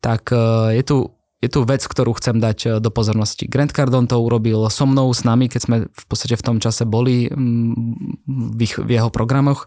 Tak 0.00 0.32
uh, 0.32 0.72
je 0.72 0.82
tu 0.88 0.96
je 1.40 1.48
tu 1.48 1.64
vec, 1.64 1.80
ktorú 1.80 2.12
chcem 2.20 2.36
dať 2.36 2.58
e, 2.64 2.68
do 2.84 2.92
pozornosti. 2.92 3.48
Grant 3.48 3.72
Cardone 3.72 4.04
to 4.04 4.20
urobil 4.20 4.68
so 4.68 4.84
mnou, 4.84 5.08
s 5.08 5.24
nami, 5.24 5.48
keď 5.48 5.60
sme 5.64 5.76
v 5.88 6.04
podstate 6.04 6.36
v 6.36 6.44
tom 6.44 6.56
čase 6.60 6.84
boli 6.84 7.32
mm, 7.32 8.56
v, 8.56 8.60
ich, 8.60 8.76
v 8.76 8.90
jeho 9.00 9.08
programoch. 9.08 9.64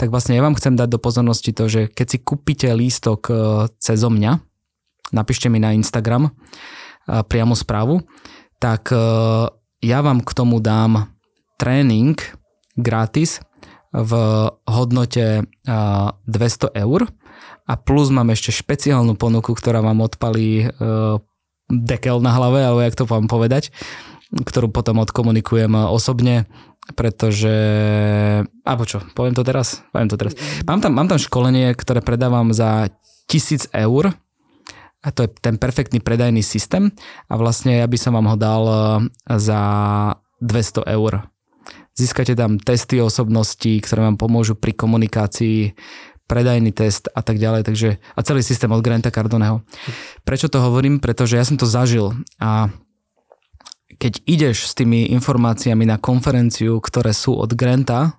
Tak 0.00 0.08
vlastne 0.08 0.32
ja 0.32 0.42
vám 0.42 0.56
chcem 0.56 0.72
dať 0.72 0.88
do 0.88 0.98
pozornosti 0.98 1.52
to, 1.52 1.68
že 1.68 1.92
keď 1.92 2.06
si 2.08 2.18
kúpite 2.24 2.68
lístok 2.72 3.20
e, 3.28 3.34
cez 3.76 4.00
mňa, 4.00 4.40
napíšte 5.12 5.52
mi 5.52 5.60
na 5.60 5.76
Instagram 5.76 6.28
e, 6.28 6.32
priamo 7.28 7.52
správu, 7.52 8.00
tak 8.62 8.94
ja 9.82 9.98
vám 10.06 10.22
k 10.22 10.30
tomu 10.38 10.62
dám 10.62 11.10
tréning 11.58 12.14
gratis 12.78 13.42
v 13.90 14.12
hodnote 14.70 15.50
200 15.66 16.70
eur 16.70 17.10
a 17.72 17.80
plus 17.80 18.12
mám 18.12 18.28
ešte 18.28 18.52
špeciálnu 18.52 19.16
ponuku, 19.16 19.56
ktorá 19.56 19.80
vám 19.80 20.04
odpalí 20.04 20.68
uh, 20.68 21.16
dekel 21.72 22.20
na 22.20 22.36
hlave, 22.36 22.60
alebo 22.60 22.84
jak 22.84 22.98
to 23.00 23.08
vám 23.08 23.32
povedať. 23.32 23.72
ktorú 24.32 24.68
potom 24.72 25.00
odkomunikujem 25.00 25.72
osobne, 25.92 26.48
pretože... 26.96 27.52
Abo 28.64 28.84
čo, 28.88 29.04
poviem 29.16 29.32
to 29.32 29.44
teraz? 29.44 29.84
Poviem 29.92 30.08
to 30.08 30.16
teraz. 30.16 30.36
Mám 30.64 30.80
tam, 30.80 30.92
mám 30.96 31.08
tam 31.08 31.20
školenie, 31.20 31.72
ktoré 31.76 32.00
predávam 32.00 32.52
za 32.52 32.92
tisíc 33.28 33.68
eur 33.72 34.12
a 35.02 35.08
to 35.10 35.26
je 35.26 35.30
ten 35.40 35.56
perfektný 35.56 36.00
predajný 36.00 36.40
systém 36.40 36.92
a 37.28 37.34
vlastne 37.36 37.80
ja 37.80 37.86
by 37.88 37.98
som 38.00 38.12
vám 38.16 38.28
ho 38.30 38.36
dal 38.36 38.62
e, 38.64 38.76
za 39.36 39.60
200 40.40 40.86
eur. 40.96 41.28
Získate 41.92 42.32
tam 42.32 42.56
testy 42.56 43.04
osobností, 43.04 43.82
ktoré 43.84 44.08
vám 44.08 44.16
pomôžu 44.16 44.56
pri 44.56 44.72
komunikácii, 44.72 45.76
predajný 46.32 46.72
test 46.72 47.12
a 47.12 47.20
tak 47.20 47.36
ďalej, 47.36 47.68
takže 47.68 48.00
a 48.00 48.20
celý 48.24 48.40
systém 48.40 48.72
od 48.72 48.80
Granta 48.80 49.12
Cardoneho. 49.12 49.60
Prečo 50.24 50.48
to 50.48 50.64
hovorím? 50.64 50.96
Pretože 50.96 51.36
ja 51.36 51.44
som 51.44 51.60
to 51.60 51.68
zažil 51.68 52.16
a 52.40 52.72
keď 54.00 54.24
ideš 54.24 54.72
s 54.72 54.72
tými 54.72 55.12
informáciami 55.12 55.84
na 55.84 56.00
konferenciu, 56.00 56.80
ktoré 56.80 57.12
sú 57.12 57.36
od 57.36 57.52
Granta, 57.52 58.16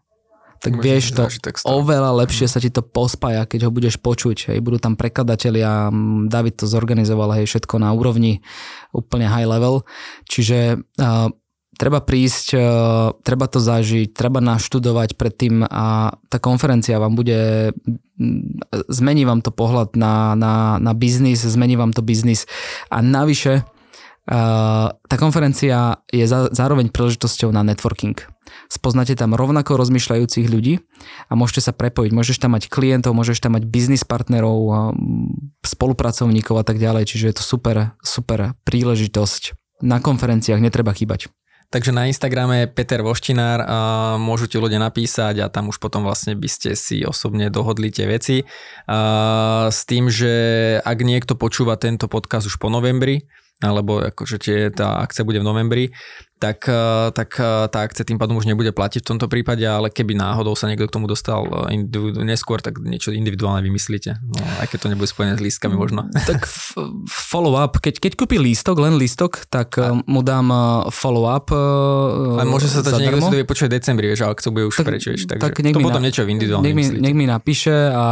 tak 0.63 0.79
Môžem 0.79 0.95
vieš 0.95 1.11
to 1.11 1.27
oveľa 1.67 2.23
lepšie 2.23 2.47
sa 2.47 2.55
ti 2.63 2.71
to 2.71 2.79
pospája, 2.79 3.43
keď 3.43 3.67
ho 3.67 3.71
budeš 3.73 3.99
počuť. 3.99 4.55
Hej, 4.55 4.63
budú 4.63 4.79
tam 4.79 4.95
prekladatelia, 4.95 5.91
David 6.31 6.63
to 6.63 6.71
zorganizoval, 6.71 7.35
hej, 7.35 7.51
všetko 7.51 7.83
na 7.83 7.91
úrovni 7.91 8.39
úplne 8.95 9.27
high 9.27 9.43
level. 9.43 9.83
Čiže 10.23 10.79
uh, 10.79 11.27
treba 11.77 11.99
prísť, 11.99 12.47
e, 12.53 12.59
treba 13.25 13.45
to 13.49 13.59
zažiť, 13.59 14.13
treba 14.13 14.39
naštudovať 14.39 15.17
predtým 15.17 15.65
a 15.65 16.13
tá 16.29 16.37
konferencia 16.37 17.01
vám 17.01 17.17
bude, 17.17 17.71
zmení 18.89 19.25
vám 19.25 19.41
to 19.41 19.49
pohľad 19.49 19.97
na, 19.97 20.37
na, 20.37 20.77
na 20.77 20.93
biznis, 20.93 21.43
zmení 21.43 21.75
vám 21.75 21.91
to 21.91 22.05
biznis 22.05 22.45
a 22.93 23.01
navyše 23.01 23.61
e, 23.61 23.63
tá 24.93 25.15
konferencia 25.19 26.01
je 26.13 26.25
zároveň 26.29 26.93
príležitosťou 26.93 27.49
na 27.51 27.65
networking. 27.65 28.17
Spoznáte 28.69 29.13
tam 29.13 29.37
rovnako 29.37 29.77
rozmýšľajúcich 29.77 30.49
ľudí 30.49 30.81
a 31.29 31.33
môžete 31.37 31.69
sa 31.69 31.73
prepojiť. 31.73 32.11
Môžeš 32.13 32.37
tam 32.41 32.57
mať 32.57 32.69
klientov, 32.69 33.13
môžeš 33.13 33.41
tam 33.41 33.57
mať 33.57 33.69
biznis 33.69 34.01
partnerov, 34.01 34.93
spolupracovníkov 35.61 36.57
a 36.57 36.65
tak 36.65 36.77
ďalej. 36.81 37.05
Čiže 37.05 37.25
je 37.29 37.35
to 37.37 37.43
super, 37.45 37.93
super 38.01 38.57
príležitosť. 38.65 39.57
Na 39.83 39.99
konferenciách 39.99 40.63
netreba 40.63 40.95
chýbať. 40.95 41.29
Takže 41.73 41.89
na 41.89 42.05
Instagrame 42.05 42.69
Peter 42.69 43.01
Voštinár 43.01 43.65
a 43.65 43.79
môžu 44.21 44.45
ti 44.45 44.61
ľudia 44.61 44.77
napísať 44.77 45.41
a 45.41 45.49
tam 45.49 45.73
už 45.73 45.81
potom 45.81 46.05
vlastne 46.05 46.37
by 46.37 46.45
ste 46.45 46.77
si 46.77 47.01
osobne 47.01 47.49
dohodli 47.49 47.89
tie 47.89 48.05
veci. 48.05 48.45
A 48.85 49.73
s 49.73 49.81
tým, 49.89 50.05
že 50.05 50.29
ak 50.85 51.01
niekto 51.01 51.33
počúva 51.33 51.73
tento 51.81 52.05
podcast 52.05 52.45
už 52.45 52.61
po 52.61 52.69
novembri, 52.69 53.25
alebo 53.57 54.05
akože 54.05 54.37
tie, 54.37 54.69
tá 54.69 55.01
akcia 55.01 55.25
bude 55.25 55.41
v 55.41 55.49
novembri, 55.49 55.85
tak, 56.43 56.67
eh, 56.67 57.07
tak 57.15 57.29
eh, 57.39 57.71
tá 57.71 57.87
akcia 57.87 58.03
tým 58.03 58.19
pádom 58.19 58.35
už 58.35 58.43
nebude 58.43 58.75
platiť 58.75 59.07
v 59.07 59.07
tomto 59.15 59.31
prípade, 59.31 59.63
ale 59.63 59.87
keby 59.87 60.19
náhodou 60.19 60.59
sa 60.59 60.67
niekto 60.67 60.91
k 60.91 60.93
tomu 60.99 61.07
dostal 61.07 61.47
eh, 61.47 61.79
individu- 61.79 62.19
neskôr, 62.19 62.59
tak 62.59 62.83
niečo 62.83 63.15
individuálne 63.15 63.63
vymyslíte. 63.63 64.19
No, 64.19 64.43
aj 64.59 64.67
keď 64.67 64.77
to 64.83 64.87
nebude 64.91 65.07
spojené 65.07 65.39
s 65.39 65.41
lístkami 65.41 65.79
možno. 65.79 66.03
Tak 66.33 66.47
follow-up, 67.07 67.83
keď, 67.83 67.99
keď 67.99 68.11
kúpi 68.15 68.39
lístok, 68.39 68.79
len 68.79 68.95
lístok, 68.97 69.45
tak 69.51 69.75
a... 69.77 69.91
mu 70.07 70.23
dám 70.23 70.49
follow-up 70.89 71.51
Ale 71.53 72.47
môže 72.47 72.71
sa 72.71 72.79
to, 72.79 72.95
že 72.95 73.05
niekto 73.05 73.21
si 73.27 73.33
to 73.37 73.41
vypočuje 73.43 73.67
v 73.69 73.73
decembri, 73.77 74.05
vieš, 74.09 74.25
akcia 74.25 74.49
bude 74.49 74.71
už 74.71 74.81
tak, 74.81 74.87
preč, 74.87 75.03
vieš, 75.05 75.27
takže 75.29 75.43
tak 75.43 75.53
to 75.53 75.79
potom 75.83 76.01
na, 76.01 76.07
niečo 76.09 76.23
individuálne 76.25 76.63
nech 76.63 76.73
mi, 76.73 76.85
nech 76.89 77.15
mi 77.15 77.27
napíše 77.27 77.75
a 77.91 78.05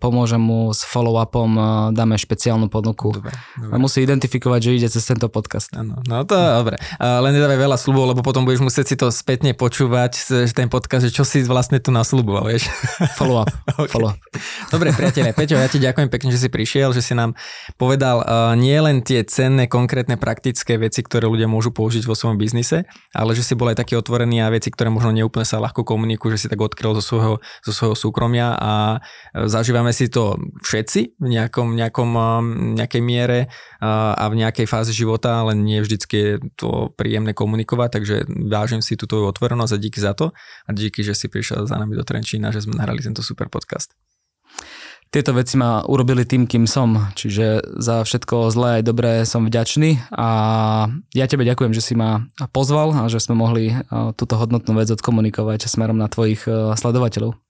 pomôžem 0.00 0.40
mu 0.40 0.72
s 0.72 0.82
follow-upom, 0.88 1.50
dáme 1.94 2.16
špeciálnu 2.16 2.72
ponuku. 2.72 3.12
Dobre, 3.12 3.36
dobre. 3.60 3.70
A 3.70 3.76
musí 3.76 4.02
identifikovať, 4.02 4.60
že 4.64 4.70
ide 4.72 4.88
cez 4.88 5.04
tento 5.04 5.28
podcast. 5.28 5.70
Ano, 5.76 6.00
no 6.08 6.24
to 6.24 6.34
je 6.34 6.48
dobre. 6.64 6.76
Len 6.98 7.32
naozaj 7.54 7.70
veľa 7.70 7.78
slubov, 7.78 8.04
lebo 8.10 8.20
potom 8.26 8.42
budeš 8.42 8.66
musieť 8.66 8.86
si 8.90 8.96
to 8.98 9.14
spätne 9.14 9.54
počúvať, 9.54 10.12
ten 10.50 10.66
podcast, 10.66 11.06
že 11.06 11.14
čo 11.14 11.22
si 11.22 11.46
vlastne 11.46 11.78
tu 11.78 11.94
nasľuboval, 11.94 12.50
vieš. 12.50 12.66
Follow 13.14 13.46
up. 13.46 13.50
okay. 13.78 13.94
Follow 13.94 14.10
up. 14.10 14.18
Dobre, 14.74 14.90
priateľe, 14.90 15.30
Peťo, 15.30 15.54
ja 15.54 15.70
ti 15.70 15.78
ďakujem 15.78 16.10
pekne, 16.10 16.34
že 16.34 16.42
si 16.42 16.48
prišiel, 16.50 16.90
že 16.90 16.98
si 16.98 17.14
nám 17.14 17.38
povedal 17.78 18.26
uh, 18.26 18.58
nie 18.58 18.74
len 18.74 19.06
tie 19.06 19.22
cenné, 19.22 19.70
konkrétne, 19.70 20.18
praktické 20.18 20.74
veci, 20.74 21.06
ktoré 21.06 21.30
ľudia 21.30 21.46
môžu 21.46 21.70
použiť 21.70 22.02
vo 22.10 22.18
svojom 22.18 22.34
biznise, 22.34 22.90
ale 23.14 23.38
že 23.38 23.46
si 23.46 23.54
bol 23.54 23.70
aj 23.70 23.78
taký 23.78 23.94
otvorený 23.94 24.42
a 24.42 24.50
veci, 24.50 24.74
ktoré 24.74 24.90
možno 24.90 25.14
neúplne 25.14 25.46
sa 25.46 25.62
ľahko 25.62 25.86
komunikujú, 25.86 26.34
že 26.34 26.46
si 26.46 26.50
tak 26.50 26.58
odkryl 26.58 26.98
zo 26.98 27.02
svojho, 27.06 27.34
zo 27.62 27.72
svojho 27.72 27.94
súkromia 27.94 28.58
a 28.58 28.98
zažívame 29.46 29.94
si 29.94 30.10
to 30.10 30.34
všetci 30.58 31.22
v 31.22 31.28
nejakom, 31.30 31.78
nejakom, 31.78 32.10
nejakej 32.74 33.02
miere 33.04 33.46
a 33.84 34.24
v 34.32 34.34
nejakej 34.40 34.66
fáze 34.66 34.90
života, 34.96 35.44
ale 35.44 35.52
nie 35.52 35.78
vždycky 35.84 36.16
je 36.16 36.32
to 36.56 36.90
príjemné 36.96 37.33
komunikovať, 37.34 38.00
takže 38.00 38.16
vážim 38.48 38.80
si 38.80 38.94
tú 38.94 39.10
tvoju 39.10 39.28
otvorenosť 39.34 39.72
a 39.74 39.82
díky 39.82 39.98
za 40.00 40.14
to 40.14 40.30
a 40.64 40.70
díky, 40.70 41.02
že 41.02 41.18
si 41.18 41.26
prišiel 41.28 41.66
za 41.66 41.76
nami 41.76 41.98
do 41.98 42.06
Trenčína, 42.06 42.54
že 42.54 42.62
sme 42.62 42.78
nahrali 42.78 43.02
tento 43.02 43.20
super 43.20 43.50
podcast. 43.50 43.92
Tieto 45.12 45.30
veci 45.30 45.54
ma 45.54 45.86
urobili 45.86 46.26
tým, 46.26 46.42
kým 46.50 46.66
som, 46.66 47.10
čiže 47.14 47.78
za 47.78 48.02
všetko 48.02 48.50
zlé 48.50 48.80
aj 48.80 48.82
dobré 48.82 49.12
som 49.22 49.46
vďačný 49.46 50.10
a 50.10 50.28
ja 51.14 51.26
tebe 51.30 51.46
ďakujem, 51.46 51.70
že 51.70 51.86
si 51.86 51.94
ma 51.94 52.26
pozval 52.50 52.90
a 52.90 53.06
že 53.06 53.22
sme 53.22 53.38
mohli 53.38 53.70
túto 54.18 54.34
hodnotnú 54.34 54.74
vec 54.74 54.90
odkomunikovať 54.90 55.70
smerom 55.70 56.02
na 56.02 56.10
tvojich 56.10 56.42
sledovateľov. 56.74 57.43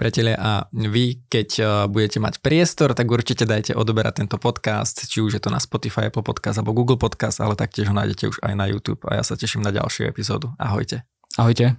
Priatelia, 0.00 0.32
a 0.40 0.64
vy, 0.72 1.28
keď 1.28 1.48
uh, 1.60 1.68
budete 1.84 2.24
mať 2.24 2.40
priestor, 2.40 2.96
tak 2.96 3.04
určite 3.04 3.44
dajte 3.44 3.76
odoberať 3.76 4.24
tento 4.24 4.40
podcast, 4.40 5.04
či 5.04 5.20
už 5.20 5.36
je 5.36 5.42
to 5.44 5.52
na 5.52 5.60
Spotify, 5.60 6.08
Apple 6.08 6.24
Podcast 6.24 6.56
alebo 6.56 6.72
Google 6.72 6.96
Podcast, 6.96 7.36
ale 7.36 7.52
taktiež 7.52 7.92
ho 7.92 7.94
nájdete 7.94 8.32
už 8.32 8.40
aj 8.40 8.54
na 8.56 8.64
YouTube 8.64 9.04
a 9.04 9.20
ja 9.20 9.22
sa 9.22 9.36
teším 9.36 9.60
na 9.60 9.68
ďalšiu 9.68 10.08
epizódu. 10.08 10.56
Ahojte. 10.56 11.04
Ahojte. 11.36 11.76